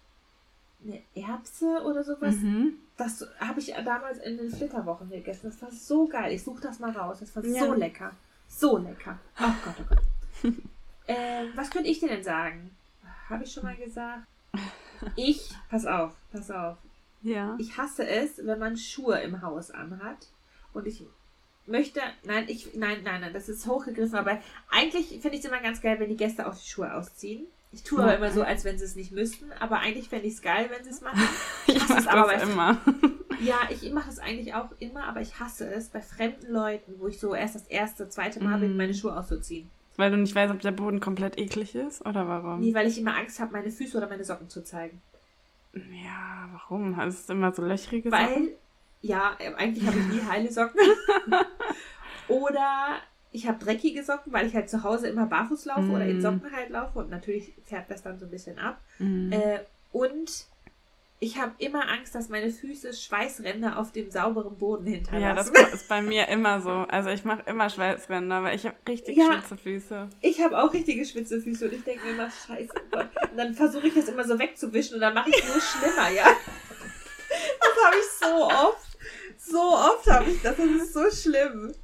eine 0.85 1.03
Erbse 1.15 1.83
oder 1.85 2.05
sowas. 2.05 2.35
Mhm. 2.37 2.75
Das 2.97 3.27
habe 3.41 3.61
ich 3.61 3.75
damals 3.85 4.19
in 4.19 4.37
den 4.37 4.51
Flitterwochen 4.51 5.11
gegessen. 5.11 5.51
Das 5.51 5.61
war 5.63 5.71
so 5.71 6.07
geil. 6.09 6.33
Ich 6.33 6.43
suche 6.43 6.61
das 6.63 6.79
mal 6.79 6.91
raus. 6.91 7.19
Das 7.21 7.35
war 7.37 7.45
Ja. 7.45 7.65
so 7.65 7.73
lecker. 7.75 8.13
So 8.49 8.79
lecker. 8.79 9.19
Oh 9.41 9.53
Gott, 9.65 9.75
oh 9.81 9.85
Gott. 9.89 10.03
ähm, 11.09 11.49
was 11.55 11.71
könnte 11.71 11.89
ich 11.89 12.01
dir 12.01 12.09
denn 12.09 12.23
sagen? 12.25 12.71
Habe 13.29 13.45
ich 13.45 13.53
schon 13.53 13.65
mal 13.65 13.77
gesagt? 13.77 14.27
Ich, 15.17 15.55
pass 15.71 15.87
auf, 15.87 16.15
pass 16.33 16.51
auf. 16.51 16.77
Ja. 17.23 17.57
Ich 17.59 17.77
hasse 17.77 18.07
es, 18.07 18.45
wenn 18.45 18.59
man 18.59 18.77
Schuhe 18.77 19.21
im 19.21 19.43
Haus 19.43 19.71
anhat. 19.71 20.29
Und 20.73 20.87
ich 20.87 21.05
möchte, 21.67 22.01
nein, 22.25 22.45
ich, 22.49 22.75
nein, 22.75 23.03
nein, 23.05 23.21
nein, 23.21 23.33
das 23.33 23.49
ist 23.49 23.67
hochgegriffen, 23.67 24.17
aber 24.19 24.41
eigentlich 24.71 25.09
finde 25.21 25.37
ich 25.37 25.41
es 25.41 25.45
immer 25.45 25.61
ganz 25.61 25.81
geil, 25.81 26.01
wenn 26.01 26.09
die 26.09 26.17
Gäste 26.17 26.47
auch 26.47 26.55
die 26.57 26.67
Schuhe 26.67 26.93
ausziehen. 26.95 27.47
Ich 27.71 27.83
tue 27.83 28.03
aber 28.03 28.17
immer 28.17 28.31
so, 28.31 28.43
als 28.43 28.65
wenn 28.65 28.79
sie 28.79 28.85
es 28.87 28.97
nicht 28.97 29.13
müssten, 29.13 29.53
aber 29.61 29.81
eigentlich 29.81 30.09
fände 30.09 30.27
ich 30.27 30.35
es 30.35 30.43
geil, 30.43 30.71
wenn 30.75 30.83
sie 30.85 30.91
es 30.91 31.01
machen. 31.03 31.21
Ich 31.67 31.81
hasse 31.83 31.93
mach 31.93 31.99
es 32.01 32.07
aber 32.07 32.33
das 32.33 32.45
bei- 32.47 32.53
immer. 32.53 32.79
Ja, 33.41 33.57
ich 33.71 33.93
mache 33.93 34.11
es 34.11 34.19
eigentlich 34.19 34.53
auch 34.55 34.71
immer, 34.81 35.05
aber 35.05 35.21
ich 35.21 35.39
hasse 35.39 35.69
es 35.73 35.91
bei 35.91 36.01
fremden 36.01 36.51
Leuten, 36.53 36.95
wo 36.99 37.07
ich 37.07 37.21
so 37.21 37.35
erst 37.37 37.55
das 37.55 37.67
erste, 37.69 38.09
zweite 38.09 38.43
Mal 38.43 38.59
bin, 38.59 38.75
Mm. 38.75 38.77
meine 38.79 38.95
Schuhe 38.95 39.17
auszuziehen. 39.17 39.71
Weil 39.97 40.11
du 40.11 40.17
nicht 40.17 40.35
weißt, 40.35 40.53
ob 40.53 40.61
der 40.61 40.73
Boden 40.73 40.99
komplett 40.99 41.39
eklig 41.39 41.75
ist 41.77 42.05
oder 42.05 42.27
warum? 42.27 42.59
Nee, 42.61 42.75
weil 42.75 42.89
ich 42.89 42.99
immer 42.99 43.15
Angst 43.17 43.39
habe, 43.39 43.53
meine 43.53 43.71
Füße 43.71 43.97
oder 43.97 44.09
meine 44.09 44.25
Socken 44.25 44.49
zu 44.49 44.65
zeigen. 44.65 45.01
Ja, 45.75 46.49
warum? 46.53 46.97
Hast 46.97 47.29
du 47.29 47.35
immer 47.35 47.55
so 47.55 47.63
löchrige 47.63 48.11
Weil, 48.11 48.27
Sachen? 48.29 48.49
ja, 49.03 49.37
äh, 49.39 49.55
eigentlich 49.55 49.87
habe 49.87 49.99
ich 49.99 50.07
nie 50.09 50.23
heile 50.29 50.51
Socken. 50.51 50.81
oder 52.29 52.97
ich 53.33 53.47
habe 53.47 53.63
dreckige 53.63 54.03
Socken, 54.03 54.33
weil 54.33 54.47
ich 54.47 54.55
halt 54.55 54.71
zu 54.71 54.83
Hause 54.85 55.09
immer 55.09 55.27
barfuß 55.27 55.67
laufe 55.67 55.91
oder 55.91 56.07
in 56.07 56.19
Mm. 56.19 56.23
Socken 56.23 56.53
halt 56.53 56.71
laufe 56.71 56.99
und 56.99 57.11
natürlich 57.11 57.53
färbt 57.67 57.91
das 57.91 58.03
dann 58.03 58.19
so 58.19 58.25
ein 58.27 58.31
bisschen 58.31 58.59
ab. 58.59 58.81
Mhm. 58.99 59.33
Äh, 59.33 59.61
und 59.93 60.47
ich 61.21 61.37
habe 61.39 61.53
immer 61.59 61.89
Angst, 61.91 62.15
dass 62.15 62.29
meine 62.29 62.49
Füße 62.51 62.95
Schweißränder 62.95 63.77
auf 63.79 63.91
dem 63.91 64.09
sauberen 64.11 64.57
Boden 64.57 64.87
ja, 64.87 65.35
das 65.35 65.49
hinterlassen. 65.49 65.75
ist 65.75 65.89
bei 65.89 66.01
mir 66.01 66.29
immer 66.29 66.61
so. 66.61 66.71
Also 66.71 67.11
ich 67.11 67.25
mache 67.25 67.43
immer 67.47 67.69
Schweißränder, 67.69 68.43
weil 68.45 68.55
ich 68.55 68.65
habe 68.65 68.77
richtig 68.89 69.17
Ja. 69.17 69.33
spitze 69.33 69.57
Füße. 69.57 70.09
Ich 70.21 70.41
habe 70.41 70.63
auch 70.63 70.73
richtige 70.73 71.05
spitze 71.05 71.41
Füße 71.41 71.65
und 71.67 71.75
ich 71.75 71.83
denke 71.83 72.05
mir 72.07 72.13
immer, 72.13 72.31
scheiße, 72.31 72.71
oh 72.73 72.81
Gott. 72.93 73.09
Und 73.33 73.37
dann 73.37 73.53
versuche 73.53 73.89
ich 73.89 73.95
das 73.95 74.09
immer 74.09 74.25
so 74.25 74.39
wegzuwischen 74.39 74.95
und 74.95 75.01
dann 75.01 75.15
mache 75.15 75.31
ich 75.31 75.43
es 75.43 75.49
nur 75.53 75.61
schlimmer, 75.61 76.09
ja. 76.11 76.25
Das 77.61 77.85
habe 77.85 77.97
ich 77.97 78.07
so 78.21 78.45
oft. 78.47 78.99
So 79.39 79.59
oft 79.61 80.07
habe 80.11 80.31
ich 80.31 80.41
das. 80.43 80.57
Das 80.57 80.67
ist 80.67 80.93
so 80.95 81.11
schlimm. 81.11 81.75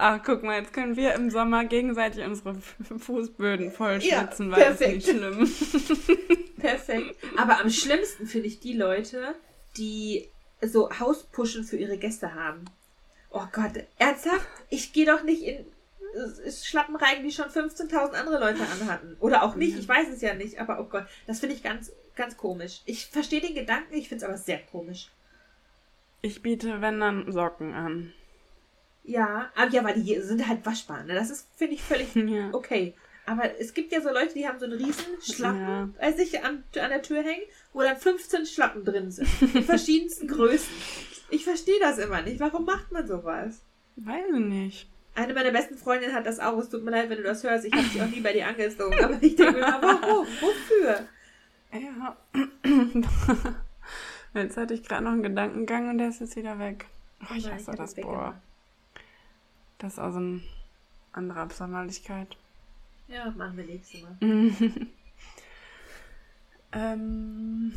Ah, 0.00 0.20
guck 0.24 0.44
mal, 0.44 0.60
jetzt 0.60 0.72
können 0.72 0.94
wir 0.94 1.12
im 1.14 1.28
Sommer 1.28 1.64
gegenseitig 1.64 2.24
unsere 2.24 2.54
Fußböden 2.54 3.72
voll 3.72 3.98
Ja, 4.00 4.30
weil 4.38 4.60
es 4.62 4.78
perfekt. 4.78 4.94
nicht 4.94 5.08
schlimm. 5.08 5.50
Perfekt. 6.56 7.16
Aber 7.36 7.58
am 7.60 7.68
schlimmsten 7.68 8.26
finde 8.28 8.46
ich 8.46 8.60
die 8.60 8.74
Leute, 8.74 9.34
die 9.76 10.28
so 10.62 10.88
Hauspushen 11.00 11.64
für 11.64 11.76
ihre 11.76 11.98
Gäste 11.98 12.36
haben. 12.36 12.64
Oh 13.30 13.42
Gott, 13.50 13.72
ernsthaft? 13.98 14.46
Ich 14.70 14.92
gehe 14.92 15.04
doch 15.04 15.24
nicht 15.24 15.42
in 15.42 15.66
äh, 16.14 16.50
Schlappenreigen, 16.50 17.24
die 17.24 17.32
schon 17.32 17.48
15.000 17.48 18.12
andere 18.12 18.38
Leute 18.38 18.62
anhatten. 18.70 19.16
Oder 19.18 19.42
auch 19.42 19.56
nicht, 19.56 19.76
ich 19.76 19.88
weiß 19.88 20.10
es 20.10 20.20
ja 20.20 20.34
nicht. 20.34 20.60
Aber 20.60 20.78
oh 20.78 20.84
Gott, 20.84 21.06
das 21.26 21.40
finde 21.40 21.56
ich 21.56 21.62
ganz, 21.64 21.90
ganz 22.14 22.36
komisch. 22.36 22.82
Ich 22.86 23.06
verstehe 23.06 23.40
den 23.40 23.56
Gedanken, 23.56 23.94
ich 23.94 24.08
finde 24.08 24.24
es 24.24 24.28
aber 24.28 24.38
sehr 24.38 24.58
komisch. 24.58 25.08
Ich 26.22 26.40
biete, 26.40 26.80
wenn 26.80 27.00
dann, 27.00 27.32
Socken 27.32 27.74
an. 27.74 28.12
Ja, 29.08 29.50
aber 29.56 29.70
ja, 29.70 29.82
weil 29.84 29.94
die 29.94 30.20
sind 30.20 30.46
halt 30.46 30.64
waschbar. 30.66 31.02
Ne? 31.04 31.14
Das 31.14 31.30
ist, 31.30 31.48
finde 31.56 31.74
ich, 31.74 31.82
völlig 31.82 32.14
Ja. 32.14 32.50
okay. 32.52 32.94
Aber 33.24 33.58
es 33.60 33.74
gibt 33.74 33.92
ja 33.92 34.00
so 34.00 34.10
Leute, 34.10 34.34
die 34.34 34.46
haben 34.48 34.58
so 34.58 34.64
einen 34.66 34.74
riesen 34.78 35.04
Schlappen 35.22 35.60
Ja. 35.60 35.88
bei 35.98 36.12
sich 36.12 36.42
an, 36.44 36.64
an 36.80 36.90
der 36.90 37.02
Tür 37.02 37.22
hängen, 37.22 37.42
wo 37.72 37.82
dann 37.82 37.96
15 37.96 38.46
Schlappen 38.46 38.84
drin 38.84 39.10
sind. 39.10 39.28
In 39.54 39.62
verschiedensten 39.64 40.28
Größen. 40.28 40.68
Ich 41.30 41.44
verstehe 41.44 41.78
das 41.80 41.98
immer 41.98 42.22
nicht. 42.22 42.40
Warum 42.40 42.64
macht 42.64 42.90
man 42.92 43.06
sowas? 43.06 43.60
Weiß 43.96 44.24
ich 44.32 44.40
nicht. 44.40 44.88
Eine 45.14 45.34
meiner 45.34 45.50
besten 45.50 45.76
Freundinnen 45.76 46.14
hat 46.14 46.26
das 46.26 46.38
auch. 46.38 46.56
Es 46.58 46.68
tut 46.70 46.84
mir 46.84 46.90
leid, 46.90 47.10
wenn 47.10 47.18
du 47.18 47.24
das 47.24 47.42
hörst. 47.42 47.64
Ich 47.66 47.72
habe 47.72 47.84
sie 47.88 48.00
auch 48.00 48.06
nie 48.06 48.20
bei 48.20 48.32
dir 48.32 48.46
angezogen. 48.46 49.02
Aber 49.02 49.16
ich 49.20 49.36
denke 49.36 49.52
mir 49.52 49.58
immer, 49.58 49.82
warum? 49.82 50.26
Wofür? 50.40 51.00
Ja. 51.72 52.16
Jetzt 54.34 54.56
hatte 54.56 54.74
ich 54.74 54.84
gerade 54.84 55.04
noch 55.04 55.12
einen 55.12 55.22
Gedankengang 55.22 55.88
und 55.90 55.98
der 55.98 56.08
ist 56.10 56.20
jetzt 56.20 56.36
wieder 56.36 56.58
weg. 56.58 56.86
Oh, 57.22 57.34
ich 57.36 57.50
hasse 57.50 57.72
das, 57.76 57.94
boah. 57.94 58.40
Das 59.78 59.94
ist 59.94 59.98
also 59.98 60.18
eine 60.18 60.40
andere 61.12 61.40
Absonderlichkeit. 61.40 62.36
Ja, 63.06 63.30
Mann, 63.30 63.56
belegst 63.56 63.94
du 63.94 63.98
mal. 63.98 64.16
ähm, 66.72 67.72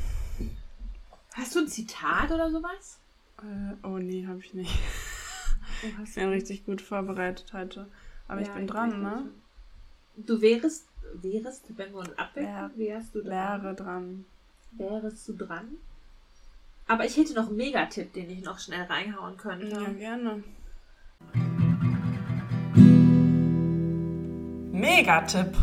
Hast 1.34 1.56
du 1.56 1.60
ein 1.60 1.68
Zitat 1.68 2.32
oder 2.32 2.52
sowas? 2.52 2.98
äh, 3.42 3.74
oh 3.86 3.98
nee, 3.98 4.26
habe 4.28 4.40
ich 4.40 4.54
nicht. 4.54 4.78
Oh, 5.84 5.88
Ich 5.88 5.98
hast 5.98 6.16
bin 6.16 6.30
richtig 6.30 6.66
gut 6.66 6.82
vorbereitet 6.82 7.54
heute. 7.54 7.88
Aber 8.28 8.42
ich 8.42 8.48
Ja, 8.48 8.54
bin 8.56 8.68
dran, 8.68 9.02
ne? 9.02 9.30
Du 10.18 10.42
wärest, 10.42 10.86
wärest, 11.14 11.64
wenn 11.78 11.92
wir 11.94 12.00
uns 12.00 12.10
Wär- 12.36 12.72
wärst 12.76 13.16
du 13.16 13.22
dran. 13.24 13.64
Wäre 13.64 13.76
dran. 13.76 14.26
Wärest 14.72 15.28
du 15.30 15.34
dran? 15.34 15.78
Aber 16.88 17.06
ich 17.06 17.16
hätte 17.16 17.34
noch 17.34 17.48
einen 17.48 17.58
Megatipp, 17.58 18.12
den 18.14 18.30
ich 18.30 18.42
noch 18.44 18.60
schnell 18.60 18.84
reinhauen 18.84 19.38
könnte. 19.38 19.68
Ja, 19.70 19.90
gerne. 19.94 20.44
Megatipp. 24.82 25.56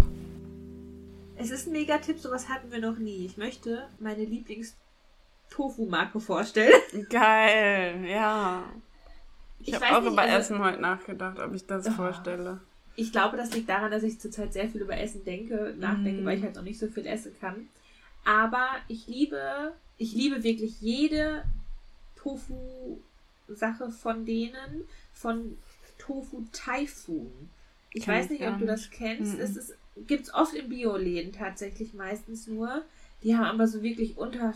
Es 1.37 1.51
ist 1.51 1.67
ein 1.67 1.73
Megatipp, 1.73 2.19
sowas 2.21 2.49
hatten 2.49 2.71
wir 2.71 2.79
noch 2.81 2.99
nie. 2.99 3.27
Ich 3.27 3.37
möchte 3.37 3.89
meine 3.99 4.25
Lieblings-Tofu-Marke 4.25 6.21
vorstellen. 6.21 6.73
Geil, 7.11 8.05
ja. 8.07 8.63
Ich, 9.61 9.69
Ich 9.69 9.75
habe 9.75 9.97
auch 9.97 10.03
nicht, 10.03 10.13
über 10.13 10.23
also- 10.23 10.37
Essen 10.37 10.59
heute 10.61 10.81
nachgedacht, 10.81 11.39
ob 11.41 11.53
ich 11.55 11.67
das 11.67 11.87
Oh. 11.89 11.91
vorstelle. 11.93 12.61
Ich 12.95 13.11
glaube, 13.13 13.37
das 13.37 13.53
liegt 13.55 13.69
daran, 13.69 13.91
dass 13.91 14.03
ich 14.05 14.19
zurzeit 14.21 14.53
sehr 14.53 14.69
viel 14.69 14.83
über 14.83 14.97
Essen 14.97 15.25
denke, 15.25 15.75
nachdenke, 15.79 16.23
Mm. 16.23 16.25
weil 16.25 16.39
ich 16.39 16.45
halt 16.45 16.55
noch 16.57 16.63
nicht 16.63 16.79
so 16.81 16.87
viel 16.89 17.07
essen 17.07 17.33
kann. 17.41 17.69
Aber 18.25 18.67
ich 18.89 19.07
liebe, 19.07 19.73
ich 19.99 20.13
liebe 20.15 20.43
wirklich 20.45 20.81
jede 20.81 21.45
Tofu-Sache 22.17 23.91
von 23.91 24.25
denen, 24.27 24.85
von 25.13 25.57
Tofu 25.99 26.43
Typhoon. 26.53 27.51
Ich 27.93 28.07
weiß 28.07 28.27
ich 28.27 28.33
nicht, 28.33 28.43
ob 28.43 28.59
du 28.59 28.65
nicht. 28.65 28.71
das 28.71 28.91
kennst. 28.91 29.39
Mm. 29.39 29.41
Es 29.41 29.57
ist, 29.57 29.77
gibt's 30.07 30.33
oft 30.33 30.55
in 30.55 30.69
Bioläden 30.69 31.33
tatsächlich 31.33 31.95
meistens 31.95 32.47
nur. 32.47 32.85
Die 33.23 33.37
haben 33.37 33.47
aber 33.47 33.67
so 33.67 33.83
wirklich 33.83 34.17
unter 34.17 34.55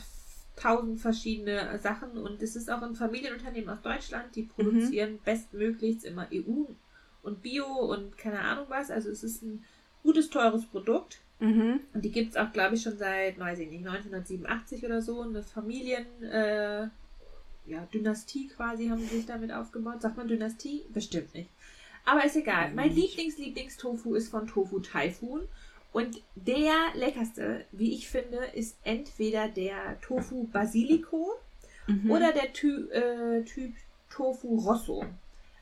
tausend 0.56 1.00
verschiedene 1.00 1.78
Sachen 1.78 2.18
und 2.18 2.42
es 2.42 2.56
ist 2.56 2.70
auch 2.70 2.82
ein 2.82 2.94
Familienunternehmen 2.94 3.70
aus 3.70 3.80
Deutschland, 3.82 4.36
die 4.36 4.42
produzieren 4.42 5.18
bestmöglichst 5.24 6.04
immer 6.04 6.28
EU 6.32 6.64
und 7.22 7.42
Bio 7.42 7.66
und 7.66 8.18
keine 8.18 8.40
Ahnung 8.40 8.66
was. 8.68 8.90
Also 8.90 9.10
es 9.10 9.24
ist 9.24 9.42
ein 9.42 9.64
gutes, 10.02 10.30
teures 10.30 10.66
Produkt. 10.66 11.20
Mhm. 11.40 11.80
Und 11.92 12.04
die 12.04 12.10
gibt 12.10 12.30
es 12.30 12.36
auch, 12.36 12.52
glaube 12.52 12.76
ich, 12.76 12.82
schon 12.82 12.96
seit, 12.96 13.38
weiß 13.38 13.58
ich 13.60 13.70
nicht, 13.70 13.86
1987 13.86 14.84
oder 14.84 15.02
so. 15.02 15.22
Eine 15.22 15.42
Familien, 15.42 16.06
äh, 16.22 16.88
ja, 17.66 17.86
Dynastie 17.92 18.48
quasi 18.48 18.88
haben 18.88 19.00
sie 19.00 19.16
sich 19.16 19.26
damit 19.26 19.52
aufgebaut. 19.52 20.02
Sagt 20.02 20.16
man 20.16 20.28
Dynastie? 20.28 20.84
Bestimmt 20.92 21.34
nicht. 21.34 21.50
Aber 22.04 22.24
ist 22.24 22.36
egal. 22.36 22.72
Mein. 22.74 22.94
Lieblings-Lieblings-Tofu 22.94 24.14
ist 24.14 24.28
von 24.30 24.46
Tofu 24.46 24.80
Typhoon. 24.80 25.42
Und 25.92 26.22
der 26.36 26.72
leckerste, 26.94 27.64
wie 27.72 27.92
ich 27.94 28.08
finde, 28.08 28.38
ist 28.54 28.78
entweder 28.82 29.48
der 29.48 30.00
Tofu 30.00 30.44
Basilico 30.52 31.32
Mhm. 31.88 32.10
oder 32.12 32.32
der 32.32 32.52
Ty 32.52 32.68
äh, 32.92 33.42
Typ 33.44 33.74
Tofu 34.08 34.56
Rosso. 34.56 35.04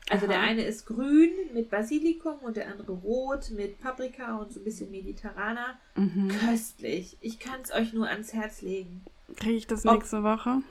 Also 0.09 0.25
Aha. 0.25 0.33
der 0.33 0.41
eine 0.41 0.63
ist 0.63 0.85
grün 0.85 1.31
mit 1.53 1.69
Basilikum 1.71 2.35
und 2.43 2.57
der 2.57 2.67
andere 2.71 2.91
rot 2.93 3.49
mit 3.51 3.79
Paprika 3.81 4.37
und 4.37 4.51
so 4.53 4.59
ein 4.59 4.63
bisschen 4.63 4.91
mediterraner. 4.91 5.79
Mhm. 5.95 6.27
Köstlich. 6.29 7.17
Ich 7.21 7.39
kann 7.39 7.59
es 7.63 7.71
euch 7.73 7.93
nur 7.93 8.07
ans 8.07 8.33
Herz 8.33 8.61
legen. 8.61 9.01
Kriege 9.35 9.55
ich 9.57 9.67
das 9.67 9.85
Ob- 9.85 9.95
nächste 9.95 10.21
Woche? 10.23 10.61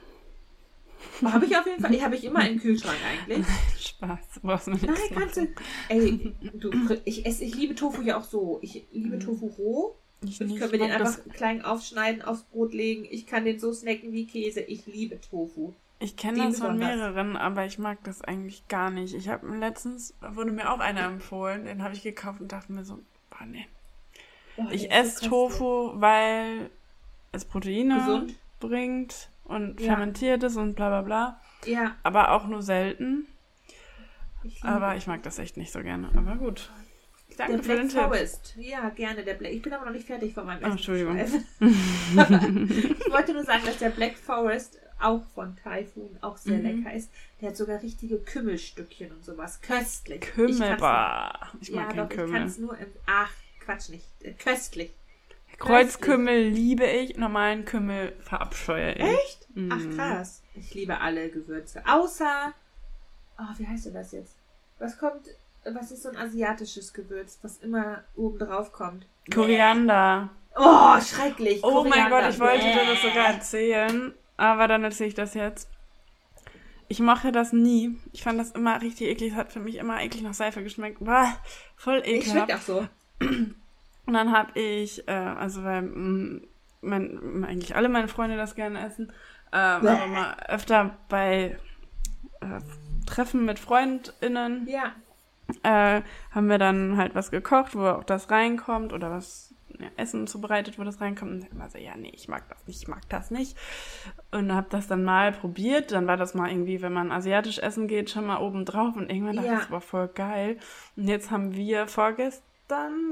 Habe 1.23 1.45
ich 1.45 1.55
auf 1.57 1.65
jeden 1.65 1.81
Fall. 1.81 2.01
Habe 2.01 2.15
ich 2.15 2.23
immer 2.23 2.47
im 2.47 2.59
Kühlschrank 2.59 2.97
eigentlich. 3.27 3.45
Spaß. 3.79 4.19
Brauchst 4.41 4.67
du 4.67 4.71
mir 4.71 4.77
Nein, 4.85 4.95
kannst 5.13 5.37
du. 5.37 5.47
Ey, 5.89 6.33
du, 6.53 6.71
ich, 7.05 7.25
esse, 7.25 7.43
ich 7.43 7.55
liebe 7.55 7.75
Tofu 7.75 8.01
ja 8.01 8.17
auch 8.17 8.23
so. 8.23 8.59
Ich 8.61 8.85
liebe 8.91 9.17
Mhm. 9.17 9.19
Tofu 9.19 9.47
roh. 9.57 9.95
Ich 10.23 10.39
ich 10.39 10.47
nicht, 10.47 10.59
kann 10.59 10.69
mir 10.71 10.77
den 10.77 10.91
einfach 10.91 11.15
das, 11.23 11.33
klein 11.33 11.63
aufschneiden, 11.63 12.21
aufs 12.21 12.43
Brot 12.43 12.73
legen. 12.73 13.07
Ich 13.09 13.25
kann 13.25 13.43
den 13.45 13.59
so 13.59 13.73
snacken 13.73 14.13
wie 14.13 14.27
Käse. 14.27 14.59
Ich 14.61 14.85
liebe 14.85 15.19
Tofu. 15.19 15.73
ich 15.99 16.15
kenne 16.15 16.43
das 16.43 16.59
von 16.59 16.77
mehreren, 16.77 17.35
aber 17.37 17.65
ich 17.65 17.79
mag 17.79 18.03
das 18.03 18.21
eigentlich 18.21 18.67
gar 18.67 18.91
nicht. 18.91 19.15
Ich 19.15 19.29
habe 19.29 19.47
letztens, 19.57 20.13
wurde 20.21 20.51
mir 20.51 20.71
auch 20.71 20.79
einer 20.79 21.05
empfohlen, 21.05 21.65
den 21.65 21.81
habe 21.83 21.95
ich 21.95 22.03
gekauft 22.03 22.39
und 22.39 22.51
dachte 22.51 22.71
mir 22.71 22.85
so, 22.85 22.99
boah, 23.31 23.45
nee. 23.47 23.65
Boah, 24.57 24.71
Ich 24.71 24.91
esse 24.91 25.23
so 25.23 25.27
Tofu, 25.29 25.91
weil 25.95 26.69
es 27.31 27.43
Proteine 27.45 27.97
Gesund. 27.97 28.35
bringt 28.59 29.29
und 29.51 29.79
Ja. 29.79 29.87
fermentiert 29.93 30.43
ist 30.43 30.55
und 30.57 30.75
bla 30.75 30.89
bla 30.89 31.01
bla. 31.01 31.41
Ja, 31.65 31.95
Aber 32.03 32.31
auch 32.31 32.47
nur 32.47 32.61
selten. 32.63 33.27
ich 34.43 34.63
Aber 34.63 34.95
ich 34.95 35.05
mag 35.07 35.21
das 35.23 35.37
echt 35.39 35.57
nicht 35.57 35.71
so 35.71 35.81
gerne. 35.83 36.09
Aber 36.15 36.35
gut. 36.35 36.71
Der 37.37 37.47
Danke 37.47 37.63
für 37.63 37.75
den 37.77 37.87
Black 37.87 37.89
Tipp. 37.89 38.01
Forest. 38.01 38.55
Ja, 38.57 38.89
gerne. 38.89 39.23
Der 39.23 39.35
Black. 39.35 39.51
Ich 39.53 39.61
bin 39.61 39.71
aber 39.73 39.85
noch 39.85 39.93
nicht 39.93 40.05
fertig 40.07 40.33
von 40.33 40.45
meinem 40.45 40.63
Oh, 40.63 40.71
Entschuldigung. 40.71 41.17
Ich 41.61 43.11
wollte 43.11 43.33
nur 43.33 43.43
sagen, 43.43 43.63
dass 43.65 43.77
der 43.77 43.89
Black 43.89 44.17
Forest 44.17 44.79
auch 44.99 45.23
von 45.33 45.55
Typhoon 45.63 46.17
auch 46.21 46.37
sehr 46.37 46.57
Mhm. 46.57 46.63
lecker 46.83 46.93
ist. 46.93 47.09
Der 47.41 47.49
hat 47.49 47.57
sogar 47.57 47.81
richtige 47.81 48.17
Kümmelstückchen 48.19 49.11
und 49.11 49.23
sowas. 49.25 49.59
Köstlich. 49.61 50.21
Ich 50.23 50.31
Kümmel, 50.33 50.77
bah. 50.77 51.33
Ich 51.59 51.69
ja, 51.69 51.77
mag 51.77 51.89
keinen 51.89 51.97
doch, 51.97 52.09
ich 52.11 52.15
kann 52.17 52.25
Kümmel. 52.25 52.43
es 52.43 52.57
nur 52.57 52.77
im. 52.77 52.87
Ach, 53.07 53.31
Quatsch 53.65 53.89
nicht. 53.89 54.05
Köstlich. 54.39 54.91
Kreuzkümmel 55.61 56.47
liebe 56.49 56.85
ich, 56.85 57.17
normalen 57.17 57.65
Kümmel 57.65 58.13
verabscheue 58.19 58.93
ich. 58.93 59.03
Echt? 59.03 59.55
Mhm. 59.55 59.71
Ach, 59.71 59.95
krass. 59.95 60.41
Ich 60.55 60.73
liebe 60.73 60.99
alle 60.99 61.29
Gewürze. 61.29 61.83
Außer. 61.85 62.53
Oh, 63.37 63.57
wie 63.57 63.67
heißt 63.67 63.85
denn 63.85 63.93
das 63.93 64.11
jetzt? 64.11 64.35
Was 64.79 64.97
kommt. 64.97 65.27
Was 65.63 65.91
ist 65.91 66.03
so 66.03 66.09
ein 66.09 66.17
asiatisches 66.17 66.93
Gewürz, 66.93 67.37
was 67.43 67.57
immer 67.59 68.03
oben 68.15 68.39
drauf 68.39 68.71
kommt? 68.71 69.05
Koriander. 69.31 70.29
Oh, 70.55 70.99
schrecklich. 70.99 71.63
Oh 71.63 71.83
mein 71.83 71.91
Koriander. 71.91 72.21
Gott, 72.21 72.33
ich 72.33 72.39
wollte 72.39 72.65
dir 72.65 72.85
das 72.87 73.01
sogar 73.01 73.27
erzählen, 73.27 74.13
aber 74.37 74.67
dann 74.67 74.83
erzähle 74.83 75.09
ich 75.09 75.15
das 75.15 75.35
jetzt. 75.35 75.69
Ich 76.87 76.99
mache 76.99 77.31
das 77.31 77.53
nie. 77.53 77.97
Ich 78.11 78.23
fand 78.23 78.39
das 78.39 78.51
immer 78.51 78.81
richtig 78.81 79.07
eklig. 79.07 79.31
Es 79.31 79.37
hat 79.37 79.53
für 79.53 79.59
mich 79.59 79.75
immer 79.75 80.01
eklig 80.01 80.23
nach 80.23 80.33
Seife 80.33 80.63
geschmeckt. 80.63 80.97
Bah, 80.99 81.37
voll 81.75 82.01
Ich 82.03 82.29
schmeckt 82.29 82.51
auch 82.51 82.61
so. 82.61 82.87
Und 84.11 84.15
dann 84.17 84.33
habe 84.33 84.59
ich, 84.59 85.07
äh, 85.07 85.11
also 85.13 85.63
weil 85.63 85.83
mm, 85.83 86.41
mein, 86.81 87.45
eigentlich 87.47 87.77
alle 87.77 87.87
meine 87.87 88.09
Freunde 88.09 88.35
das 88.35 88.55
gerne 88.55 88.85
essen, 88.85 89.07
Bäh. 89.51 89.57
aber 89.57 90.07
mal 90.07 90.35
öfter 90.49 90.97
bei 91.07 91.57
äh, 92.41 92.59
Treffen 93.05 93.45
mit 93.45 93.57
FreundInnen 93.57 94.67
Ja. 94.67 94.91
äh, 95.63 96.01
haben 96.31 96.49
wir 96.49 96.57
dann 96.57 96.97
halt 96.97 97.15
was 97.15 97.31
gekocht, 97.31 97.73
wo 97.73 97.85
auch 97.87 98.03
das 98.03 98.29
reinkommt 98.29 98.91
oder 98.91 99.11
was 99.11 99.55
ja, 99.79 99.87
Essen 99.95 100.27
zubereitet, 100.27 100.77
wo 100.77 100.83
das 100.83 100.99
reinkommt. 100.99 101.31
Und 101.31 101.43
ich 101.45 101.57
war 101.57 101.69
so, 101.69 101.77
ja, 101.77 101.95
nee, 101.95 102.11
ich 102.13 102.27
mag 102.27 102.43
das 102.49 102.67
nicht, 102.67 102.81
ich 102.81 102.87
mag 102.89 103.07
das 103.07 103.31
nicht. 103.31 103.57
Und 104.31 104.53
habe 104.53 104.67
das 104.71 104.87
dann 104.89 105.05
mal 105.05 105.31
probiert. 105.31 105.93
Dann 105.93 106.05
war 106.05 106.17
das 106.17 106.33
mal 106.33 106.49
irgendwie, 106.51 106.81
wenn 106.81 106.91
man 106.91 107.13
asiatisch 107.13 107.59
essen 107.59 107.87
geht, 107.87 108.09
schon 108.09 108.25
mal 108.25 108.41
oben 108.41 108.65
drauf. 108.65 108.97
Und 108.97 109.09
irgendwann 109.09 109.37
dachte 109.37 109.47
Ja. 109.47 109.53
ich, 109.53 109.59
das 109.61 109.71
war 109.71 109.79
voll 109.79 110.09
geil. 110.09 110.57
Und 110.97 111.07
jetzt 111.07 111.31
haben 111.31 111.55
wir 111.55 111.87
vorgestern, 111.87 112.43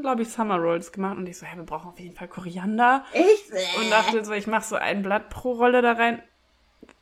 glaube 0.01 0.21
ich, 0.23 0.29
Summer 0.29 0.57
Rolls 0.57 0.91
gemacht. 0.91 1.17
Und 1.17 1.27
ich 1.27 1.37
so, 1.37 1.45
ja, 1.45 1.55
wir 1.55 1.63
brauchen 1.63 1.89
auf 1.89 1.99
jeden 1.99 2.15
Fall 2.15 2.27
Koriander. 2.27 3.05
Echt? 3.13 3.51
Und 3.77 3.89
dachte 3.89 4.23
so, 4.25 4.33
ich 4.33 4.47
mache 4.47 4.65
so 4.65 4.75
ein 4.75 5.01
Blatt 5.01 5.29
pro 5.29 5.53
Rolle 5.53 5.81
da 5.81 5.93
rein. 5.93 6.21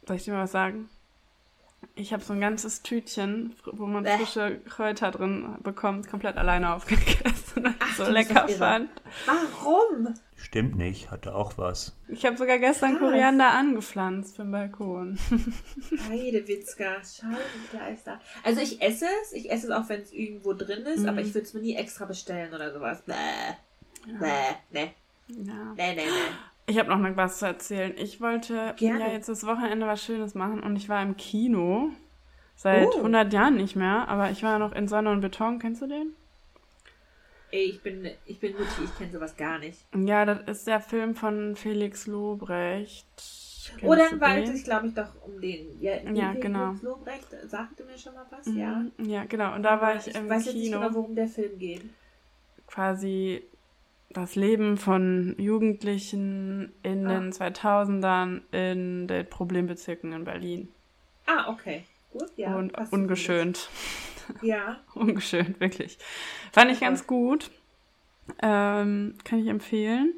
Soll 0.08 0.18
ich 0.18 0.24
dir 0.24 0.34
mal 0.34 0.43
was 0.43 0.51
sagen? 0.51 0.89
Ich 1.95 2.14
habe 2.14 2.24
so 2.24 2.34
ein 2.34 2.41
ganzes 2.41 2.82
Tütchen, 2.82 3.55
wo 3.66 3.86
man 3.86 4.03
Bäh. 4.03 4.18
frische 4.18 4.60
Kräuter 4.62 5.12
drin 5.12 5.55
bekommt, 5.62 6.08
komplett 6.08 6.38
alleine 6.38 6.74
aufgegessen, 6.74 7.76
Ach, 7.80 7.95
so 7.97 8.10
lecker 8.10 8.47
fand. 8.47 8.89
Warum? 9.26 10.14
Stimmt 10.40 10.78
nicht, 10.78 11.10
hatte 11.12 11.34
auch 11.36 11.58
was. 11.58 11.98
Ich 12.08 12.24
habe 12.26 12.38
sogar 12.38 12.60
gestern 12.60 12.92
Krass. 12.92 13.10
Koriander 13.10 13.54
angepflanzt 13.54 14.36
für 14.36 14.44
den 14.44 14.52
Balkon. 14.52 15.18
Heidewitzka, 16.10 16.98
Scheibenkleister. 17.04 18.20
Also 18.44 18.62
ich 18.62 18.82
esse 18.82 19.06
es, 19.24 19.34
ich 19.34 19.50
esse 19.52 19.68
es 19.68 19.72
auch, 19.74 19.90
wenn 19.90 20.02
es 20.02 20.12
irgendwo 20.14 20.54
drin 20.54 20.84
ist, 20.86 21.02
Mhm. 21.02 21.10
aber 21.10 21.22
ich 21.22 21.34
würde 21.34 21.46
es 21.48 21.54
mir 21.54 21.62
nie 21.62 21.76
extra 21.76 22.06
bestellen 22.06 22.54
oder 22.54 22.72
sowas. 22.72 23.02
Bäh. 23.06 23.14
Bäh. 24.20 24.54
Ne. 24.72 24.92
Ja. 25.28 25.54
Ne, 25.76 25.96
ne, 25.96 25.96
ne. 25.96 26.04
Ich 26.68 26.78
habe 26.78 26.90
noch 26.90 26.98
mal 27.00 27.16
was 27.18 27.40
zu 27.40 27.46
erzählen. 27.46 27.94
Ich 27.98 28.22
wollte 28.22 28.74
Gerne. 28.78 29.00
ja 29.00 29.12
jetzt 29.12 29.30
das 29.30 29.46
Wochenende 29.46 29.88
was 29.88 30.04
Schönes 30.04 30.36
machen 30.36 30.62
und 30.62 30.76
ich 30.76 30.88
war 30.90 31.02
im 31.02 31.18
Kino 31.18 31.90
seit 32.56 32.88
Oh. 32.88 32.98
100 32.98 33.32
Jahren 33.34 33.56
nicht 33.56 33.76
mehr, 33.76 34.08
aber 34.08 34.32
ich 34.32 34.44
war 34.44 34.60
noch 34.60 34.74
in 34.74 34.88
Sonne 34.88 35.12
und 35.12 35.22
Beton. 35.22 35.60
Kennst 35.60 35.82
du 35.82 35.88
den? 35.88 36.14
Ey, 37.52 37.64
ich 37.72 37.82
bin, 37.82 38.10
ich 38.26 38.39
bin 38.39 38.52
Mutti, 38.54 38.84
ich 38.84 38.98
kenne 38.98 39.12
sowas 39.12 39.36
gar 39.38 39.58
nicht. 39.60 39.80
Ja, 39.95 40.26
das 40.26 40.41
ist 40.60 40.68
der 40.68 40.82
Film 40.82 41.16
von 41.16 41.56
Felix 41.56 42.06
Lobrecht. 42.08 43.06
Kennst 43.80 44.20
war 44.22 44.36
den? 44.36 44.50
es, 44.52 44.64
glaube 44.64 44.88
ich, 44.88 44.93
doch 44.93 45.10
um 45.26 45.39
den. 45.41 45.82
Ja, 45.82 45.95
Ja, 46.14 46.32
den 46.34 46.41
genau. 46.41 46.68
Felix 46.68 46.82
Lobrecht 46.84 47.28
sagte 47.45 47.84
mir 47.86 47.98
schon 47.98 48.14
mal 48.16 48.26
was, 48.30 48.45
ja. 48.54 48.84
Mhm, 48.98 49.10
Ja, 49.10 49.26
genau. 49.26 49.56
Und 49.56 49.64
da 49.64 49.80
war 49.82 49.95
ich, 49.95 50.08
ich 50.08 50.16
im 50.16 50.30
weiß 50.30 50.45
jetzt 50.45 50.56
nicht 50.56 50.64
Kino. 50.66 50.80
genau, 50.82 50.93
worum 50.93 51.16
der 51.16 51.28
Film 51.28 51.58
geht. 51.60 51.82
quasi 52.68 53.43
das 54.10 54.36
Leben 54.36 54.78
von 54.78 55.36
Jugendlichen 55.38 56.72
in 56.84 57.06
Ah. 57.08 57.20
den 57.20 57.32
2000ern 57.34 58.41
in 58.52 59.08
den 59.08 59.30
Problembezirken 59.30 60.14
in 60.14 60.24
Berlin. 60.24 60.70
Ah, 61.26 61.50
okay. 61.52 61.84
gut, 62.12 62.30
ja. 62.38 62.56
und 62.56 62.74
ungeschönt. 62.91 63.70
gut. 63.70 64.16
Ja. 64.42 64.78
ungeschönt, 64.94 65.60
wirklich. 65.60 65.98
Fand 66.52 66.72
ich 66.72 66.80
ganz 66.80 67.08
gut. 67.08 67.50
Ähm, 68.42 69.16
kann 69.24 69.40
ich 69.40 69.48
empfehlen. 69.48 70.14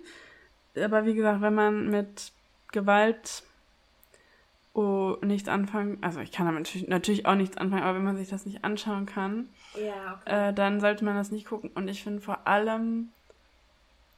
Aber 0.82 1.06
wie 1.06 1.14
gesagt, 1.16 1.42
wenn 1.42 1.54
man 1.56 1.90
mit 1.90 2.32
Gewalt 2.72 3.44
oh, 4.74 5.18
nichts 5.22 5.50
anfangen, 5.50 5.98
also 6.02 6.20
ich 6.22 6.32
kann 6.32 6.46
damit 6.46 6.88
natürlich, 6.88 7.26
auch 7.26 7.36
nichts 7.36 7.58
anfangen, 7.58 7.84
aber 7.84 7.98
wenn 7.98 8.06
man 8.06 8.18
sich 8.18 8.30
das 8.30 8.46
nicht 8.46 8.64
anschauen 8.64 9.06
kann, 9.06 9.50
Ja, 9.76 10.20
okay. 10.22 10.50
äh, 10.50 10.54
dann 10.54 10.80
sollte 10.80 11.04
man 11.06 11.16
das 11.16 11.32
nicht 11.32 11.48
gucken. 11.48 11.70
Und 11.76 11.88
ich 11.88 12.04
finde 12.04 12.22
vor 12.22 12.48
allem 12.48 13.10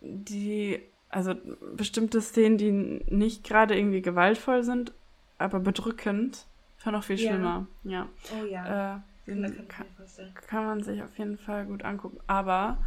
die, 0.02 0.80
also 1.10 1.36
bestimmte 1.76 2.22
Szenen, 2.22 2.58
die 2.58 2.72
nicht 2.72 3.44
gerade 3.44 3.76
irgendwie 3.78 4.02
gewaltvoll 4.02 4.64
sind, 4.64 4.94
aber 5.38 5.60
bedrückend, 5.60 6.46
fand 6.78 6.96
auch 6.98 7.04
viel 7.04 7.20
Ja. 7.20 7.32
schlimmer. 7.32 7.68
Ja. 7.84 8.08
oh 8.40 8.46
ja. 8.46 8.96
Äh, 8.96 9.00
kann 9.36 9.68
kann, 9.68 9.88
vorstellen. 9.98 10.34
kann 10.48 10.66
man 10.66 10.84
sich 10.84 11.02
auf 11.04 11.18
jeden 11.18 11.38
Fall 11.38 11.66
gut 11.66 11.84
angucken. 11.84 12.20
Aber 12.28 12.78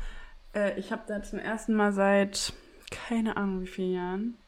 äh, 0.54 0.78
ich 0.78 0.92
habe 0.92 1.02
da 1.06 1.22
zum 1.22 1.38
ersten 1.38 1.74
Mal 1.74 1.92
seit 1.92 2.52
keine 2.90 3.36
Ahnung 3.36 3.62
wie 3.62 3.66
vielen 3.66 3.94
Jahren 3.94 4.38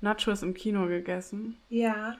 Nachos 0.00 0.42
im 0.42 0.54
Kino 0.54 0.86
gegessen. 0.86 1.56
Ja, 1.68 2.16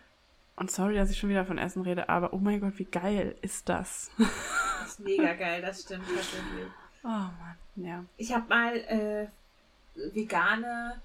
Und 0.57 0.70
sorry, 0.70 0.95
dass 0.97 1.11
ich 1.11 1.18
schon 1.18 1.28
wieder 1.30 1.45
von 1.45 1.59
Essen 1.59 1.82
rede, 1.82 2.09
aber 2.09 2.32
oh 2.32 2.39
mein 2.39 2.61
Gott, 2.61 2.78
wie 2.78 2.87
geil 2.87 3.37
ist 3.43 3.68
das? 3.68 4.11
das 4.18 4.28
ist 4.93 5.01
mega 5.01 5.34
geil, 5.34 5.61
das 5.62 5.82
stimmt 5.82 6.05
tatsächlich. 6.07 6.66
Oh 7.05 7.09
Mann, 7.09 7.57
ja. 7.76 8.05
Ich 8.16 8.32
habe 8.34 8.49
mal 8.49 8.74
äh, 8.76 9.26
vegane 10.14 11.01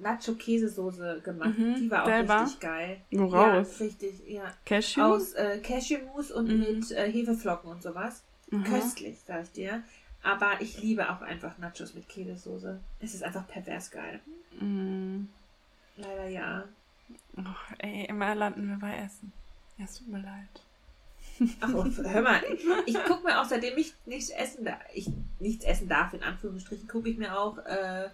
Nacho-Käsesoße 0.00 1.20
gemacht. 1.22 1.56
Mhm, 1.58 1.74
Die 1.76 1.90
war 1.90 2.02
auch 2.02 2.06
selber? 2.06 2.42
richtig 2.42 2.60
geil. 2.60 3.00
Woraus? 3.10 3.78
Ja, 3.78 3.86
richtig, 3.86 4.14
ja. 4.28 4.54
Cashew? 4.66 5.00
Aus 5.02 5.32
äh, 5.34 5.58
Cashewmus 5.58 6.30
und 6.30 6.48
Mhm. 6.48 6.58
mit 6.60 6.90
äh, 6.92 7.10
Hefeflocken 7.10 7.70
und 7.70 7.82
sowas. 7.82 8.22
Aha. 8.52 8.62
Köstlich, 8.64 9.18
sag 9.26 9.44
ich 9.44 9.52
dir. 9.52 9.82
Aber 10.22 10.60
ich 10.60 10.80
liebe 10.80 11.10
auch 11.10 11.20
einfach 11.22 11.58
Nachos 11.58 11.94
mit 11.94 12.08
Käsesoße. 12.08 12.78
Es 13.00 13.14
ist 13.14 13.24
einfach 13.24 13.46
pervers 13.48 13.90
geil. 13.90 14.20
Mm. 14.60 15.24
Leider 15.96 16.28
ja. 16.28 16.64
Och, 17.36 17.74
ey, 17.78 18.04
immer 18.06 18.34
landen 18.34 18.68
wir 18.68 18.76
bei 18.78 18.96
Essen. 18.98 19.32
Ja, 19.78 19.84
es 19.86 19.98
tut 19.98 20.08
mir 20.08 20.20
leid. 20.20 20.62
Ach, 21.60 21.70
oh, 21.74 21.84
hör 22.04 22.22
mal, 22.22 22.40
ich, 22.54 22.64
ich 22.94 23.04
gucke 23.04 23.24
mir 23.24 23.40
auch, 23.40 23.46
seitdem 23.46 23.76
ich 23.78 23.94
nichts 24.06 24.30
essen 24.30 24.64
darf, 24.64 24.78
ich 24.92 25.08
nichts 25.40 25.64
essen 25.64 25.88
darf, 25.88 26.12
in 26.12 26.22
Anführungsstrichen, 26.22 26.86
gucke 26.86 27.08
ich 27.08 27.16
mir 27.18 27.36
auch 27.36 27.58
äh, 27.58 28.10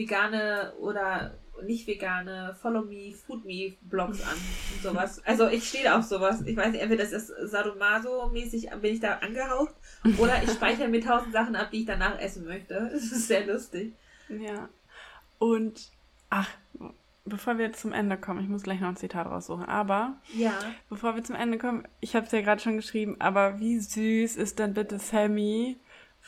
vegane 0.00 0.72
oder 0.80 1.34
nicht 1.62 1.86
vegane 1.86 2.56
Follow 2.60 2.82
Me, 2.82 3.12
Food 3.12 3.44
Me 3.44 3.74
Blogs 3.82 4.22
an 4.22 4.34
und 4.74 4.82
sowas. 4.82 5.20
Also 5.26 5.46
ich 5.48 5.68
stehe 5.68 5.94
auf 5.94 6.04
sowas. 6.04 6.40
Ich 6.46 6.56
weiß 6.56 6.72
nicht, 6.72 6.80
entweder 6.80 7.04
das 7.04 7.12
ist 7.12 7.30
Sadomaso-mäßig, 7.52 8.70
bin 8.80 8.94
ich 8.94 9.00
da 9.00 9.16
angehaucht, 9.18 9.74
oder 10.18 10.42
ich 10.42 10.50
speichere 10.50 10.88
mir 10.88 11.02
tausend 11.02 11.32
Sachen 11.34 11.54
ab, 11.56 11.68
die 11.70 11.80
ich 11.80 11.86
danach 11.86 12.18
essen 12.18 12.44
möchte. 12.46 12.88
Das 12.92 13.02
ist 13.02 13.28
sehr 13.28 13.46
lustig. 13.46 13.92
Ja. 14.28 14.68
Und, 15.38 15.90
ach, 16.30 16.48
bevor 17.26 17.58
wir 17.58 17.72
zum 17.72 17.92
Ende 17.92 18.16
kommen, 18.16 18.40
ich 18.42 18.48
muss 18.48 18.62
gleich 18.62 18.80
noch 18.80 18.88
ein 18.88 18.96
Zitat 18.96 19.26
raussuchen, 19.26 19.64
aber 19.66 20.14
Ja. 20.34 20.52
bevor 20.88 21.14
wir 21.14 21.22
zum 21.24 21.36
Ende 21.36 21.58
kommen, 21.58 21.86
ich 22.00 22.16
habe 22.16 22.24
es 22.26 22.32
ja 22.32 22.40
gerade 22.40 22.60
schon 22.62 22.76
geschrieben, 22.76 23.16
aber 23.18 23.58
wie 23.60 23.78
süß 23.78 24.36
ist 24.36 24.58
denn 24.58 24.72
bitte 24.74 24.98
Sammy 24.98 25.76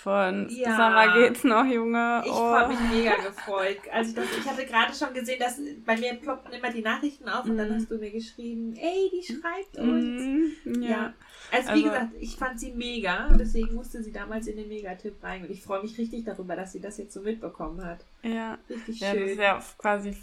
von 0.03 0.49
Ja. 0.51 0.77
Mal, 0.77 1.13
geht's 1.21 1.45
noch, 1.45 1.65
Junge? 1.65 2.23
Ich 2.25 2.33
oh. 2.33 2.53
habe 2.53 2.73
mich 2.73 2.81
mega 2.93 3.15
gefreut. 3.17 3.79
Also 3.93 4.11
ich, 4.11 4.17
das, 4.17 4.39
ich 4.39 4.51
hatte 4.51 4.67
gerade 4.67 4.93
schon 4.95 5.15
gesehen, 5.15 5.39
dass 5.39 5.61
bei 5.87 5.97
mir 5.97 6.15
ploppten 6.15 6.53
immer 6.53 6.71
die 6.71 6.83
Nachrichten 6.83 7.29
auf 7.29 7.45
und 7.45 7.57
dann 7.57 7.69
Mhm. 7.71 7.75
hast 7.77 7.91
du 7.91 7.99
mir 7.99 8.11
geschrieben, 8.11 8.75
ey, 8.77 9.11
die 9.13 9.23
schreibt 9.23 9.79
uns. 9.79 10.23
Mm, 10.65 10.83
Ja. 10.83 10.91
ja. 10.91 11.13
Also, 11.53 11.69
wie 11.69 11.73
Also- 11.73 11.83
gesagt, 11.85 12.09
ich 12.19 12.37
fand 12.37 12.59
sie 12.61 12.73
mega, 12.73 13.29
deswegen 13.39 13.75
musste 13.75 14.03
sie 14.03 14.13
damals 14.13 14.47
in 14.47 14.57
den 14.57 14.69
Megatipp 14.69 15.23
rein 15.23 15.43
und 15.45 15.51
ich 15.51 15.63
freue 15.63 15.83
mich 15.83 15.97
richtig 15.99 16.25
darüber, 16.25 16.57
dass 16.57 16.73
sie 16.73 16.81
das 16.81 16.97
jetzt 16.99 17.13
so 17.13 17.21
mitbekommen 17.21 17.85
hat. 17.85 18.05
Ja. 18.23 18.59
Richtig 18.71 19.01
Ja, 19.01 19.09
das 19.13 19.19
schön. 19.19 19.29
ist 19.29 19.39
ja 19.39 19.63
quasi 19.79 20.17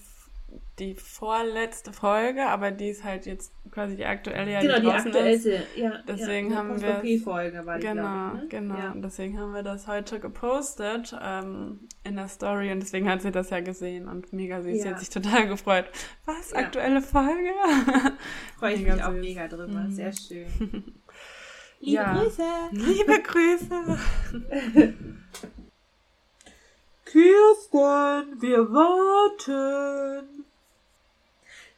die 0.80 0.96
vorletzte 0.96 1.92
Folge, 1.92 2.46
aber 2.48 2.72
die 2.72 2.90
ist 2.90 3.04
halt 3.04 3.26
jetzt 3.26 3.52
quasi 3.70 3.98
die 3.98 4.06
aktuelle, 4.06 4.52
ja, 4.52 4.62
genau, 4.62 4.76
die 4.76 4.82
die 4.82 4.88
draußen 4.88 5.10
ist. 5.12 5.16
aktuellste. 5.16 5.64
Ja, 5.76 6.04
Deswegen 6.08 6.52
ja, 6.52 6.58
haben 6.58 6.82
wir- 6.82 7.20
folge 7.20 7.66
war 7.66 7.78
die, 7.80 7.86
Genau, 7.88 8.28
ich, 8.36 8.42
ne? 8.42 8.48
genau. 8.50 8.76
Ja. 8.78 8.94
Deswegen 8.96 9.38
haben 9.40 9.54
wir 9.54 9.64
das 9.64 9.88
heute 9.88 10.20
gepostet 10.22 11.14
ähm, 11.22 11.82
in 12.06 12.16
der 12.16 12.28
Story 12.30 12.72
und 12.72 12.80
deswegen 12.80 13.10
hat 13.10 13.22
sie 13.22 13.32
das 13.32 13.50
ja 13.50 13.60
gesehen 13.60 14.08
und 14.08 14.32
mega 14.32 14.62
süß. 14.62 14.82
Sie 14.82 14.88
Ja. 14.88 14.94
hat 14.94 15.00
sich 15.02 15.10
total 15.10 15.48
gefreut. 15.50 15.86
Was? 16.26 16.54
Aktuelle 16.54 17.02
Folge? 17.02 17.52
Freue 18.58 18.74
ich 18.76 18.80
Mega 18.82 18.96
mich 18.96 19.04
auch 19.04 19.12
süß. 19.12 19.20
mega 19.22 19.48
drüber. 19.50 19.68
Mhm. 19.68 19.92
Sehr 19.92 20.14
schön. 20.14 20.48
Liebe. 21.82 22.04
Grüße! 22.04 22.44
Liebe 22.72 23.22
Grüße. 23.22 23.98
Kirsten, 27.12 28.40
wir 28.40 28.72
warten. 28.72 30.46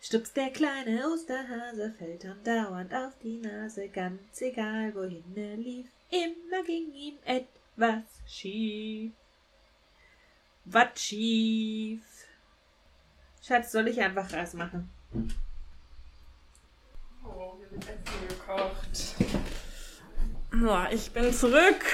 Stupst 0.01 0.35
der 0.35 0.49
kleine 0.49 1.07
Osterhase, 1.07 1.93
fällt 1.97 2.25
andauernd 2.25 2.93
auf 2.93 3.17
die 3.23 3.37
Nase, 3.37 3.87
ganz 3.87 4.41
egal 4.41 4.93
wohin 4.93 5.23
er 5.37 5.55
lief, 5.55 5.87
immer 6.09 6.63
ging 6.65 6.91
ihm 6.91 7.17
etwas 7.23 8.03
schief. 8.27 9.13
Was 10.65 10.99
schief? 11.01 12.03
Schatz, 13.41 13.71
soll 13.71 13.87
ich 13.87 14.01
einfach 14.01 14.33
Reis 14.33 14.53
machen? 14.53 14.89
Oh, 17.23 17.55
hier 17.57 17.71
wird 17.71 17.83
Essen 17.83 18.27
gekocht. 18.27 19.15
So, 20.51 20.85
ich 20.91 21.09
bin 21.11 21.33
zurück. 21.33 21.85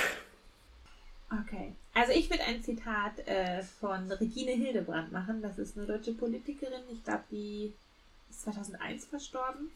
Okay. 1.30 1.76
Also 1.98 2.12
ich 2.12 2.30
würde 2.30 2.44
ein 2.44 2.62
Zitat 2.62 3.28
äh, 3.28 3.64
von 3.64 4.12
Regine 4.12 4.52
Hildebrand 4.52 5.12
machen. 5.12 5.42
Das 5.42 5.58
ist 5.58 5.76
eine 5.76 5.88
deutsche 5.88 6.14
Politikerin. 6.14 6.84
Ich 6.92 7.04
glaube, 7.04 7.24
die 7.32 7.74
ist 8.30 8.44
2001 8.44 9.06
verstorben. 9.06 9.72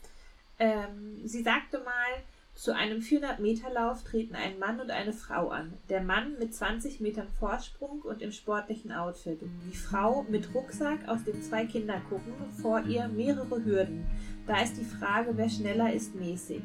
Ähm, 0.60 1.20
sie 1.26 1.42
sagte 1.42 1.80
mal, 1.80 2.22
zu 2.54 2.76
einem 2.76 3.00
400-Meter-Lauf 3.00 4.04
treten 4.04 4.36
ein 4.36 4.60
Mann 4.60 4.80
und 4.80 4.92
eine 4.92 5.14
Frau 5.14 5.50
an. 5.50 5.74
Der 5.90 6.04
Mann 6.04 6.38
mit 6.38 6.54
20 6.54 7.00
Metern 7.00 7.28
Vorsprung 7.40 8.02
und 8.02 8.22
im 8.22 8.32
sportlichen 8.32 8.92
Outfit. 8.92 9.40
Die 9.42 9.76
Frau 9.76 10.24
mit 10.30 10.54
Rucksack, 10.54 11.08
aus 11.08 11.24
dem 11.24 11.42
zwei 11.42 11.66
Kinder 11.66 12.00
gucken, 12.08 12.34
vor 12.62 12.84
ihr 12.84 13.08
mehrere 13.08 13.66
Hürden. 13.66 14.06
Da 14.46 14.62
ist 14.62 14.78
die 14.78 14.86
Frage, 14.86 15.36
wer 15.38 15.50
schneller 15.50 15.92
ist 15.92 16.14
mäßig. 16.14 16.62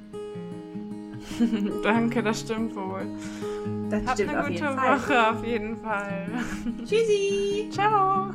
Danke, 1.83 2.22
das 2.22 2.41
stimmt 2.41 2.74
wohl. 2.74 3.07
Das 3.91 4.05
Habt 4.07 4.18
stimmt 4.18 4.31
eine 4.31 4.41
auf 4.41 4.49
gute 4.49 4.64
Fall. 4.64 4.99
Woche 4.99 5.31
auf 5.31 5.45
jeden 5.45 5.77
Fall. 5.77 6.27
Tschüssi! 6.85 7.68
Ciao. 7.70 8.31